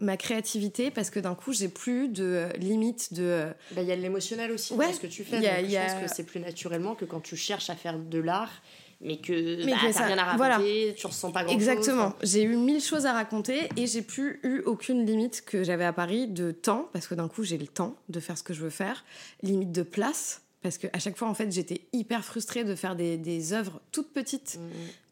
ma 0.00 0.16
créativité 0.16 0.90
parce 0.92 1.10
que 1.10 1.18
d'un 1.18 1.34
coup 1.34 1.52
j'ai 1.52 1.66
plus 1.68 2.08
de 2.08 2.22
euh, 2.24 2.48
limite 2.52 3.12
de 3.14 3.22
euh, 3.24 3.52
bah, 3.72 3.82
il 3.82 3.88
y 3.88 3.92
a 3.92 3.96
l'émotionnel 3.96 4.52
aussi 4.52 4.72
Ouais, 4.74 4.86
dans 4.86 4.92
ce 4.92 5.00
que 5.00 5.08
tu 5.08 5.24
fais 5.24 5.40
y 5.40 5.46
a- 5.48 5.60
donc 5.60 5.70
je 5.70 5.76
a- 5.76 5.84
pense 5.86 6.02
que 6.08 6.14
c'est 6.16 6.22
plus 6.22 6.38
naturellement 6.38 6.94
que 6.94 7.04
quand 7.04 7.18
tu 7.20 7.36
cherches 7.36 7.68
à 7.68 7.74
faire 7.74 7.98
de 7.98 8.18
l'art 8.20 8.62
mais 9.00 9.16
que 9.16 9.64
Mais 9.64 9.72
bah, 9.72 9.78
t'as 9.92 10.06
rien 10.06 10.18
à 10.18 10.36
voilà. 10.36 10.54
raconter 10.58 10.94
tu 10.96 11.06
ressens 11.08 11.32
pas 11.32 11.42
grand 11.42 11.52
chose 11.52 11.60
exactement 11.60 12.12
j'ai 12.22 12.42
eu 12.44 12.56
mille 12.56 12.80
choses 12.80 13.06
à 13.06 13.12
raconter 13.12 13.68
et 13.76 13.88
j'ai 13.88 14.02
plus 14.02 14.38
eu 14.44 14.60
aucune 14.66 15.04
limite 15.04 15.42
que 15.44 15.64
j'avais 15.64 15.84
à 15.84 15.92
Paris 15.92 16.28
de 16.28 16.52
temps 16.52 16.88
parce 16.92 17.08
que 17.08 17.16
d'un 17.16 17.26
coup 17.26 17.42
j'ai 17.42 17.58
le 17.58 17.66
temps 17.66 17.96
de 18.08 18.20
faire 18.20 18.38
ce 18.38 18.44
que 18.44 18.54
je 18.54 18.60
veux 18.62 18.70
faire 18.70 19.04
limite 19.42 19.72
de 19.72 19.82
place 19.82 20.42
parce 20.62 20.78
que 20.78 20.86
à 20.92 20.98
chaque 20.98 21.16
fois 21.16 21.28
en 21.28 21.34
fait 21.34 21.50
j'étais 21.52 21.82
hyper 21.92 22.24
frustrée 22.24 22.64
de 22.64 22.74
faire 22.74 22.96
des, 22.96 23.16
des 23.16 23.52
œuvres 23.52 23.80
toutes 23.92 24.12
petites 24.12 24.58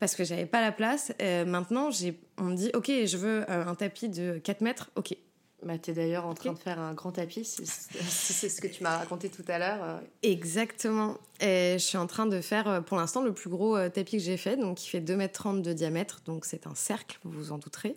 parce 0.01 0.15
que 0.15 0.25
j'avais 0.25 0.47
pas 0.47 0.61
la 0.61 0.73
place 0.73 1.13
Euh, 1.21 1.45
maintenant 1.45 1.91
j'ai 1.91 2.19
on 2.39 2.45
me 2.45 2.57
dit 2.57 2.71
ok 2.75 2.91
je 3.07 3.17
veux 3.17 3.51
euh, 3.51 3.65
un 3.67 3.75
tapis 3.75 4.09
de 4.09 4.39
4 4.43 4.61
mètres 4.61 4.91
ok 4.97 5.17
bah, 5.63 5.79
t'es 5.79 5.93
d'ailleurs 5.93 6.27
en 6.27 6.35
train 6.35 6.53
de 6.53 6.59
faire 6.59 6.79
un 6.79 6.95
grand 6.95 7.13
tapis 7.13 7.45
si, 7.45 7.65
c'est 7.65 8.49
ce 8.49 8.61
que 8.61 8.67
tu 8.67 8.83
m'as 8.83 8.99
raconté 8.99 9.29
tout 9.31 9.45
à 9.49 9.59
l'heure 9.59 9.83
euh. 9.83 9.99
Exactement. 10.23 11.17
Et 11.41 11.75
je 11.79 11.85
suis 11.85 11.99
en 11.99 12.07
train 12.07 12.27
de 12.27 12.41
faire 12.41 12.83
pour 12.85 12.99
l'instant 12.99 13.23
le 13.23 13.33
plus 13.33 13.51
gros 13.51 13.77
tapis 13.89 14.19
que 14.19 14.23
j'ai 14.23 14.37
fait, 14.37 14.57
donc 14.57 14.77
qui 14.77 14.89
fait 14.89 15.01
2,30 15.01 15.57
m 15.57 15.63
de 15.63 15.73
diamètre, 15.73 16.21
donc 16.25 16.45
c'est 16.45 16.67
un 16.67 16.75
cercle, 16.75 17.19
vous 17.25 17.31
vous 17.31 17.53
en 17.53 17.59
douterez. 17.59 17.97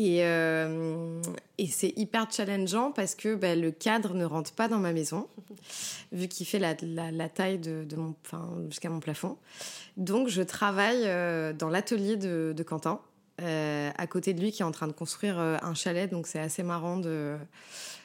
Et, 0.00 0.20
euh, 0.24 1.20
et 1.58 1.66
c'est 1.66 1.92
hyper 1.96 2.30
challengeant 2.30 2.92
parce 2.92 3.16
que 3.16 3.34
bah, 3.34 3.56
le 3.56 3.72
cadre 3.72 4.14
ne 4.14 4.24
rentre 4.24 4.52
pas 4.52 4.68
dans 4.68 4.78
ma 4.78 4.92
maison, 4.92 5.26
vu 6.12 6.28
qu'il 6.28 6.46
fait 6.46 6.60
la, 6.60 6.76
la- 6.82 7.10
la 7.10 7.28
taille 7.28 7.58
de, 7.58 7.82
de 7.82 7.96
mon, 7.96 8.14
enfin, 8.24 8.48
jusqu'à 8.68 8.90
mon 8.90 9.00
plafond. 9.00 9.36
Donc 9.96 10.28
je 10.28 10.40
travaille 10.42 11.02
euh, 11.06 11.52
dans 11.52 11.68
l'atelier 11.68 12.16
de, 12.16 12.54
de 12.56 12.62
Quentin, 12.62 13.00
euh, 13.40 13.90
à 13.98 14.06
côté 14.06 14.34
de 14.34 14.40
lui 14.40 14.52
qui 14.52 14.62
est 14.62 14.64
en 14.64 14.70
train 14.70 14.86
de 14.86 14.92
construire 14.92 15.36
un 15.40 15.74
chalet, 15.74 16.08
donc 16.08 16.28
c'est 16.28 16.38
assez 16.38 16.62
marrant 16.62 16.96
de, 16.98 17.36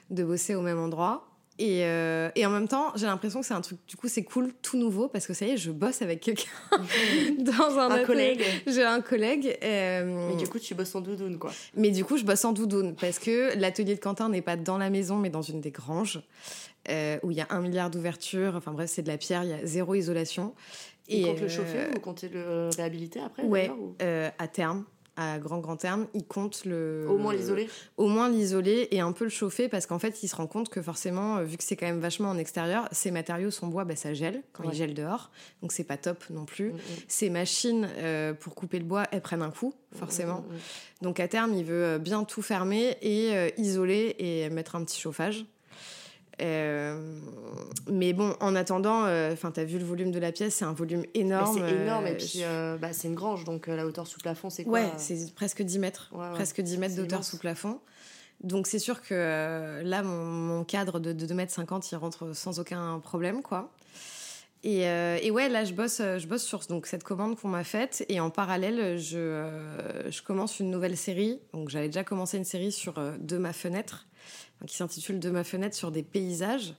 de 0.10 0.24
bosser 0.24 0.56
au 0.56 0.62
même 0.62 0.80
endroit. 0.80 1.28
Et, 1.60 1.86
euh, 1.86 2.30
et 2.36 2.46
en 2.48 2.50
même 2.50 2.68
temps, 2.68 2.92
j'ai 2.96 3.06
l'impression 3.06 3.42
que 3.42 3.46
c'est 3.46 3.54
un 3.54 3.62
truc, 3.62 3.78
du 3.88 3.96
coup, 3.96 4.08
c'est 4.08 4.24
cool, 4.24 4.52
tout 4.64 4.76
nouveau, 4.78 5.08
parce 5.08 5.28
que 5.28 5.34
ça 5.34 5.46
y 5.46 5.52
est, 5.52 5.58
je 5.58 5.70
bosse 5.72 6.02
avec 6.02 6.20
quelqu'un 6.20 6.50
dans 7.40 7.78
un, 7.78 7.90
un 7.90 7.92
atelier. 7.92 8.06
collègue 8.06 8.44
J'ai 8.68 8.84
un 8.84 9.02
collègue. 9.02 9.58
euh, 9.64 10.30
mais 10.30 10.36
du 10.36 10.48
coup 10.48 10.58
tu 10.60 10.74
bosses 10.76 10.96
en 10.96 11.02
doudoune 11.02 11.38
quoi 11.38 11.52
mais 11.76 11.92
du 11.92 12.04
coup, 12.06 12.18
je 12.18 12.24
bosse 12.24 12.44
en 12.46 12.54
doudoune 12.54 12.96
parce 13.00 13.20
que 13.20 13.56
l'atelier 13.58 13.96
de 13.96 14.00
Quentin 14.00 14.30
n'est 14.30 14.42
pas 14.42 14.56
dans 14.56 14.78
la 14.78 14.90
maison, 14.90 15.18
mais 15.18 15.30
dans 15.30 15.42
une 15.44 15.62
des 15.62 15.72
granges 15.72 16.22
euh, 16.90 17.18
où 17.24 17.32
il 17.32 17.38
y 17.38 17.42
a 17.42 17.48
un 17.52 17.62
milliard 17.62 17.90
d'ouvertures. 17.90 18.56
Enfin 18.56 18.72
bref, 18.72 18.90
c'est 18.90 19.04
de 19.04 19.08
la 19.08 19.18
pierre, 19.18 19.44
il 19.44 19.50
y 19.52 19.54
a 19.54 19.66
zéro 19.66 19.94
isolation. 19.96 20.54
et 21.08 21.24
compte 21.24 21.38
euh, 21.38 21.42
le 21.42 21.48
chauffer 21.50 21.88
ou 21.96 22.00
comptez 22.00 22.30
le 22.30 22.70
réhabiliter 22.76 23.20
après 23.20 23.44
Ouais, 23.44 23.70
ou- 23.70 23.96
euh, 24.02 24.30
à 24.40 24.48
terme, 24.48 24.86
à 25.16 25.38
grand 25.38 25.60
grand 25.60 25.78
terme, 25.78 26.08
il 26.16 26.26
compte 26.26 26.66
le 26.66 27.06
au 27.08 27.18
moins 27.18 27.34
l'isoler 27.34 27.70
au 27.98 28.08
moins 28.08 28.30
l'isoler 28.30 28.88
et 28.92 29.00
un 29.00 29.12
peu 29.12 29.26
le 29.26 29.30
chauffer 29.30 29.70
parce 29.70 29.86
qu'en 29.86 30.00
fait 30.00 30.24
il 30.24 30.28
se 30.28 30.36
rend 30.36 30.48
compte 30.48 30.70
que 30.70 30.82
forcément 30.82 31.38
euh, 31.38 31.44
vu 31.44 31.58
que 31.58 31.64
c'est 31.64 31.76
quand 31.76 31.86
même 31.86 32.00
vachement 32.00 32.30
en 32.30 32.38
extérieur 32.38 32.88
ces 32.92 33.12
matériaux 33.12 33.52
son 33.52 33.68
bois 33.68 33.86
bah, 33.86 33.96
ça 33.96 34.14
gèle 34.14 34.42
quand 34.54 34.64
Ouais. 34.64 34.70
il 34.74 34.78
gèle 34.78 34.94
dehors 34.96 35.30
donc 35.62 35.72
c'est 35.72 35.84
pas 35.84 35.98
top 35.98 36.24
non 36.32 36.46
plus 36.46 36.72
Mm, 36.72 36.76
mm. 36.76 36.80
ces 37.08 37.30
machines 37.30 37.88
euh, 37.98 38.34
pour 38.34 38.56
couper 38.56 38.80
le 38.80 38.86
bois 38.86 39.04
elles 39.12 39.22
prennent 39.22 39.42
un 39.44 39.52
coup 39.52 39.74
forcément 39.96 40.42
Mm, 40.50 40.54
mm. 40.56 41.04
donc 41.04 41.20
à 41.20 41.28
terme 41.28 41.54
il 41.54 41.64
veut 41.66 41.84
euh, 41.86 41.98
bien 42.00 42.24
tout 42.24 42.42
fermer 42.42 42.98
et 43.02 43.36
euh, 43.36 43.50
isoler 43.58 44.16
et 44.18 44.50
mettre 44.50 44.76
un 44.76 44.84
petit 44.84 45.00
chauffage 45.00 45.46
Euh, 46.42 47.20
mais 47.88 48.14
bon 48.14 48.36
en 48.40 48.56
attendant 48.56 49.04
enfin 49.32 49.52
t'as 49.52 49.64
vu 49.66 49.78
le 49.78 49.86
volume 49.86 50.12
de 50.12 50.18
la 50.18 50.32
pièce 50.32 50.56
c'est 50.56 50.66
un 50.66 50.74
volume 50.74 51.04
énorme 51.14 51.60
c'est 51.60 51.76
énorme 51.76 52.08
et 52.08 52.12
euh, 52.14 52.18
puis 52.18 52.40
euh, 52.42 52.76
bah, 52.78 52.92
c'est 52.92 53.08
une 53.08 53.14
grange 53.14 53.44
donc 53.44 53.68
euh, 53.68 53.76
la 53.76 53.86
hauteur 53.86 54.08
sous 54.08 54.20
plafond 54.20 54.50
c'est 54.50 54.64
quoi 54.64 54.74
Ouais, 54.74 54.86
euh, 54.86 54.98
c'est 54.98 55.34
presque 55.36 55.62
10 55.62 55.80
mètres. 55.80 56.10
Ouais, 56.12 56.20
ouais. 56.26 56.34
Presque 56.34 56.60
10 56.62 56.78
mètres 56.80 56.98
immense. 56.98 57.30
sous 57.30 57.38
plafond. 57.38 57.80
Donc 58.42 58.68
c'est 58.68 58.80
sûr 58.80 59.02
que 59.02 59.14
euh, 59.14 59.84
là, 59.84 60.02
mon, 60.02 60.26
mon 60.26 60.64
cadre 60.64 61.00
de, 61.00 61.14
de 61.14 61.26
2 61.26 61.34
mètres 61.36 61.54
50, 61.54 61.92
il 61.92 61.96
rentre 61.96 62.36
sans 62.36 62.60
aucun 62.60 63.00
problème, 63.00 63.42
quoi. 63.42 63.72
Et, 64.66 64.88
euh, 64.88 65.18
et 65.22 65.30
ouais, 65.30 65.50
là, 65.50 65.66
je 65.66 65.74
bosse, 65.74 66.00
euh, 66.00 66.18
je 66.20 66.28
bosse 66.28 66.44
sur 66.44 66.60
donc, 66.70 66.88
cette 66.88 67.04
commande 67.04 67.38
qu'on 67.38 67.50
m'a 67.50 67.64
faite. 67.66 68.06
Et 68.08 68.20
en 68.20 68.30
parallèle, 68.30 68.98
je, 68.98 69.18
euh, 69.18 70.10
je 70.12 70.22
commence 70.22 70.60
une 70.60 70.72
nouvelle 70.72 70.96
série. 70.98 71.40
Donc 71.54 71.70
j'avais 71.70 71.88
déjà 71.88 72.04
commencé 72.04 72.38
une 72.38 72.46
série 72.46 72.72
sur 72.72 72.98
euh, 72.98 73.16
De 73.20 73.38
ma 73.38 73.52
fenêtre, 73.54 74.08
qui 74.68 74.76
s'intitule 74.76 75.20
De 75.20 75.30
ma 75.30 75.44
fenêtre 75.44 75.76
sur 75.76 75.92
des 75.92 76.04
paysages 76.04 76.74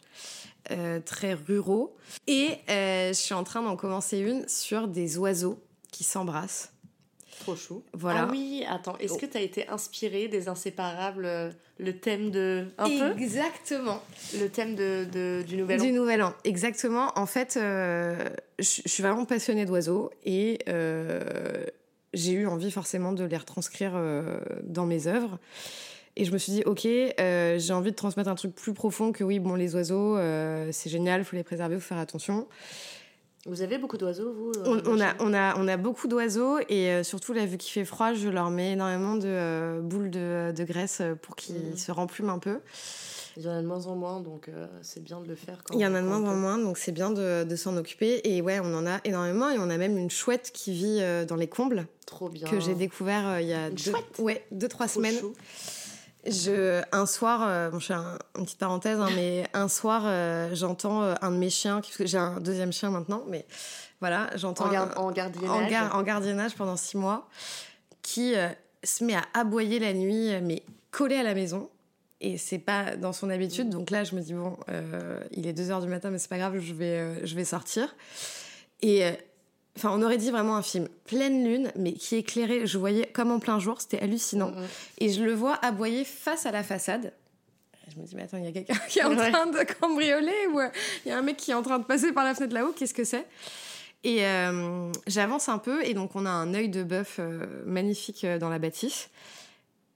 euh, 0.70 1.00
très 1.00 1.34
ruraux. 1.34 1.94
Et 2.26 2.50
euh, 2.70 3.08
je 3.08 3.12
suis 3.18 3.34
en 3.34 3.44
train 3.44 3.62
d'en 3.62 3.76
commencer 3.76 4.18
une 4.18 4.46
sur 4.48 4.88
des 4.88 5.18
oiseaux 5.18 5.58
qui 5.92 6.04
s'embrassent. 6.04 6.70
Trop 7.40 7.56
chou. 7.56 7.82
Voilà. 7.92 8.22
Ah 8.22 8.28
oui, 8.30 8.64
attends, 8.68 8.96
est-ce 8.98 9.14
Oh. 9.14 9.18
que 9.18 9.26
tu 9.26 9.36
as 9.36 9.40
été 9.40 9.68
inspiré 9.68 10.28
des 10.28 10.48
inséparables, 10.48 11.52
le 11.78 11.92
thème 11.98 12.30
de. 12.30 12.66
Un 12.78 12.88
peu? 12.88 13.10
Exactement. 13.20 14.00
Le 14.40 14.46
thème 14.48 14.76
de, 14.76 15.04
de- 15.12 15.42
du 15.46 15.56
Nouvel 15.56 15.80
An 15.80 15.84
Du 15.84 15.92
Nouvel 15.92 16.22
An, 16.22 16.32
exactement. 16.44 17.10
En 17.18 17.26
fait, 17.26 17.56
euh, 17.56 18.16
je 18.60 18.64
suis 18.86 19.02
vraiment 19.02 19.24
passionnée 19.24 19.66
d'oiseaux 19.66 20.10
et 20.24 20.58
euh, 20.68 21.64
j'ai 22.14 22.32
eu 22.32 22.46
envie 22.46 22.70
forcément 22.70 23.12
de 23.12 23.24
les 23.24 23.36
retranscrire 23.36 23.92
euh, 23.96 24.38
dans 24.62 24.86
mes 24.86 25.08
œuvres. 25.08 25.38
Et 26.16 26.24
je 26.24 26.32
me 26.32 26.38
suis 26.38 26.52
dit, 26.52 26.62
ok, 26.64 26.86
euh, 26.86 27.58
j'ai 27.58 27.72
envie 27.72 27.90
de 27.90 27.96
transmettre 27.96 28.30
un 28.30 28.34
truc 28.36 28.54
plus 28.54 28.72
profond 28.72 29.10
que 29.12 29.24
oui, 29.24 29.40
bon, 29.40 29.54
les 29.56 29.74
oiseaux, 29.74 30.16
euh, 30.16 30.68
c'est 30.72 30.88
génial, 30.90 31.22
il 31.22 31.24
faut 31.24 31.34
les 31.36 31.42
préserver, 31.42 31.74
il 31.74 31.80
faut 31.80 31.88
faire 31.88 31.98
attention. 31.98 32.46
Vous 33.46 33.60
avez 33.62 33.76
beaucoup 33.78 33.98
d'oiseaux, 33.98 34.32
vous 34.32 34.52
On, 34.64 34.76
euh, 34.78 34.82
on 34.86 35.00
a, 35.00 35.14
on, 35.18 35.34
a, 35.34 35.58
on 35.58 35.68
a 35.68 35.76
beaucoup 35.76 36.06
d'oiseaux 36.08 36.58
et 36.68 36.88
euh, 36.90 37.02
surtout, 37.02 37.32
là, 37.32 37.44
vu 37.44 37.58
qu'il 37.58 37.72
fait 37.72 37.84
froid, 37.84 38.14
je 38.14 38.28
leur 38.28 38.48
mets 38.50 38.72
énormément 38.72 39.16
de 39.16 39.80
boules 39.82 40.10
de, 40.10 40.52
de 40.56 40.64
graisse 40.64 41.02
pour 41.20 41.34
qu'ils 41.36 41.56
Mhm. 41.56 41.76
se 41.76 41.90
remplument 41.92 42.34
un 42.34 42.38
peu. 42.38 42.60
Il 43.36 43.42
y 43.42 43.48
en 43.48 43.52
a 43.58 43.60
de 43.62 43.66
moins 43.66 43.84
en 43.88 43.96
moins, 43.96 44.20
donc 44.20 44.48
euh, 44.48 44.68
c'est 44.82 45.02
bien 45.02 45.20
de 45.20 45.26
le 45.26 45.34
faire 45.34 45.58
quand 45.64 45.74
Il 45.74 45.80
y 45.80 45.86
en 45.86 45.94
a 45.96 46.00
de 46.00 46.06
moins 46.06 46.22
en 46.22 46.36
moins, 46.36 46.56
donc 46.56 46.78
c'est 46.78 46.92
bien 46.92 47.10
de, 47.10 47.42
de 47.42 47.56
s'en 47.56 47.76
occuper. 47.76 48.20
Et 48.32 48.40
ouais, 48.40 48.60
on 48.60 48.72
en 48.72 48.86
a 48.86 49.00
énormément. 49.04 49.50
Et 49.50 49.58
on 49.58 49.68
a 49.70 49.76
même 49.76 49.98
une 49.98 50.08
chouette 50.10 50.52
qui 50.54 50.72
vit 50.72 50.98
euh, 51.00 51.24
dans 51.24 51.34
les 51.34 51.48
combles, 51.48 51.86
Trop 52.06 52.28
bien. 52.28 52.46
que 52.48 52.60
j'ai 52.60 52.76
découvert 52.76 53.26
euh, 53.28 53.40
il 53.40 53.48
y 53.48 53.52
a 53.52 53.66
Une 53.68 53.74
deux, 53.74 53.82
chouette? 53.90 54.04
Ouais, 54.20 54.44
deux, 54.52 54.68
trois 54.68 54.86
Trop 54.86 55.00
semaines. 55.00 55.18
chou. 55.18 55.34
Je, 56.26 56.82
un 56.92 57.06
soir, 57.06 57.42
euh, 57.42 57.70
bon, 57.70 57.78
je 57.78 57.86
fais 57.86 57.94
un- 57.94 58.18
une 58.38 58.44
petite 58.44 58.58
parenthèse, 58.58 58.98
hein, 58.98 59.08
mais 59.14 59.46
un 59.52 59.68
soir, 59.68 60.02
euh, 60.06 60.50
j'entends 60.54 61.02
euh, 61.02 61.14
un 61.20 61.30
de 61.30 61.36
mes 61.36 61.50
chiens, 61.50 61.80
parce 61.80 61.96
que 61.96 62.06
j'ai 62.06 62.16
un 62.18 62.40
deuxième 62.40 62.72
chien 62.72 62.90
maintenant, 62.90 63.22
mais 63.28 63.44
voilà, 64.00 64.30
j'entends 64.34 64.64
En, 64.64 64.68
un- 64.68 64.72
gar- 64.72 64.98
en 64.98 65.10
gardiennage. 65.12 65.50
en, 65.50 65.68
gar- 65.68 65.94
en 65.96 66.02
gardiennage 66.02 66.54
pendant 66.54 66.76
six 66.76 66.96
mois, 66.96 67.28
qui 68.02 68.34
se 68.82 69.04
met 69.04 69.14
à 69.14 69.24
aboyer 69.34 69.78
la 69.78 69.92
nuit, 69.92 70.30
mais 70.42 70.62
collé 70.90 71.16
à 71.16 71.22
la 71.22 71.34
maison. 71.34 71.68
Et 72.20 72.38
c'est 72.38 72.58
pas 72.58 72.96
dans 72.96 73.12
son 73.12 73.28
habitude. 73.28 73.68
Donc 73.68 73.90
là, 73.90 74.02
je 74.04 74.14
me 74.14 74.20
dis, 74.22 74.32
bon, 74.32 74.56
il 75.32 75.46
est 75.46 75.52
2 75.52 75.70
heures 75.70 75.80
du 75.82 75.88
matin, 75.88 76.08
mais 76.10 76.18
c'est 76.18 76.28
pas 76.30 76.38
grave, 76.38 76.58
je 76.58 76.72
vais, 76.72 77.26
je 77.26 77.34
vais 77.34 77.44
sortir. 77.44 77.94
Et 78.80 79.04
enfin, 79.76 79.90
on 79.92 80.02
aurait 80.02 80.16
dit 80.18 80.30
vraiment 80.30 80.56
un 80.56 80.62
film. 80.62 80.88
Pleine 81.04 81.44
lune, 81.44 81.72
mais 81.76 81.92
qui 81.92 82.16
éclairait, 82.16 82.66
je 82.66 82.78
voyais 82.78 83.06
comme 83.06 83.30
en 83.30 83.38
plein 83.38 83.58
jour, 83.58 83.80
c'était 83.80 84.00
hallucinant. 84.00 84.50
Mm, 84.50 84.60
mm. 84.60 84.66
Et 84.98 85.08
je 85.10 85.22
le 85.24 85.32
vois 85.34 85.54
aboyer 85.64 86.04
face 86.04 86.46
à 86.46 86.50
la 86.52 86.62
façade. 86.62 87.12
Je 87.94 88.00
me 88.00 88.06
dis, 88.06 88.16
mais 88.16 88.22
attends, 88.22 88.38
il 88.38 88.44
y 88.44 88.48
a 88.48 88.52
quelqu'un 88.52 88.74
qui 88.88 88.98
est 89.00 89.04
en 89.04 89.16
Ouais. 89.16 89.30
train 89.30 89.46
de 89.46 89.62
cambrioler 89.78 90.46
ou 90.52 90.58
euh, 90.60 90.68
il 91.04 91.10
y 91.10 91.12
a 91.12 91.18
un 91.18 91.22
mec 91.22 91.36
qui 91.36 91.50
est 91.50 91.54
en 91.54 91.62
train 91.62 91.78
de 91.78 91.84
passer 91.84 92.12
par 92.12 92.24
la 92.24 92.34
fenêtre 92.34 92.54
là-haut, 92.54 92.72
qu'est-ce 92.72 92.94
que 92.94 93.04
c'est? 93.04 93.26
Et 94.04 94.24
euh, 94.26 94.90
j'avance 95.06 95.48
un 95.48 95.58
peu 95.58 95.84
et 95.84 95.94
donc 95.94 96.14
on 96.14 96.26
a 96.26 96.30
un 96.30 96.52
œil 96.54 96.68
de 96.68 96.82
bœuf 96.82 97.16
euh, 97.18 97.46
magnifique 97.66 98.26
dans 98.40 98.48
la 98.50 98.58
bâtisse. 98.58 99.08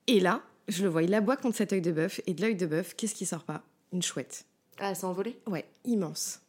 Et 0.07 0.20
là, 0.20 0.41
je 0.68 0.83
le 0.83 0.89
vois, 0.89 1.03
il 1.03 1.12
aboie 1.14 1.37
contre 1.37 1.57
cet 1.57 1.72
œil 1.72 1.81
de 1.83 1.93
bœuf 1.93 2.20
et 2.26 2.35
de 2.35 2.41
l'œil 2.43 2.55
de 2.57 2.66
bœuf, 2.66 2.95
qu'est-ce 2.97 3.14
qui 3.14 3.26
sort 3.26 3.45
pas? 3.45 3.62
Une 3.93 4.03
chouette. 4.03 4.45
Ah, 4.79 4.95
c'est 4.95 5.05
envolé 5.05 5.39
Ouais, 5.47 5.64
immense. 5.85 6.41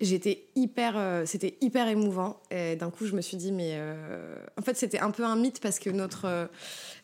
J'étais 0.00 0.46
hyper, 0.56 0.94
euh, 0.96 1.24
c'était 1.26 1.58
hyper 1.60 1.86
émouvant. 1.86 2.40
Et 2.50 2.74
d'un 2.74 2.90
coup, 2.90 3.04
je 3.04 3.14
me 3.14 3.20
suis 3.20 3.36
dit, 3.36 3.52
mais 3.52 3.72
euh, 3.74 4.34
en 4.56 4.62
fait, 4.62 4.74
c'était 4.74 4.98
un 4.98 5.10
peu 5.10 5.24
un 5.24 5.36
mythe 5.36 5.60
parce 5.60 5.78
que 5.78 5.90
notre, 5.90 6.24
euh, 6.24 6.46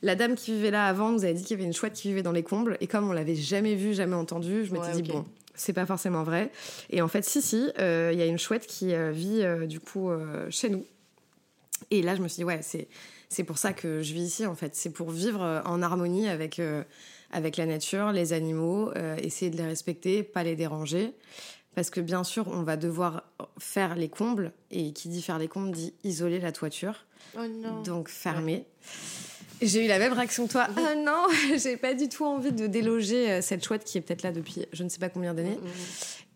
la 0.01 0.15
dame 0.15 0.35
qui 0.35 0.53
vivait 0.53 0.71
là 0.71 0.87
avant 0.87 1.13
nous 1.13 1.25
avait 1.25 1.35
dit 1.35 1.43
qu'il 1.43 1.57
y 1.57 1.61
avait 1.61 1.67
une 1.67 1.75
chouette 1.75 1.93
qui 1.93 2.09
vivait 2.09 2.23
dans 2.23 2.33
les 2.33 2.43
combles. 2.43 2.79
Et 2.81 2.87
comme 2.87 3.07
on 3.07 3.13
l'avait 3.13 3.35
jamais 3.35 3.75
vue, 3.75 3.93
jamais 3.93 4.15
entendue, 4.15 4.65
je 4.65 4.73
m'étais 4.73 4.87
Ouais, 4.87 5.03
dit, 5.03 5.11
ok. 5.11 5.17
bon, 5.17 5.27
c'est 5.55 5.75
pas 5.75 5.85
forcément 5.85 6.23
vrai. 6.23 6.51
Et 6.89 7.03
en 7.03 7.09
fait, 7.09 7.23
si, 7.23 7.43
si, 7.43 7.69
il 7.79 8.19
y 8.19 8.23
a 8.23 8.27
une 8.27 8.39
chouette 8.39 8.67
qui 8.67 8.95
vit 9.13 9.45
du 9.67 9.79
coup 9.79 10.11
chez 10.49 10.71
nous. 10.71 10.87
Et 11.91 12.01
là, 12.01 12.17
je 12.17 12.23
me 12.23 12.29
suis 12.29 12.37
dit, 12.37 12.45
ouais, 12.45 12.61
c'est, 12.63 12.89
c'est 13.29 13.45
pour 13.45 13.59
ça 13.59 13.75
que 13.75 14.01
je 14.01 14.15
vis 14.15 14.23
ici, 14.23 14.47
en 14.47 14.55
fait. 14.55 14.75
C'est 14.75 14.91
pour 14.91 15.11
vivre 15.11 15.63
en 15.67 15.83
harmonie 15.83 16.29
avec, 16.29 16.63
avec 17.31 17.59
la 17.59 17.67
nature, 17.67 18.13
les 18.13 18.33
animaux, 18.33 18.91
essayer 19.19 19.51
de 19.51 19.59
les 19.59 19.67
respecter, 19.67 20.23
pas 20.23 20.43
les 20.45 20.57
déranger. 20.57 21.13
Parce 21.77 21.91
que 21.91 22.01
bien 22.01 22.25
sûr, 22.25 22.49
on 22.49 22.63
va 22.63 22.79
devoir 22.79 23.25
faire 23.59 23.95
les 23.95 24.09
combles. 24.09 24.53
Et 24.71 24.93
qui 24.95 25.09
dit 25.09 25.21
faire 25.21 25.39
les 25.39 25.47
combles 25.47 25.71
dit 25.71 25.93
isoler 26.05 26.41
la 26.41 26.51
toiture. 26.51 27.05
Oh 27.39 27.47
non. 27.47 27.83
Donc 27.83 28.09
fermer. 28.09 28.65
J'ai 29.61 29.85
eu 29.85 29.89
la 29.89 29.99
même 29.99 30.15
réaction 30.15 30.47
que 30.47 30.53
toi. 30.53 30.69
Ah 30.75 30.95
non, 30.95 31.27
j'ai 31.63 31.77
pas 31.77 31.93
du 31.93 32.09
tout 32.09 32.25
envie 32.25 32.53
de 32.53 32.67
déloger 32.67 33.31
euh, 33.31 33.41
cette 33.43 33.63
chouette 33.63 33.85
qui 33.85 33.99
est 33.99 34.01
peut-être 34.01 34.23
là 34.23 34.33
depuis 34.33 34.67
je 34.73 34.85
ne 34.85 34.89
sais 34.89 34.99
pas 34.99 35.11
combien 35.11 35.35
d'années. 35.35 35.59
Mm, 35.63 35.67
mm. 35.67 35.71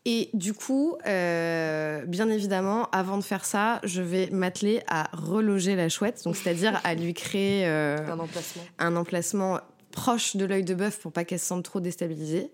Et 0.04 0.30
du 0.34 0.52
coup, 0.52 0.96
euh, 1.06 2.04
bien 2.04 2.28
évidemment, 2.28 2.90
avant 2.90 3.16
de 3.16 3.22
faire 3.24 3.46
ça, 3.46 3.80
je 3.82 4.02
vais 4.02 4.28
m'atteler 4.30 4.82
à 4.88 5.08
reloger 5.14 5.74
la 5.74 5.88
chouette, 5.88 6.22
donc 6.24 6.36
c'est-à-dire 6.36 6.80
à 6.84 6.94
lui 6.94 7.14
créer 7.14 7.66
euh, 7.66 7.96
Un 8.08 8.18
emplacement. 8.18 8.62
un 8.78 8.96
emplacement 8.96 9.60
proche 9.90 10.36
de 10.36 10.44
l'œil 10.44 10.64
de 10.64 10.74
bœuf 10.74 11.00
pour 11.00 11.12
pas 11.12 11.24
qu'elle 11.24 11.38
se 11.38 11.46
sente 11.46 11.64
trop 11.64 11.80
déstabilisée. 11.80 12.50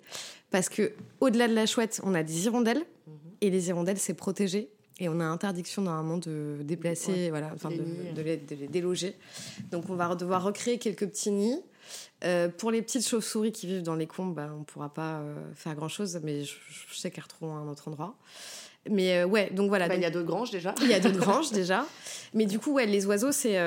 Parce 0.51 0.69
que 0.69 0.93
au-delà 1.21 1.49
de 1.49 1.55
la 1.55 1.67
chouette, 1.67 2.01
on 2.05 2.15
a 2.15 2.23
des 2.23 2.47
hirondelles. 2.47 2.85
Mhm. 3.07 3.15
Et 3.41 3.51
les 3.51 3.69
hirondelles, 3.69 3.99
c'est 3.99 4.15
protégé. 4.15 4.71
Et 4.99 5.09
on 5.11 5.21
a 5.21 5.25
interdiction 5.25 5.83
normalement 5.83 6.17
de 6.17 6.59
déplacer, 6.63 7.13
Ouais, 7.13 7.29
voilà, 7.31 7.51
enfin 7.55 7.71
de, 7.71 8.15
de 8.15 8.23
les, 8.23 8.39
de 8.39 8.55
les 8.55 8.67
déloger. 8.67 9.15
Donc 9.71 9.91
on 9.91 9.95
va 9.95 10.15
devoir 10.15 10.43
recréer 10.43 10.79
quelques 10.79 11.07
petits 11.07 11.31
nids. 11.31 11.61
Euh, 12.25 12.49
pour 12.49 12.71
les 12.71 12.81
petites 12.81 13.07
chauves-souris 13.07 13.53
qui 13.53 13.67
vivent 13.67 13.83
dans 13.83 13.95
les 13.95 14.07
combes, 14.07 14.35
bah, 14.35 14.51
on 14.59 14.65
pourra 14.65 14.89
pas 14.93 15.19
euh, 15.19 15.35
faire 15.55 15.75
grand-chose, 15.75 16.19
mais 16.23 16.45
je, 16.45 16.55
je 16.91 16.99
sais 16.99 17.11
qu'elles 17.11 17.25
retrouveront 17.25 17.57
un 17.57 17.69
autre 17.69 17.89
endroit. 17.89 18.17
Mais 18.89 19.19
euh, 19.19 19.27
ouais, 19.27 19.51
donc 19.51 19.69
voilà. 19.69 19.87
Bah, 19.87 19.97
Il 19.97 20.01
y 20.03 20.07
a 20.07 20.11
d'autres 20.11 20.27
granges 20.27 20.51
déjà. 20.51 20.75
il 20.81 20.89
y 20.89 20.95
a 20.95 21.01
d'autres 21.01 21.19
granges 21.19 21.51
déjà. 21.53 21.87
Mais 22.33 22.47
du 22.47 22.59
coup, 22.59 22.73
ouais, 22.73 22.87
les 22.87 23.05
oiseaux, 23.05 23.33
c'est 23.33 23.59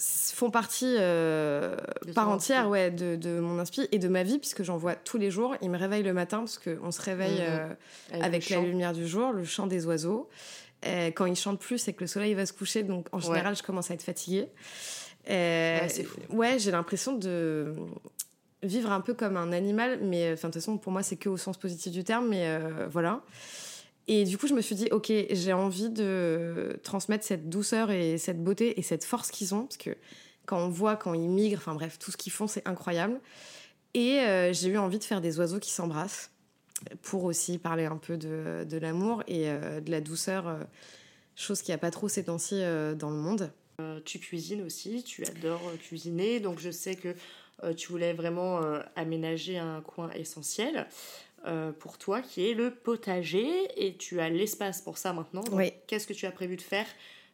font 0.00 0.50
partie 0.50 0.96
euh, 0.98 1.76
ton 2.14 2.22
entière 2.22 2.68
ouais, 2.68 2.90
de, 2.90 3.16
de 3.16 3.38
mon 3.40 3.58
inspi 3.58 3.86
et 3.92 3.98
de 3.98 4.08
ma 4.08 4.22
vie, 4.22 4.38
puisque 4.38 4.62
j'en 4.62 4.76
vois 4.76 4.94
tous 4.94 5.18
les 5.18 5.30
jours. 5.30 5.54
Ils 5.62 5.70
me 5.70 5.78
réveillent 5.78 6.02
le 6.02 6.12
matin, 6.14 6.38
parce 6.38 6.58
qu'on 6.58 6.90
se 6.90 7.02
réveille 7.02 7.40
Mhm. 7.40 7.46
euh, 7.48 7.68
Avec, 8.22 8.48
la 8.48 8.56
chant. 8.56 8.62
lumière 8.62 8.92
du 8.92 9.06
jour, 9.06 9.32
le 9.32 9.44
chant 9.44 9.66
des 9.66 9.86
oiseaux. 9.86 10.28
Euh, 10.86 11.10
quand 11.10 11.26
ils 11.26 11.36
chantent 11.36 11.60
plus, 11.60 11.78
c'est 11.78 11.92
que 11.92 12.00
le 12.00 12.06
soleil 12.06 12.32
va 12.34 12.46
se 12.46 12.52
coucher, 12.54 12.82
donc 12.82 13.06
en 13.12 13.18
Ouais. 13.18 13.24
général, 13.26 13.54
je 13.56 13.62
commence 13.62 13.90
à 13.90 13.94
être 13.94 14.02
fatiguée. 14.02 14.48
Ouais, 15.28 15.86
c'est 15.88 16.04
fou. 16.04 16.18
ouais, 16.30 16.58
j'ai 16.58 16.70
l'impression 16.70 17.12
de 17.16 17.74
vivre 18.62 18.90
un 18.92 19.00
peu 19.00 19.14
comme 19.14 19.36
un 19.36 19.52
animal, 19.52 20.00
mais 20.02 20.32
enfin, 20.32 20.48
de 20.48 20.52
toute 20.54 20.62
façon, 20.62 20.78
pour 20.78 20.92
moi, 20.92 21.02
c'est 21.02 21.16
que 21.16 21.28
au 21.28 21.36
sens 21.36 21.56
positif 21.58 21.92
du 21.92 22.04
terme, 22.04 22.28
mais 22.28 22.44
euh, 22.46 22.86
voilà. 22.90 23.20
Et 24.08 24.24
du 24.24 24.38
coup, 24.38 24.46
je 24.46 24.54
me 24.54 24.60
suis 24.60 24.74
dit, 24.74 24.88
ok, 24.90 25.12
j'ai 25.30 25.52
envie 25.52 25.90
de 25.90 26.78
transmettre 26.82 27.24
cette 27.24 27.48
douceur 27.48 27.90
et 27.90 28.18
cette 28.18 28.42
beauté 28.42 28.78
et 28.78 28.82
cette 28.82 29.04
force 29.04 29.30
qu'ils 29.30 29.54
ont, 29.54 29.62
parce 29.62 29.76
que 29.76 29.96
quand 30.46 30.58
on 30.58 30.68
voit, 30.68 30.96
quand 30.96 31.14
ils 31.14 31.28
migrent, 31.28 31.58
enfin 31.58 31.74
bref, 31.74 31.98
tout 31.98 32.10
ce 32.10 32.16
qu'ils 32.16 32.32
font, 32.32 32.48
c'est 32.48 32.66
incroyable. 32.66 33.20
Et 33.94 34.20
euh, 34.20 34.52
j'ai 34.52 34.68
eu 34.68 34.78
envie 34.78 34.98
de 34.98 35.04
faire 35.04 35.20
des 35.20 35.38
oiseaux 35.38 35.60
qui 35.60 35.70
s'embrassent 35.70 36.30
pour 37.02 37.24
aussi 37.24 37.58
parler 37.58 37.84
un 37.84 37.98
peu 37.98 38.16
de, 38.16 38.78
l'amour 38.78 39.22
et 39.26 39.48
euh, 39.48 39.80
de 39.80 39.90
la 39.90 40.00
douceur, 40.00 40.48
euh, 40.48 40.58
chose 41.36 41.60
qu'il 41.62 41.72
n'y 41.72 41.76
a 41.76 41.78
pas 41.78 41.90
trop 41.90 42.08
ces 42.08 42.24
temps-ci 42.24 42.62
dans 42.98 43.10
le 43.10 43.16
monde. 43.16 43.52
Tu 44.04 44.18
cuisines 44.18 44.62
aussi, 44.62 45.02
tu 45.02 45.24
adores 45.24 45.72
cuisiner, 45.78 46.38
donc 46.38 46.58
je 46.58 46.70
sais 46.70 46.96
que 46.96 47.14
tu 47.72 47.88
voulais 47.88 48.12
vraiment 48.12 48.60
aménager 48.94 49.56
un 49.56 49.80
coin 49.80 50.10
essentiel 50.10 50.86
euh, 51.46 51.72
pour 51.72 51.98
toi 51.98 52.20
qui 52.20 52.50
est 52.50 52.54
le 52.54 52.70
potager 52.70 53.50
et 53.76 53.96
tu 53.96 54.20
as 54.20 54.28
l'espace 54.28 54.82
pour 54.82 54.98
ça 54.98 55.12
maintenant. 55.12 55.42
Donc, 55.42 55.54
Oui. 55.58 55.72
Qu'est-ce 55.86 56.06
que 56.06 56.12
tu 56.12 56.26
as 56.26 56.32
prévu 56.32 56.56
de 56.56 56.62
faire 56.62 56.86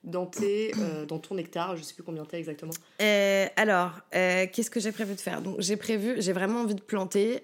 dans, 0.04 0.26
tes, 0.26 0.72
euh, 0.78 1.04
dans 1.06 1.18
ton 1.18 1.36
hectare? 1.38 1.76
Je 1.76 1.82
sais 1.82 1.94
plus 1.94 2.02
combien 2.02 2.24
t'as 2.24 2.38
exactement. 2.38 2.72
Euh, 3.02 3.46
alors, 3.56 3.92
qu'est-ce 4.10 4.70
que 4.70 4.80
j'ai 4.80 4.92
prévu 4.92 5.14
de 5.14 5.20
faire? 5.20 5.42
Donc, 5.42 5.56
j'ai 5.60 5.76
prévu, 5.76 6.16
j'ai 6.18 6.32
vraiment 6.32 6.60
envie 6.60 6.74
de 6.74 6.82
planter 6.82 7.42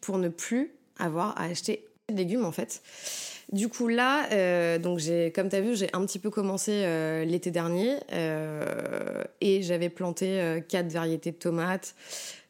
pour 0.00 0.18
ne 0.18 0.28
plus 0.28 0.72
avoir 0.98 1.38
à 1.38 1.44
acheter 1.44 1.86
de 2.08 2.16
légumes 2.16 2.44
en 2.44 2.52
fait. 2.52 2.82
Du 3.52 3.68
coup 3.68 3.88
là, 3.88 4.28
euh, 4.30 4.78
donc 4.78 5.00
j'ai, 5.00 5.32
comme 5.32 5.48
tu 5.48 5.56
as 5.56 5.60
vu, 5.60 5.74
j'ai 5.74 5.88
un 5.92 6.06
petit 6.06 6.20
peu 6.20 6.30
commencé 6.30 6.70
euh, 6.84 7.24
l'été 7.24 7.50
dernier 7.50 7.96
euh, 8.12 9.24
et 9.40 9.62
j'avais 9.62 9.88
planté 9.88 10.40
euh, 10.40 10.60
quatre 10.60 10.86
variétés 10.92 11.32
de 11.32 11.36
tomates, 11.36 11.96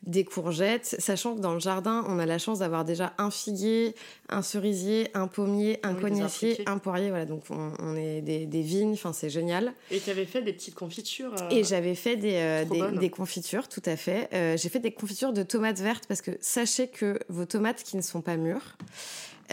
des 0.03 0.24
courgettes, 0.24 0.96
sachant 0.98 1.36
que 1.36 1.40
dans 1.40 1.55
le 1.55 1.61
jardin, 1.61 2.05
on 2.09 2.18
a 2.18 2.26
la 2.26 2.38
chance 2.38 2.59
d'avoir 2.59 2.84
déjà 2.84 3.12
un 3.18 3.30
figuier, 3.30 3.94
un 4.28 4.42
cerisier, 4.42 5.09
un 5.14 5.26
pommier, 5.26 5.78
un 5.82 5.94
Oui, 5.94 6.01
cognacier, 6.03 6.62
un 6.66 6.76
poirier. 6.78 7.09
Voilà, 7.09 7.24
donc 7.26 7.44
on, 7.51 7.72
on 7.78 7.96
est 7.96 8.20
des, 8.20 8.44
des 8.44 8.62
vignes, 8.62 8.92
enfin 8.92 9.12
c'est 9.14 9.30
génial. 9.30 9.72
Et 9.90 10.01
tu 10.01 10.11
avais 10.11 10.26
fait 10.26 10.42
des 10.42 10.53
petites 10.53 10.74
confitures. 10.74 11.32
euh, 11.40 11.48
Et 11.51 11.64
j'avais 11.64 11.94
fait 11.94 12.16
des, 12.16 12.34
euh, 12.36 13.09
confitures, 13.09 13.68
tout 13.68 13.82
à 13.86 13.96
fait. 13.96 14.28
Euh, 14.34 14.57
j'ai 14.59 14.68
fait 14.68 14.80
des 14.80 14.92
confitures 14.92 15.32
de 15.32 15.42
tomates 15.42 15.80
vertes 15.80 16.05
parce 16.07 16.20
que 16.20 16.32
sachez 16.40 16.88
que 16.88 17.18
vos 17.30 17.46
tomates 17.46 17.82
qui 17.82 17.96
ne 17.96 18.03
sont 18.03 18.20
pas 18.22 18.36
mûres, 18.36 18.76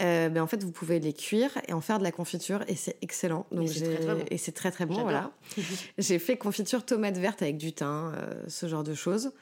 euh, 0.00 0.28
ben 0.28 0.42
en 0.42 0.46
fait, 0.46 0.62
vous 0.62 0.72
pouvez 0.72 1.00
les 1.00 1.12
cuire 1.12 1.50
et 1.66 1.72
en 1.72 1.80
faire 1.80 1.98
de 1.98 2.04
la 2.04 2.12
confiture 2.12 2.62
et 2.68 2.76
c'est 2.76 2.96
excellent. 3.02 3.46
Donc 3.52 3.68
c'est 3.68 3.84
très, 3.94 4.04
très 4.04 4.14
bon. 4.14 4.24
Et 4.30 4.38
c'est 4.38 4.52
très 4.52 4.70
très 4.70 4.86
bon, 4.86 5.02
voilà. 5.02 5.30
j'ai 5.98 6.18
fait 6.18 6.36
confiture 6.36 6.84
tomates 6.84 7.18
vertes 7.18 7.42
avec 7.42 7.56
du 7.56 7.72
thym, 7.72 8.12
euh, 8.14 8.42
ce 8.48 8.66
genre 8.66 8.84
de 8.84 8.94
choses. 8.94 9.32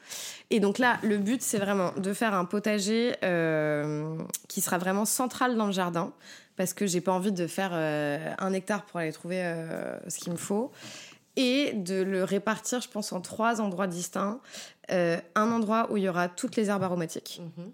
Et 0.49 0.59
donc 0.59 0.77
là, 0.79 0.99
le 1.03 1.17
but, 1.17 1.41
c'est 1.41 1.57
vraiment 1.59 1.91
de 1.97 2.13
faire 2.13 2.33
un 2.33 2.45
potager 2.45 3.15
euh, 3.23 4.17
qui 4.47 4.61
sera 4.61 4.77
vraiment 4.77 5.05
central 5.05 5.55
dans 5.57 5.67
le 5.67 5.71
jardin 5.71 6.13
parce 6.55 6.73
que 6.73 6.87
j'ai 6.87 7.01
pas 7.01 7.11
envie 7.11 7.31
de 7.31 7.45
faire 7.45 7.71
un 7.73 8.53
hectare 8.53 8.83
pour 8.85 8.99
aller 8.99 9.11
trouver 9.11 9.43
ce 10.07 10.17
qu'il 10.17 10.31
me 10.31 10.37
faut 10.37 10.71
et 11.35 11.73
de 11.73 12.01
le 12.01 12.23
répartir, 12.23 12.81
je 12.81 12.89
pense, 12.89 13.13
en 13.13 13.21
trois 13.21 13.61
endroits 13.61 13.85
distincts. 13.85 14.39
Un 14.89 15.21
endroit 15.51 15.91
où 15.91 15.97
il 15.97 16.03
y 16.03 16.09
aura 16.09 16.29
toutes 16.29 16.55
les 16.55 16.69
herbes 16.69 16.81
aromatiques, 16.81 17.41
Mhm. 17.57 17.71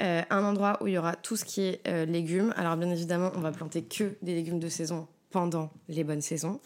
Euh, 0.00 0.22
un 0.28 0.42
endroit 0.44 0.78
où 0.82 0.88
il 0.88 0.94
y 0.94 0.98
aura 0.98 1.14
tout 1.14 1.36
ce 1.36 1.44
qui 1.44 1.62
est 1.62 1.80
euh, 1.86 2.04
légumes. 2.04 2.52
Alors 2.56 2.76
bien 2.76 2.90
évidemment, 2.90 3.30
on 3.36 3.40
va 3.40 3.52
planter 3.52 3.82
que 3.82 4.16
des 4.22 4.34
légumes 4.34 4.58
de 4.58 4.68
saison 4.68 5.06
pendant 5.30 5.70
les 5.88 6.02
bonnes 6.02 6.20
saisons. 6.20 6.60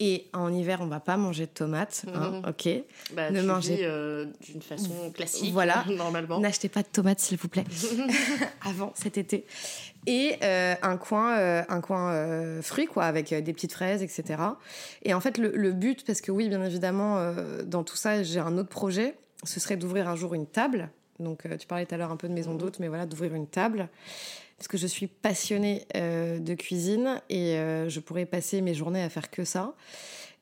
Et 0.00 0.26
en 0.32 0.52
hiver, 0.52 0.80
on 0.80 0.86
va 0.88 0.98
pas 0.98 1.16
manger 1.16 1.46
de 1.46 1.52
tomates, 1.52 2.04
hein, 2.12 2.42
ok. 2.48 2.68
Bah, 3.14 3.30
Ne 3.30 3.40
tu 3.42 3.46
mangez- 3.46 3.78
euh, 3.82 4.26
d'une 4.40 4.60
façon 4.60 5.12
classique, 5.12 5.52
Voilà. 5.52 5.84
normalement. 5.96 6.40
N'achetez 6.40 6.68
pas 6.68 6.82
de 6.82 6.88
tomates, 6.88 7.20
s'il 7.20 7.38
vous 7.38 7.46
plaît, 7.46 7.64
avant 8.66 8.90
cet 8.96 9.18
été. 9.18 9.46
Et 10.08 10.34
euh, 10.42 10.74
un 10.82 10.96
coin, 10.96 11.38
euh, 11.38 11.62
un 11.68 11.80
coin 11.80 12.60
fruits, 12.60 12.86
quoi, 12.86 13.04
avec 13.04 13.32
des 13.32 13.52
petites 13.52 13.72
fraises, 13.72 14.02
etc. 14.02 14.42
Et 15.04 15.14
en 15.14 15.20
fait, 15.20 15.38
le, 15.38 15.52
le 15.54 15.70
but, 15.72 16.04
parce 16.04 16.20
que 16.20 16.32
oui, 16.32 16.48
bien 16.48 16.62
évidemment, 16.64 17.32
dans 17.64 17.84
tout 17.84 17.96
ça, 17.96 18.24
j'ai 18.24 18.40
un 18.40 18.58
autre 18.58 18.70
projet, 18.70 19.14
ce 19.44 19.60
serait 19.60 19.76
d'ouvrir 19.76 20.08
un 20.08 20.16
jour 20.16 20.34
une 20.34 20.46
table. 20.48 20.90
Donc, 21.20 21.46
euh, 21.46 21.56
tu 21.56 21.66
parlais 21.66 21.86
tout 21.86 21.94
à 21.94 21.98
l'heure 21.98 22.10
un 22.10 22.16
peu 22.16 22.28
de 22.28 22.32
maison 22.34 22.54
d'hôte, 22.54 22.78
mais 22.80 22.88
voilà, 22.88 23.06
d'ouvrir 23.06 23.34
une 23.34 23.46
table. 23.46 23.88
Parce 24.56 24.68
que 24.68 24.76
je 24.78 24.86
suis 24.86 25.06
passionnée 25.08 25.84
euh, 25.96 26.38
de 26.38 26.54
cuisine 26.54 27.20
et 27.28 27.56
euh, 27.56 27.88
je 27.88 28.00
pourrais 28.00 28.24
passer 28.26 28.60
mes 28.60 28.74
journées 28.74 29.02
à 29.02 29.08
faire 29.08 29.30
que 29.30 29.44
ça. 29.44 29.74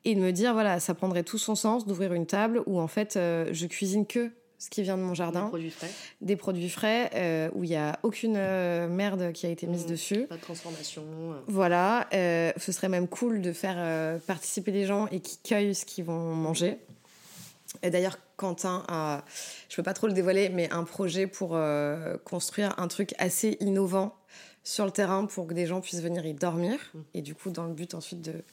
Et 0.05 0.15
de 0.15 0.21
me 0.21 0.33
dire, 0.33 0.53
voilà, 0.53 0.81
ça 0.81 0.95
prendrait 0.95 1.23
tout 1.23 1.39
son 1.39 1.55
sens 1.55 1.87
d'ouvrir 1.87 2.13
une 2.13 2.27
table 2.27 2.63
où 2.67 2.81
en 2.81 2.89
fait, 2.89 3.17
euh, 3.17 3.49
je 3.53 3.67
cuisine 3.67 4.05
que 4.07 4.31
ce 4.59 4.69
qui 4.71 4.83
vient 4.83 4.97
de 4.97 5.03
mon 5.03 5.11
Des 5.11 5.17
jardin 5.17 5.47
produits 5.49 5.71
frais, 5.71 5.91
des 6.21 6.37
produits 6.37 6.69
frais 6.69 7.11
euh, 7.15 7.51
où 7.55 7.65
il 7.65 7.71
n'y 7.71 7.77
a 7.77 7.99
aucune 8.05 8.35
euh, 8.37 8.87
merde 8.89 9.33
qui 9.33 9.47
a 9.47 9.49
été 9.49 9.67
mise 9.67 9.85
Mhm. 9.85 9.91
dessus. 9.91 10.27
pas 10.29 10.37
de 10.37 10.41
transformation. 10.41 11.03
Voilà, 11.49 12.07
euh, 12.13 12.53
ce 12.59 12.71
serait 12.71 12.89
même 12.89 13.09
cool 13.09 13.41
de 13.41 13.53
faire 13.53 14.21
participer 14.27 14.71
les 14.73 14.87
gens 14.87 15.09
et 15.09 15.21
qui 15.21 15.39
cueillent 15.43 15.75
ce 15.75 15.85
qu'ils 15.85 16.05
vont 16.05 16.35
manger. 16.35 16.79
Et 17.83 17.91
d'ailleurs, 17.91 18.19
Quentin 18.37 18.85
a, 18.89 19.25
je 19.69 19.77
peux 19.77 19.83
pas 19.83 19.95
trop 19.95 20.07
le 20.07 20.13
dévoiler, 20.13 20.51
mais 20.51 20.71
un 20.73 20.85
projet 20.85 21.27
pour 21.27 21.53
euh, 21.55 22.17
construire 22.25 22.79
un 22.79 22.89
truc 22.89 23.15
assez 23.19 23.57
innovant 23.61 24.15
sur 24.63 24.85
le 24.85 24.91
terrain 24.91 25.27
pour 25.27 25.47
que 25.47 25.55
des 25.55 25.67
gens 25.67 25.81
puissent 25.81 26.03
venir 26.03 26.25
y 26.27 26.35
dormir. 26.35 26.79
Mhm. 26.95 27.05
Et 27.15 27.23
du 27.23 27.35
coup, 27.35 27.51
dans 27.51 27.67
le 27.67 27.73
but 27.73 27.95
ensuite 27.95 28.23
de 28.23 28.45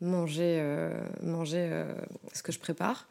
manger, 0.00 0.58
euh, 0.60 0.90
manger 1.22 1.68
euh, 1.70 1.94
ce 2.32 2.42
que 2.42 2.52
je 2.52 2.58
prépare. 2.58 3.08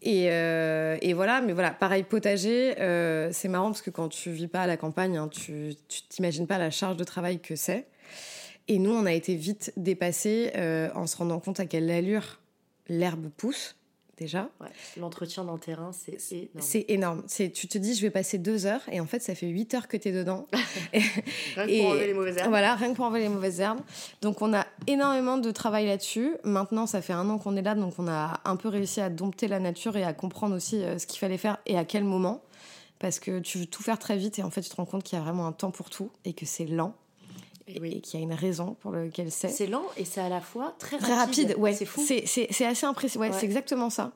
Et, 0.00 0.26
et 0.26 1.12
voilà, 1.12 1.40
mais 1.40 1.52
voilà, 1.52 1.72
pareil, 1.72 2.04
potager, 2.04 2.74
c'est 3.32 3.48
marrant 3.48 3.72
parce 3.72 3.82
que 3.82 3.90
quand 3.90 4.08
tu 4.08 4.30
vis 4.30 4.46
pas 4.46 4.60
à 4.60 4.66
la 4.68 4.76
campagne, 4.76 5.16
hein, 5.16 5.26
tu 5.26 5.74
t'imagines 6.08 6.46
pas 6.46 6.56
la 6.56 6.70
charge 6.70 6.96
de 6.96 7.02
travail 7.02 7.40
que 7.40 7.56
c'est. 7.56 7.88
Et 8.68 8.78
nous, 8.78 8.92
on 8.92 9.06
a 9.06 9.12
été 9.12 9.34
vite 9.34 9.72
dépassés 9.76 10.52
en 10.94 11.08
se 11.08 11.16
rendant 11.16 11.40
compte 11.40 11.58
à 11.58 11.66
quelle 11.66 11.90
allure 11.90 12.38
l'herbe 12.88 13.28
pousse, 13.36 13.74
déjà. 14.18 14.50
Ouais. 14.60 14.68
L'entretien 14.96 15.44
d'un 15.44 15.58
terrain, 15.58 15.92
c'est 15.92 16.18
énorme. 16.32 16.60
C'est 16.60 16.84
énorme. 16.88 17.22
Tu 17.28 17.68
te 17.68 17.78
dis, 17.78 17.94
je 17.94 18.02
vais 18.02 18.10
passer 18.10 18.38
deux 18.38 18.66
heures, 18.66 18.82
et 18.90 19.00
en 19.00 19.06
fait, 19.06 19.20
ça 19.20 19.34
fait 19.34 19.46
huit 19.46 19.72
heures 19.74 19.88
que 19.88 19.96
tu 19.96 20.08
es 20.08 20.12
dedans. 20.12 20.46
Rien 20.92 21.66
que 21.66 21.80
pour 21.80 21.90
enlever 21.90 22.06
les 22.06 22.14
mauvaises 22.14 22.36
herbes. 22.36 22.48
Voilà, 22.48 22.74
rien 22.74 22.90
que 22.90 22.96
pour 22.96 23.04
enlever 23.04 23.20
les 23.20 23.28
mauvaises 23.28 23.60
herbes. 23.60 23.80
Donc 24.22 24.42
on 24.42 24.54
a 24.54 24.66
énormément 24.86 25.38
de 25.38 25.50
travail 25.50 25.86
là-dessus. 25.86 26.32
Maintenant, 26.44 26.86
ça 26.86 27.02
fait 27.02 27.12
un 27.12 27.28
an 27.28 27.38
qu'on 27.38 27.56
est 27.56 27.62
là, 27.62 27.74
donc 27.74 27.94
on 27.98 28.08
a 28.08 28.40
un 28.44 28.56
peu 28.56 28.68
réussi 28.68 29.00
à 29.00 29.10
dompter 29.10 29.48
la 29.48 29.60
nature 29.60 29.96
et 29.96 30.04
à 30.04 30.12
comprendre 30.12 30.56
aussi 30.56 30.82
euh, 30.82 30.98
ce 30.98 31.06
qu'il 31.06 31.18
fallait 31.18 31.38
faire 31.38 31.58
et 31.66 31.78
à 31.78 31.84
quel 31.84 32.04
moment. 32.04 32.42
Parce 32.98 33.20
que 33.20 33.38
tu 33.38 33.58
veux 33.58 33.66
tout 33.66 33.82
faire 33.82 33.98
très 33.98 34.16
vite 34.16 34.38
et 34.38 34.42
en 34.42 34.50
fait, 34.50 34.60
tu 34.60 34.70
te 34.70 34.76
rends 34.76 34.84
compte 34.84 35.04
qu'il 35.04 35.16
y 35.18 35.20
a 35.20 35.24
vraiment 35.24 35.46
un 35.46 35.52
temps 35.52 35.70
pour 35.70 35.88
tout 35.88 36.10
et 36.24 36.32
que 36.32 36.46
c'est 36.46 36.66
lent 36.66 36.94
Et 37.68 37.76
et 37.76 37.80
oui. 37.80 38.00
qu'il 38.00 38.18
y 38.18 38.22
a 38.22 38.24
une 38.24 38.32
raison 38.34 38.74
pour 38.80 38.90
laquelle 38.92 39.30
c'est. 39.30 39.48
C'est 39.48 39.66
lent 39.66 39.84
et 39.96 40.04
c'est 40.04 40.20
à 40.20 40.28
la 40.28 40.40
fois 40.40 40.74
très 40.78 40.96
rapide. 40.96 41.06
Très 41.08 41.16
rapide, 41.16 41.54
ouais. 41.58 41.74
C'est 41.74 41.84
fou. 41.84 42.02
C'est, 42.06 42.64
assez 42.64 42.86
impressionnant. 42.86 43.26
Ouais, 43.26 43.30
Ouais. 43.32 43.36
c'est 43.38 43.46
exactement 43.46 43.90
ça. 43.90 44.12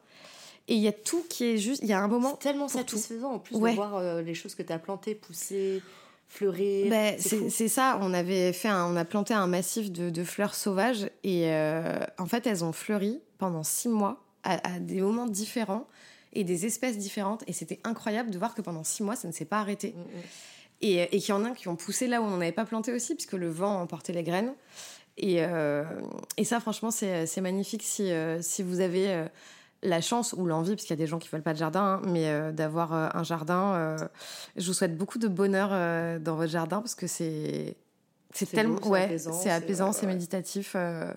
Et 0.69 0.75
il 0.75 0.81
y 0.81 0.89
a 0.89 0.93
tout 0.93 1.25
qui 1.29 1.45
est 1.45 1.59
juste. 1.59 1.81
Il 1.83 1.89
y 1.89 1.93
a 1.93 2.01
un 2.01 2.09
moment. 2.09 2.31
C'est 2.41 2.49
tellement 2.49 2.67
tout. 2.67 2.79
satisfaisant 2.79 3.33
en 3.33 3.39
plus 3.39 3.57
Ouais. 3.57 3.71
de 3.71 3.77
voir 3.77 3.97
euh, 3.97 4.23
les 4.23 4.35
choses 4.35 4.55
que 4.55 4.63
tu 4.63 4.73
as 4.73 4.79
plantées 4.79 5.15
pousser, 5.15 5.83
fleurir. 6.29 6.89
Ben, 6.89 7.17
c'est 7.19 7.69
ça, 7.69 7.99
on 8.01 8.15
avait 8.15 8.53
fait 8.53 8.69
un- 8.69 8.87
on 8.87 8.97
a 8.97 9.05
planté 9.05 9.35
un 9.35 9.47
massif 9.47 9.91
de, 9.93 10.09
de 10.11 10.25
fleurs 10.25 10.55
sauvages 10.55 11.11
et 11.25 11.53
euh, 11.53 11.99
en 12.19 12.27
fait 12.27 12.47
elles 12.47 12.65
ont 12.65 12.73
fleuri 12.73 13.21
pendant 13.39 13.63
six 13.65 13.89
mois 13.89 14.23
à, 14.45 14.75
à 14.77 14.79
des 14.79 15.01
moments 15.01 15.27
différents 15.27 15.87
et 16.33 16.45
des 16.45 16.65
espèces 16.65 16.97
différentes 16.97 17.45
et 17.47 17.53
c'était 17.53 17.81
incroyable 17.85 18.31
de 18.31 18.39
voir 18.39 18.55
que 18.55 18.63
pendant 18.63 18.85
six 18.85 19.03
mois 19.03 19.17
ça 19.17 19.29
ne 19.29 19.33
s'est 19.33 19.45
pas 19.45 19.59
arrêté 19.59 19.95
Mm, 19.97 20.01
mm. 20.01 20.23
Et, 20.83 21.03
et 21.15 21.19
qu'il 21.21 21.31
y 21.31 21.33
en 21.33 21.45
a 21.45 21.51
qui 21.53 21.69
ont 21.69 21.77
poussé 21.77 22.07
là 22.07 22.21
où 22.21 22.25
on 22.25 22.31
n'en 22.31 22.41
avait 22.41 22.53
pas 22.53 22.65
planté 22.67 22.93
aussi 22.93 23.15
puisque 23.15 23.33
le 23.33 23.49
vent 23.49 23.81
emportait 23.81 24.13
les 24.13 24.23
graines 24.23 24.53
et, 25.17 25.39
euh, 25.45 25.85
et 26.37 26.45
ça 26.45 26.61
franchement 26.61 26.91
c'est 26.91 27.27
c'est 27.27 27.41
magnifique 27.41 27.83
si, 27.83 28.11
euh, 28.13 28.43
si 28.43 28.63
vous 28.63 28.81
avez 28.81 29.13
euh, 29.13 29.25
la 29.85 30.01
chance 30.01 30.33
ou 30.39 30.47
l'envie, 30.47 30.77
parce 30.77 30.83
qu'il 30.83 30.91
y 30.91 31.01
a 31.01 31.03
des 31.05 31.09
gens 31.09 31.19
qui 31.19 31.29
veulent 31.29 31.43
pas 31.43 31.55
de 31.55 31.59
jardin, 31.59 31.81
hein, 31.83 32.03
mais 32.07 32.29
euh, 32.29 32.53
d'avoir 32.53 32.95
euh, 32.95 33.09
un 33.15 33.25
jardin. 33.25 33.75
euh, 33.75 33.99
je 34.57 34.67
vous 34.69 34.75
souhaite 34.75 34.97
beaucoup 34.97 35.19
de 35.19 35.27
bonheur 35.27 35.71
euh, 35.73 36.21
dans 36.21 36.37
votre 36.37 36.53
jardin 36.53 36.79
parce 36.81 36.95
que 36.95 37.09
c'est 37.09 37.77
tellement 38.53 38.79
ouais, 38.87 39.03
apaisant, 39.05 39.33
c'est 39.33 39.51
apaisant, 39.51 39.93
c'est 39.93 40.07
ouais. 40.07 40.13
méditatif. 40.13 40.75
euh. 40.77 41.13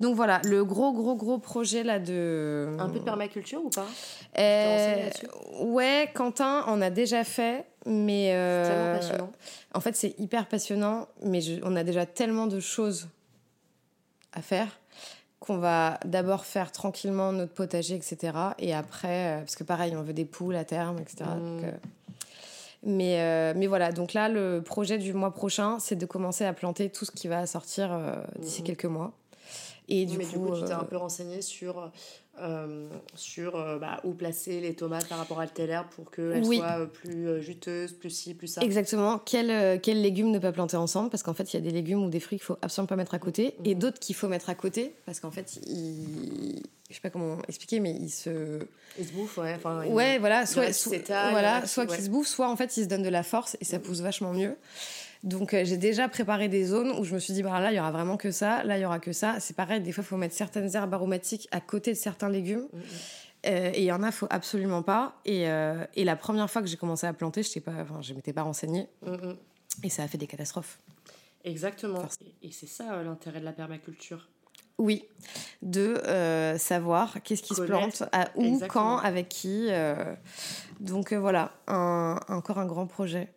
Donc 0.00 0.16
voilà, 0.16 0.40
le 0.44 0.64
gros 0.64 0.92
gros 0.92 1.14
gros 1.14 1.38
projet 1.38 1.84
là 1.84 1.98
de 2.00 2.74
Un 2.80 2.88
peu 2.88 2.98
de 2.98 3.04
permaculture 3.04 3.62
ou 3.64 3.70
pas? 3.70 3.86
Euh, 4.38 5.10
ouais, 5.60 6.10
Quentin 6.14 6.62
en 6.66 6.80
a 6.80 6.88
déjà 6.90 7.22
fait, 7.22 7.66
mais 7.86 8.32
euh, 8.34 8.66
Tellement 8.66 8.92
passionnant. 8.98 9.32
en 9.74 9.80
fait, 9.80 9.94
c'est 9.96 10.18
hyper 10.18 10.46
passionnant, 10.46 11.08
mais 11.22 11.40
je- 11.40 11.60
on 11.62 11.76
a 11.76 11.84
déjà 11.84 12.06
tellement 12.06 12.46
de 12.46 12.60
choses 12.60 13.08
à 14.32 14.42
faire 14.42 14.68
qu'on 15.40 15.58
va 15.58 16.00
d'abord 16.06 16.46
faire 16.46 16.72
tranquillement 16.72 17.30
notre 17.32 17.52
potager, 17.52 17.94
etc. 17.96 18.32
Et 18.58 18.72
après, 18.74 19.26
euh, 19.26 19.38
parce 19.40 19.56
que 19.56 19.64
pareil, 19.64 19.94
on 19.96 20.02
veut 20.02 20.14
des 20.14 20.24
poules 20.24 20.56
à 20.56 20.64
terme, 20.64 20.98
etc. 20.98 21.24
Mm. 21.24 21.38
donc, 21.38 21.64
euh, 21.64 21.72
mais, 22.86 23.20
euh, 23.20 23.52
mais 23.56 23.66
voilà, 23.66 23.92
donc 23.92 24.12
là, 24.14 24.28
le 24.28 24.62
projet 24.62 24.98
du 24.98 25.12
mois 25.12 25.32
prochain, 25.32 25.78
c'est 25.78 25.96
de 25.96 26.06
commencer 26.06 26.44
à 26.44 26.52
planter 26.52 26.88
tout 26.90 27.04
ce 27.04 27.10
qui 27.10 27.28
va 27.28 27.46
sortir 27.46 27.98
d'ici 28.38 28.60
Mhm. 28.62 28.66
quelques 28.66 28.84
mois. 28.86 29.12
Et 29.88 30.06
du 30.06 30.16
mais 30.16 30.24
coup, 30.24 30.30
du 30.32 30.38
coup, 30.38 30.58
tu 30.60 30.64
t'es 30.64 30.72
un 30.72 30.84
peu 30.84 30.96
renseigné 30.96 31.42
sur, 31.42 31.90
euh, 32.40 32.88
sur 33.14 33.56
euh, 33.56 33.78
bah, 33.78 34.00
où 34.04 34.12
placer 34.12 34.60
les 34.60 34.74
tomates 34.74 35.08
par 35.08 35.18
rapport 35.18 35.40
à 35.40 35.46
tel 35.46 35.70
herbe 35.70 35.86
pour 35.94 36.10
qu'elles 36.10 36.44
Oui. 36.44 36.56
soient 36.58 36.80
euh, 36.80 36.86
plus 36.86 37.42
juteuses, 37.42 37.92
plus 37.92 38.10
ci, 38.10 38.34
plus 38.34 38.48
ça. 38.48 38.60
Exactement. 38.62 39.18
Quels 39.18 39.80
quels 39.80 40.02
légumes 40.02 40.30
ne 40.30 40.38
pas 40.38 40.52
planter 40.52 40.76
ensemble? 40.76 41.10
Parce 41.10 41.22
qu'en 41.22 41.34
fait, 41.34 41.52
il 41.52 41.56
y 41.56 41.58
a 41.58 41.62
des 41.62 41.70
légumes 41.70 42.02
ou 42.04 42.10
des 42.10 42.20
fruits 42.20 42.38
qu'il 42.38 42.44
faut 42.46 42.58
absolument 42.62 42.88
pas 42.88 42.96
mettre 42.96 43.14
à 43.14 43.18
côté, 43.18 43.54
et 43.64 43.74
Mhm. 43.74 43.80
d'autres 43.80 43.98
qu'il 44.00 44.14
faut 44.14 44.28
mettre 44.28 44.50
à 44.50 44.54
côté, 44.54 44.94
parce 45.06 45.20
qu'en 45.20 45.30
fait, 45.30 45.56
ils... 45.66 46.62
je 46.90 46.94
sais 46.94 47.00
pas 47.00 47.10
comment 47.10 47.38
expliquer, 47.48 47.80
mais 47.80 47.92
ils 47.92 48.10
se, 48.10 48.60
Ils 48.98 49.06
se 49.06 49.12
bouffent, 49.12 49.38
ouais. 49.38 49.54
Enfin, 49.56 49.84
ils- 49.84 49.92
ouais, 49.92 50.18
voilà, 50.18 50.46
soit, 50.46 50.72
soit- 50.72 50.98
voilà, 51.30 51.66
soit 51.66 51.84
ouais. 51.84 51.94
qu'ils 51.96 52.04
se 52.04 52.10
bouffent, 52.10 52.28
soit 52.28 52.48
en 52.50 52.56
fait 52.56 52.76
ils 52.76 52.84
se 52.84 52.88
donnent 52.88 53.02
de 53.02 53.08
la 53.08 53.22
force 53.22 53.56
et 53.60 53.64
ça 53.64 53.78
pousse 53.78 54.00
vachement 54.00 54.32
mieux. 54.32 54.56
Donc 55.24 55.54
euh, 55.54 55.64
j'ai 55.64 55.76
déjà 55.78 56.08
préparé 56.08 56.48
des 56.48 56.64
zones 56.64 56.90
où 56.98 57.02
je 57.04 57.14
me 57.14 57.18
suis 57.18 57.32
dit 57.32 57.42
bah 57.42 57.58
là 57.58 57.72
il 57.72 57.76
y 57.76 57.80
aura 57.80 57.90
vraiment 57.90 58.16
que 58.16 58.30
ça, 58.30 58.62
là 58.62 58.78
il 58.78 58.82
y 58.82 58.84
aura 58.84 59.00
que 59.00 59.12
ça. 59.12 59.40
C'est 59.40 59.56
pareil, 59.56 59.80
des 59.80 59.90
fois 59.90 60.04
il 60.04 60.06
faut 60.06 60.16
mettre 60.18 60.34
certaines 60.36 60.76
herbes 60.76 60.92
aromatiques 60.94 61.48
à 61.50 61.60
côté 61.60 61.92
de 61.92 61.96
certains 61.98 62.28
légumes. 62.28 62.68
Mhm. 62.72 62.82
Euh, 63.46 63.70
et 63.74 63.80
il 63.80 63.84
y 63.84 63.92
en 63.92 64.02
a, 64.02 64.10
faut 64.10 64.26
absolument 64.30 64.82
pas. 64.82 65.16
Et, 65.26 65.48
euh, 65.50 65.84
et 65.96 66.04
la 66.04 66.16
première 66.16 66.48
fois 66.50 66.62
que 66.62 66.68
j'ai 66.68 66.76
commencé 66.78 67.06
à 67.06 67.12
planter, 67.12 67.42
je 67.42 67.58
pas, 67.58 67.72
enfin, 67.82 68.00
je 68.00 68.14
m'étais 68.14 68.32
pas 68.32 68.42
renseignée 68.42 68.86
Mm, 69.04 69.10
mm. 69.12 69.36
et 69.82 69.88
ça 69.90 70.02
a 70.02 70.08
fait 70.08 70.16
des 70.18 70.26
catastrophes. 70.26 70.78
Exactement. 71.44 72.06
Et, 72.42 72.50
c'est 72.52 72.66
ça 72.66 73.02
l'intérêt 73.02 73.40
de 73.40 73.44
la 73.44 73.52
permaculture. 73.52 74.28
Oui, 74.78 75.04
de 75.62 76.00
euh, 76.06 76.56
savoir 76.58 77.22
qu'est-ce 77.22 77.42
qui 77.42 77.54
se 77.54 77.62
plante, 77.62 78.02
à 78.12 78.28
où, 78.34 78.42
Exactement. 78.44 78.68
quand, 78.68 78.98
avec 78.98 79.28
qui. 79.28 79.66
euh. 79.70 80.14
Donc 80.80 81.12
euh, 81.12 81.18
voilà, 81.18 81.52
un- 81.66 82.18
encore 82.28 82.58
un 82.58 82.66
grand 82.66 82.86
projet. 82.86 83.28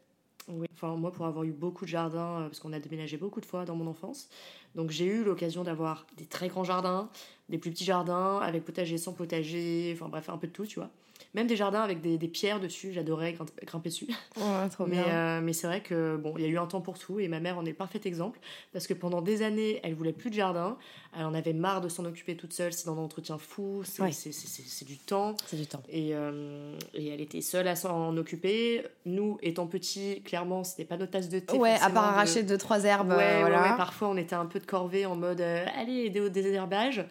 Oui. 0.48 0.68
Enfin, 0.74 0.96
moi, 0.96 1.12
pour 1.12 1.26
avoir 1.26 1.44
eu 1.44 1.52
beaucoup 1.52 1.84
de 1.84 1.90
jardins, 1.90 2.42
euh, 2.42 2.48
parce 2.48 2.60
qu'on 2.60 2.72
a 2.72 2.80
déménagé 2.80 3.18
beaucoup 3.18 3.42
de 3.42 3.46
fois 3.46 3.66
dans 3.66 3.76
mon 3.76 3.86
enfance, 3.88 4.30
donc 4.76 4.92
j'ai 4.92 5.06
eu 5.06 5.24
l'occasion 5.24 5.64
d'avoir 5.64 6.08
des 6.16 6.26
très 6.26 6.48
grands 6.48 6.64
jardins, 6.64 7.10
des 7.50 7.58
plus 7.58 7.72
petits 7.72 7.84
jardins, 7.84 8.38
avec 8.40 8.64
potager, 8.64 8.98
sans 8.98 9.14
potager, 9.14 9.92
enfin 9.94 10.08
bref, 10.08 10.30
un 10.30 10.38
peu 10.38 10.48
de 10.48 10.54
tout, 10.54 10.66
tu 10.66 10.80
vois. 10.80 10.90
Même 11.34 11.48
des 11.48 11.56
jardins 11.56 11.82
avec 11.82 12.02
des, 12.02 12.18
des 12.18 12.28
pierres 12.28 12.60
dessus, 12.60 12.92
j'adorais 12.94 13.36
grimper, 13.66 13.90
dessus. 13.90 14.08
Ouais, 14.38 14.70
trop 14.70 14.86
Mais, 14.88 14.96
bien. 15.04 15.06
euh, 15.08 15.42
mais 15.42 15.54
c'est 15.54 15.68
vrai 15.68 15.82
que 15.82 16.16
bon, 16.18 16.34
il 16.38 16.44
y 16.44 16.46
a 16.46 16.50
eu 16.50 16.58
un 16.58 16.66
temps 16.66 16.82
pour 16.82 16.98
tout 16.98 17.20
et 17.20 17.28
ma 17.28 17.40
mère 17.40 17.58
en 17.58 17.66
est 17.66 17.70
le 17.70 17.76
parfait 17.76 18.02
exemple 18.06 18.40
parce 18.74 18.88
que 18.88 18.94
pendant 18.94 19.22
des 19.22 19.42
années, 19.44 19.80
elle 19.84 19.94
voulait 19.94 20.14
plus 20.14 20.30
de 20.30 20.36
jardin, 20.36 20.78
elle 21.18 21.26
en 21.26 21.34
avait 21.34 21.54
marre 21.54 21.82
de 21.82 21.90
s'en 21.90 22.06
occuper 22.06 22.36
toute 22.36 22.54
seule, 22.54 22.74
c'est 22.74 22.88
un 22.90 22.98
entretien 22.98 23.38
fou, 23.38 23.82
c'est 23.84 24.02
Ouais. 24.02 24.12
du 24.86 24.98
temps 24.98 25.36
C'est 25.46 25.58
du 25.58 25.68
temps. 25.68 25.84
et, 25.90 26.10
euh, 26.16 26.78
et 26.94 27.08
elle 27.10 27.22
était 27.22 27.42
seule 27.42 27.68
à 27.68 27.76
s'en 27.76 28.16
occuper. 28.18 28.84
Nous, 29.06 29.38
étant 29.42 29.68
petits, 29.68 30.22
clairement, 30.24 30.64
c'était 30.64 30.86
pas 30.86 30.98
notre 30.98 31.12
tasse 31.12 31.30
de 31.30 31.40
thé. 31.40 31.58
Ouais, 31.58 31.76
à 31.82 31.90
part 31.90 32.04
de- 32.10 32.14
arracher 32.14 32.44
deux, 32.44 32.58
trois 32.58 32.84
herbes. 32.84 33.10
Ouais, 33.10 33.16
euh, 33.16 33.34
ouais, 33.36 33.40
voilà. 33.42 33.62
ouais, 33.72 33.78
parfois 33.78 34.08
on 34.10 34.18
était 34.18 34.36
un 34.36 34.46
peu 34.46 34.60
de 34.60 34.66
corvée 34.66 35.06
en 35.06 35.16
mode 35.16 35.42
euh, 35.42 35.66
allez, 35.78 36.10
des 36.10 36.30
désherbage. 36.30 37.06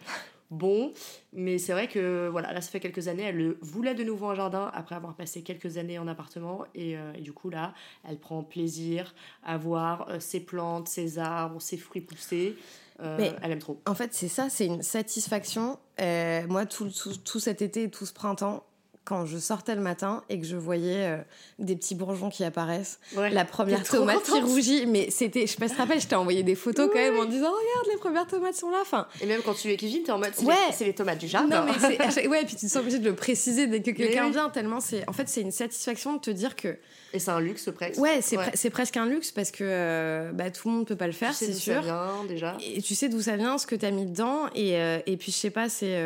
Bon, 0.49 0.93
mais 1.33 1.57
c'est 1.57 1.73
vrai 1.73 1.87
que 1.89 2.29
voilà, 2.29 2.53
là 2.53 2.61
ça 2.61 2.71
fait 2.71 2.79
quelques 2.79 3.09
années, 3.09 3.23
elle 3.23 3.35
le 3.37 3.57
voulait 3.61 3.95
de 3.95 4.03
nouveau 4.03 4.27
un 4.27 4.35
jardin 4.35 4.71
après 4.73 4.95
avoir 4.95 5.13
passé 5.13 5.41
quelques 5.41 5.77
années 5.77 5.99
en 5.99 6.07
appartement 6.07 6.63
et, 6.73 6.97
euh, 6.97 7.11
et 7.15 7.21
du 7.21 7.33
coup 7.33 7.49
là, 7.49 7.73
elle 8.07 8.17
prend 8.17 8.43
plaisir 8.43 9.13
à 9.43 9.57
voir 9.57 10.07
euh, 10.09 10.19
ses 10.21 10.39
plantes, 10.39 10.87
ses 10.87 11.19
arbres, 11.19 11.61
ses 11.61 11.75
fruits 11.77 12.01
pousser. 12.01 12.55
Euh, 13.01 13.17
Mais- 13.19 13.33
elle 13.43 13.51
aime 13.51 13.59
trop. 13.59 13.79
En 13.85 13.93
fait, 13.93 14.13
c'est 14.13 14.29
ça, 14.29 14.49
c'est 14.49 14.65
une 14.65 14.81
satisfaction. 14.81 15.77
Moi, 15.99 16.65
tout, 16.65 16.89
tout, 16.89 17.15
tout 17.17 17.39
cet 17.39 17.61
été 17.61 17.83
et 17.83 17.89
tout 17.91 18.05
ce 18.05 18.13
printemps, 18.13 18.65
quand 19.07 19.25
je 19.25 19.37
sortais 19.37 19.73
le 19.75 19.81
matin 19.81 20.23
et 20.29 20.37
que 20.39 20.45
je 20.45 20.57
voyais 20.57 21.07
euh, 21.07 21.17
des 21.59 21.75
petits 21.77 21.95
bourgeons 21.95 22.29
qui 22.29 22.43
apparaissent, 22.43 22.99
Ouais. 23.15 23.29
la 23.29 23.45
première 23.45 23.83
tomate 23.83 24.21
qui 24.23 24.39
rougit, 24.41 24.85
mais 24.85 25.09
c'était, 25.09 25.47
je 25.47 25.51
sais 25.53 25.57
pas 25.57 25.67
si 25.67 25.71
tu 25.71 25.77
te 25.77 25.81
rappelles, 25.81 26.01
je 26.01 26.07
t'ai 26.07 26.15
envoyé 26.15 26.43
des 26.43 26.55
photos 26.55 26.89
quand 26.91 26.99
même 26.99 27.17
en 27.17 27.25
disant 27.25 27.47
regarde 27.51 27.87
les 27.91 27.97
premières 27.97 28.27
tomates 28.27 28.55
sont 28.55 28.69
là. 28.69 28.79
Enfin, 28.81 29.07
Et 29.21 29.25
même 29.25 29.41
quand 29.43 29.53
tu 29.53 29.71
es 29.71 29.77
cuisine, 29.77 30.03
t'es 30.03 30.11
en 30.11 30.19
mode 30.19 30.31
c'est 30.35 30.45
Ouais. 30.45 30.53
les, 30.67 30.73
c'est 30.73 30.85
les 30.85 30.93
tomates 30.93 31.19
du 31.19 31.27
jardin. 31.27 31.65
non 31.65 31.71
mais 31.71 31.97
chaque- 32.11 32.27
ouais, 32.29 32.41
et 32.41 32.45
puis 32.45 32.55
tu 32.57 32.65
te 32.65 32.71
sens 32.71 32.81
obligé 32.81 32.99
de 32.99 33.05
le 33.09 33.15
préciser 33.15 33.67
dès 33.67 33.81
que 33.81 33.91
quelqu'un 33.91 34.29
vient 34.29 34.49
tellement 34.49 34.79
c'est, 34.81 35.07
en 35.09 35.13
fait, 35.13 35.29
c'est 35.29 35.41
une 35.41 35.51
satisfaction 35.51 36.13
de 36.15 36.19
te 36.19 36.29
dire 36.31 36.55
que 36.57 36.77
Et 37.13 37.19
c'est 37.19 37.31
un 37.31 37.39
luxe 37.39 37.69
presque. 37.73 37.99
ouais, 38.01 38.19
c'est, 38.21 38.35
pre- 38.35 38.51
c'est 38.55 38.69
presque 38.69 38.97
un 38.97 39.05
luxe 39.05 39.31
parce 39.31 39.51
que 39.51 39.63
euh, 39.63 40.31
bah, 40.33 40.51
tout 40.51 40.67
le 40.67 40.73
monde 40.75 40.85
peut 40.87 40.95
pas 40.97 41.07
le 41.07 41.13
faire, 41.13 41.29
Tu 41.31 41.37
sais 41.37 41.45
c'est 41.45 41.51
d'où 41.53 41.59
ça 41.59 41.73
sûr. 41.73 41.81
vient, 41.83 42.25
déjà. 42.27 42.57
Et 42.61 42.81
tu 42.81 42.93
sais 42.95 43.07
d'où 43.09 43.21
ça 43.21 43.37
vient, 43.37 43.57
ce 43.57 43.65
que 43.67 43.75
t'as 43.75 43.91
mis 43.91 44.05
dedans, 44.05 44.47
et, 44.53 44.75
euh, 44.77 44.99
et 45.05 45.15
puis 45.17 45.31
je 45.31 45.37
sais 45.37 45.49
pas, 45.49 45.69
c'est 45.69 45.97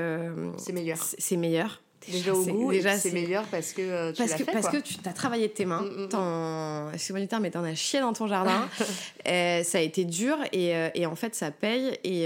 C'est 0.57 0.73
meilleur. 0.73 0.97
c'est 1.17 1.37
meilleur. 1.37 1.81
Déjà 2.07 2.33
au 2.33 2.43
goût, 2.43 2.71
déjà, 2.71 2.97
c'est 2.97 3.11
meilleur 3.11 3.43
parce 3.45 3.73
que 3.73 3.81
euh, 3.81 4.11
tu 4.11 4.17
Parce 4.17 4.33
que, 4.33 4.43
fait, 4.43 4.51
parce 4.51 4.69
quoi. 4.69 4.79
que 4.79 4.85
tu 4.85 4.97
t'as 4.97 5.13
travaillé 5.13 5.47
de 5.47 5.53
tes 5.53 5.65
mains, 5.65 5.81
Mm, 5.81 6.07
mm, 6.11 6.89
mm. 6.89 6.93
excuse-moi 6.93 7.21
du 7.21 7.27
terme, 7.27 7.43
mais 7.43 7.51
t'en 7.51 7.63
as 7.63 7.75
chié 7.75 7.99
dans 7.99 8.13
ton 8.13 8.27
jardin. 8.27 8.67
Euh, 9.27 9.63
ça 9.63 9.77
a 9.77 9.81
été 9.81 10.03
dur 10.03 10.35
et, 10.51 10.75
euh, 10.75 10.89
et 10.95 11.05
en 11.05 11.15
fait 11.15 11.35
ça 11.35 11.51
paye 11.51 11.95
et 12.03 12.25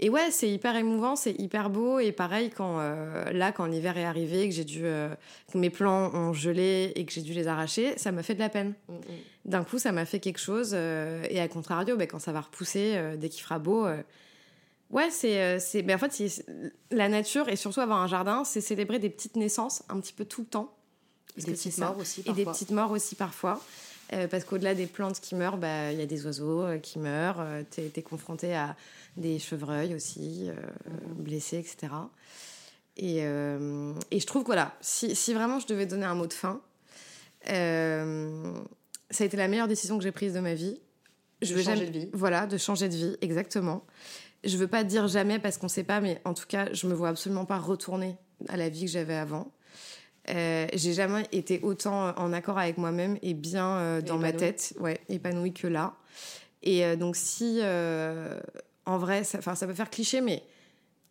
et 0.00 0.10
ouais 0.10 0.30
c'est 0.32 0.50
hyper 0.50 0.74
émouvant, 0.74 1.14
c'est 1.14 1.38
hyper 1.38 1.70
beau 1.70 2.00
et 2.00 2.10
pareil 2.10 2.50
quand 2.50 2.78
là 3.32 3.52
quand 3.52 3.66
l'hiver 3.66 3.96
est 3.96 4.04
arrivé 4.04 4.48
que 4.48 4.54
j'ai 4.54 4.64
dû 4.64 4.82
que 4.82 5.56
mes 5.58 5.70
plants 5.70 6.12
ont 6.14 6.32
gelé 6.32 6.92
et 6.96 7.04
que 7.04 7.12
j'ai 7.12 7.20
dû 7.22 7.32
les 7.32 7.46
arracher, 7.46 7.96
ça 7.96 8.10
m'a 8.10 8.24
fait 8.24 8.34
de 8.34 8.40
la 8.40 8.48
peine. 8.48 8.74
Mm. 8.88 8.94
D'un 9.44 9.62
coup 9.62 9.78
ça 9.78 9.92
m'a 9.92 10.04
fait 10.04 10.18
quelque 10.18 10.40
chose 10.40 10.74
et 10.74 11.40
à 11.40 11.46
contrario 11.46 11.96
ben, 11.96 12.08
quand 12.08 12.18
ça 12.18 12.32
va 12.32 12.40
repousser 12.40 12.98
dès 13.18 13.28
qu'il 13.28 13.42
fera 13.42 13.60
beau. 13.60 13.86
Ouais, 14.92 15.10
c'est, 15.10 15.40
euh, 15.40 15.58
c'est, 15.58 15.82
ben 15.82 15.96
en 15.96 15.98
fait, 15.98 16.12
c'est- 16.12 16.44
la 16.90 17.08
nature 17.08 17.48
et 17.48 17.56
surtout 17.56 17.80
avoir 17.80 17.98
un 18.00 18.06
jardin, 18.06 18.44
c'est 18.44 18.60
célébrer 18.60 18.98
des 18.98 19.08
petites 19.10 19.36
naissances 19.36 19.82
un 19.88 19.98
petit 20.00 20.12
peu 20.12 20.24
tout 20.24 20.42
le 20.42 20.46
temps. 20.46 20.74
Et 21.38 21.42
des 21.42 21.52
petites 21.52 21.78
morts 21.78 21.96
aussi 21.98 22.20
Et 22.20 22.24
parfois. 22.24 22.44
des 22.44 22.50
petites 22.50 22.70
morts 22.72 22.90
aussi 22.90 23.14
parfois. 23.14 23.60
Euh, 24.12 24.28
parce 24.28 24.44
qu'au-delà 24.44 24.74
des 24.74 24.86
plantes 24.86 25.18
qui 25.20 25.34
meurent, 25.34 25.56
bah, 25.56 25.90
il 25.92 25.98
y 25.98 26.02
a 26.02 26.06
des 26.06 26.26
oiseaux 26.26 26.60
euh, 26.62 26.78
qui 26.78 26.98
meurent. 26.98 27.40
Euh, 27.40 27.62
t'es, 27.70 27.88
t'es 27.88 28.02
confronté 28.02 28.54
à 28.54 28.76
des 29.16 29.38
chevreuils 29.38 29.94
aussi, 29.94 30.50
euh, 30.50 30.54
blessés, 31.16 31.56
etc. 31.58 31.94
Et, 32.98 33.20
et 33.20 34.20
je 34.20 34.26
trouve 34.26 34.42
que 34.42 34.46
voilà, 34.48 34.76
si, 34.82 35.16
si 35.16 35.32
vraiment 35.32 35.58
je 35.58 35.66
devais 35.66 35.86
donner 35.86 36.04
un 36.04 36.14
mot 36.14 36.26
de 36.26 36.32
fin, 36.34 36.60
ça 37.46 39.24
a 39.24 39.24
été 39.26 39.36
la 39.38 39.48
meilleure 39.48 39.68
décision 39.68 39.96
que 39.96 40.04
j'ai 40.04 40.12
prise 40.12 40.34
de 40.34 40.40
ma 40.40 40.52
vie. 40.54 40.78
De 41.40 41.46
veux 41.46 41.62
changer 41.62 41.76
jamais- 41.86 41.86
de 41.90 41.98
vie. 42.00 42.08
Voilà, 42.12 42.46
de 42.46 42.56
changer 42.58 42.88
de 42.90 42.94
vie, 42.94 43.16
exactement. 43.22 43.84
Je 44.44 44.56
veux 44.56 44.66
pas 44.68 44.82
dire 44.84 45.06
jamais 45.08 45.38
parce 45.38 45.56
qu'on 45.58 45.68
sait 45.68 45.84
pas, 45.84 46.00
mais 46.00 46.20
en 46.24 46.34
tout 46.34 46.46
cas, 46.48 46.66
je 46.72 46.86
me 46.86 46.94
vois 46.94 47.10
absolument 47.10 47.44
pas 47.44 47.58
retourner 47.58 48.16
à 48.48 48.56
la 48.56 48.68
vie 48.68 48.86
que 48.86 48.90
j'avais 48.90 49.14
avant. 49.14 49.52
Euh, 50.30 50.66
j'ai 50.74 50.92
jamais 50.92 51.24
été 51.32 51.60
autant 51.62 52.14
en 52.16 52.32
accord 52.32 52.58
avec 52.58 52.78
moi-même 52.78 53.18
et 53.22 53.34
bien 53.34 53.76
euh, 53.78 54.00
dans 54.02 54.18
ma 54.18 54.32
tête, 54.32 54.74
ouais, 54.78 55.00
épanouie 55.08 55.52
que 55.52 55.66
là. 55.66 55.94
Et 56.62 56.84
euh, 56.84 56.94
donc 56.96 57.16
si, 57.16 57.58
euh, 57.60 58.38
en 58.86 58.98
vrai, 58.98 59.24
ça, 59.24 59.40
ça 59.42 59.66
peut 59.66 59.74
faire 59.74 59.90
cliché, 59.90 60.20
mais 60.20 60.44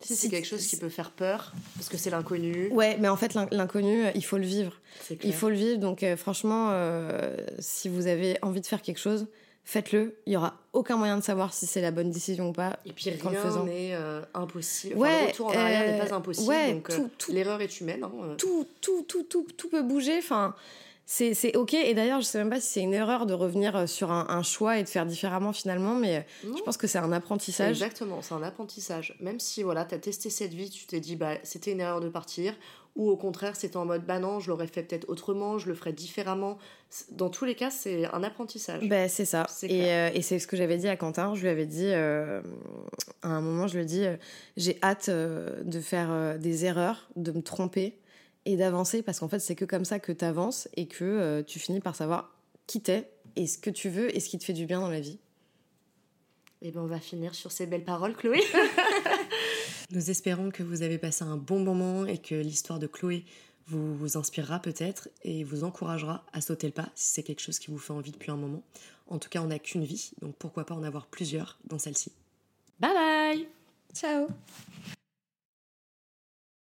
Si 0.00 0.16
c'est 0.16 0.28
quelque 0.30 0.46
chose 0.48 0.66
qui 0.66 0.76
peut 0.78 0.88
faire 0.88 1.10
peur, 1.10 1.52
parce 1.76 1.88
que 1.90 1.98
c'est 1.98 2.08
l'inconnu, 2.10 2.68
ouais, 2.72 2.96
mais 3.00 3.08
en 3.08 3.16
fait 3.16 3.34
l'in- 3.34 3.48
l'inconnu, 3.50 4.06
euh, 4.06 4.10
il 4.14 4.24
faut 4.24 4.38
le 4.38 4.46
vivre. 4.46 4.80
clair. 5.06 5.18
Il 5.24 5.34
faut 5.34 5.50
le 5.50 5.56
vivre. 5.56 5.78
Donc 5.78 6.02
euh, 6.02 6.16
franchement, 6.16 6.68
euh, 6.72 7.36
si 7.58 7.88
vous 7.90 8.06
avez 8.06 8.38
envie 8.42 8.62
de 8.62 8.66
faire 8.66 8.80
quelque 8.82 8.98
chose, 9.00 9.26
faites-le. 9.64 10.14
Il 10.26 10.32
y 10.32 10.36
aura 10.36 10.54
aucun 10.72 10.96
moyen 10.96 11.16
de 11.18 11.22
savoir 11.22 11.52
si 11.54 11.66
c'est 11.66 11.80
la 11.80 11.90
bonne 11.90 12.10
décision 12.10 12.48
ou 12.50 12.52
pas. 12.52 12.78
Et 12.86 12.92
puis 12.92 13.10
rien 13.10 13.64
n'est 13.64 13.94
euh, 13.94 14.22
impossible. 14.34 14.96
Ouais, 14.96 15.08
Enfin, 15.08 15.20
le 15.22 15.28
retour 15.30 15.46
en 15.48 15.50
arrière 15.58 15.82
euh, 15.82 15.92
n'est 16.02 16.08
pas 16.08 16.14
impossible. 16.14 16.48
ouais, 16.48 16.72
donc 16.74 16.90
euh, 16.90 17.08
l'erreur 17.28 17.60
est 17.60 17.80
humaine. 17.80 18.04
hein, 18.04 18.10
euh. 18.22 18.34
tout, 18.36 18.66
tout, 18.80 19.02
tout, 19.08 19.22
tout, 19.24 19.46
tout 19.56 19.68
peut 19.68 19.82
bouger. 19.82 20.18
Enfin, 20.18 20.54
c'est 21.06 21.56
ok. 21.56 21.74
Et 21.74 21.94
d'ailleurs, 21.94 22.20
je 22.20 22.26
sais 22.26 22.38
même 22.38 22.50
pas 22.50 22.60
si 22.60 22.72
c'est 22.72 22.80
une 22.80 22.94
erreur 22.94 23.26
de 23.26 23.34
revenir 23.34 23.76
euh, 23.76 23.86
sur 23.86 24.10
un, 24.10 24.42
choix 24.42 24.78
et 24.78 24.84
de 24.84 24.88
faire 24.88 25.06
différemment 25.06 25.52
finalement, 25.52 25.94
mais 25.94 26.26
je 26.42 26.62
pense 26.62 26.76
que 26.76 26.86
c'est 26.86 26.98
un 26.98 27.12
apprentissage. 27.12 27.82
Exactement, 27.82 28.22
c'est 28.22 28.34
un 28.34 28.42
apprentissage. 28.42 29.16
Même 29.20 29.40
si 29.40 29.62
voilà, 29.62 29.84
tu 29.84 29.94
as 29.94 29.98
testé 29.98 30.30
cette 30.30 30.54
vie, 30.54 30.70
tu 30.70 30.86
t'es 30.86 31.00
dit 31.00 31.16
bah 31.16 31.34
c'était 31.42 31.72
une 31.72 31.80
erreur 31.80 32.00
de 32.00 32.08
partir, 32.08 32.54
ou 32.96 33.10
au 33.10 33.16
contraire 33.16 33.56
c'était 33.56 33.76
en 33.76 33.84
mode 33.84 34.04
bah 34.06 34.18
non, 34.18 34.40
je 34.40 34.48
l'aurais 34.48 34.66
fait 34.66 34.82
peut-être 34.82 35.08
autrement, 35.08 35.58
je 35.58 35.68
le 35.68 35.74
ferais 35.74 35.92
différemment. 35.92 36.58
Dans 37.10 37.30
tous 37.30 37.44
les 37.44 37.54
cas, 37.54 37.70
c'est 37.70 38.06
un 38.06 38.22
apprentissage. 38.22 38.86
Ben, 38.88 39.08
c'est 39.08 39.24
ça. 39.24 39.46
Euh, 39.64 40.10
et, 40.12 40.22
c'est 40.22 40.38
ce 40.38 40.46
que 40.46 40.56
j'avais 40.56 40.76
dit 40.76 40.88
à 40.88 40.96
Quentin. 40.96 41.34
Je 41.34 41.42
lui 41.42 41.48
avais 41.48 41.66
dit 41.66 41.88
euh, 41.88 42.42
à 43.22 43.28
un 43.28 43.40
moment, 43.40 43.66
je 43.66 43.76
lui 43.76 43.82
ai 43.82 43.86
dit 43.86 44.04
j'ai 44.56 44.78
hâte 44.82 45.10
de 45.10 45.80
faire 45.80 46.38
des 46.38 46.64
erreurs, 46.64 47.08
de 47.16 47.32
me 47.32 47.42
tromper 47.42 47.98
et 48.44 48.56
d'avancer 48.56 49.02
parce 49.02 49.20
qu'en 49.20 49.28
fait 49.28 49.38
c'est 49.38 49.54
que 49.54 49.64
comme 49.64 49.84
ça 49.84 49.98
que 49.98 50.12
tu 50.12 50.24
avances 50.24 50.68
et 50.74 50.86
que 50.86 51.04
euh, 51.04 51.42
tu 51.42 51.58
finis 51.58 51.80
par 51.80 51.96
savoir 51.96 52.36
qui 52.66 52.80
t'es 52.80 53.10
et 53.36 53.46
ce 53.46 53.58
que 53.58 53.70
tu 53.70 53.88
veux 53.88 54.14
et 54.14 54.20
ce 54.20 54.28
qui 54.28 54.38
te 54.38 54.44
fait 54.44 54.52
du 54.52 54.66
bien 54.66 54.80
dans 54.80 54.90
la 54.90 55.00
vie. 55.00 55.18
Et 56.60 56.68
eh 56.68 56.70
ben 56.70 56.80
on 56.80 56.86
va 56.86 57.00
finir 57.00 57.34
sur 57.34 57.50
ces 57.50 57.66
belles 57.66 57.84
paroles 57.84 58.14
Chloé. 58.14 58.40
Nous 59.90 60.10
espérons 60.10 60.50
que 60.50 60.62
vous 60.62 60.82
avez 60.82 60.96
passé 60.96 61.24
un 61.24 61.36
bon 61.36 61.58
moment 61.58 62.06
et 62.06 62.18
que 62.18 62.36
l'histoire 62.36 62.78
de 62.78 62.86
Chloé 62.86 63.24
vous, 63.66 63.96
vous 63.96 64.16
inspirera 64.16 64.60
peut-être 64.60 65.08
et 65.22 65.44
vous 65.44 65.64
encouragera 65.64 66.24
à 66.32 66.40
sauter 66.40 66.68
le 66.68 66.72
pas 66.72 66.88
si 66.94 67.12
c'est 67.14 67.22
quelque 67.22 67.40
chose 67.40 67.58
qui 67.58 67.70
vous 67.70 67.78
fait 67.78 67.92
envie 67.92 68.12
depuis 68.12 68.30
un 68.30 68.36
moment. 68.36 68.62
En 69.08 69.18
tout 69.18 69.28
cas, 69.28 69.42
on 69.42 69.48
n'a 69.48 69.58
qu'une 69.58 69.84
vie, 69.84 70.12
donc 70.20 70.36
pourquoi 70.36 70.64
pas 70.64 70.74
en 70.74 70.82
avoir 70.82 71.06
plusieurs 71.06 71.58
dans 71.64 71.78
celle-ci. 71.78 72.12
Bye 72.80 72.94
bye 72.94 73.48
Ciao 73.94 74.28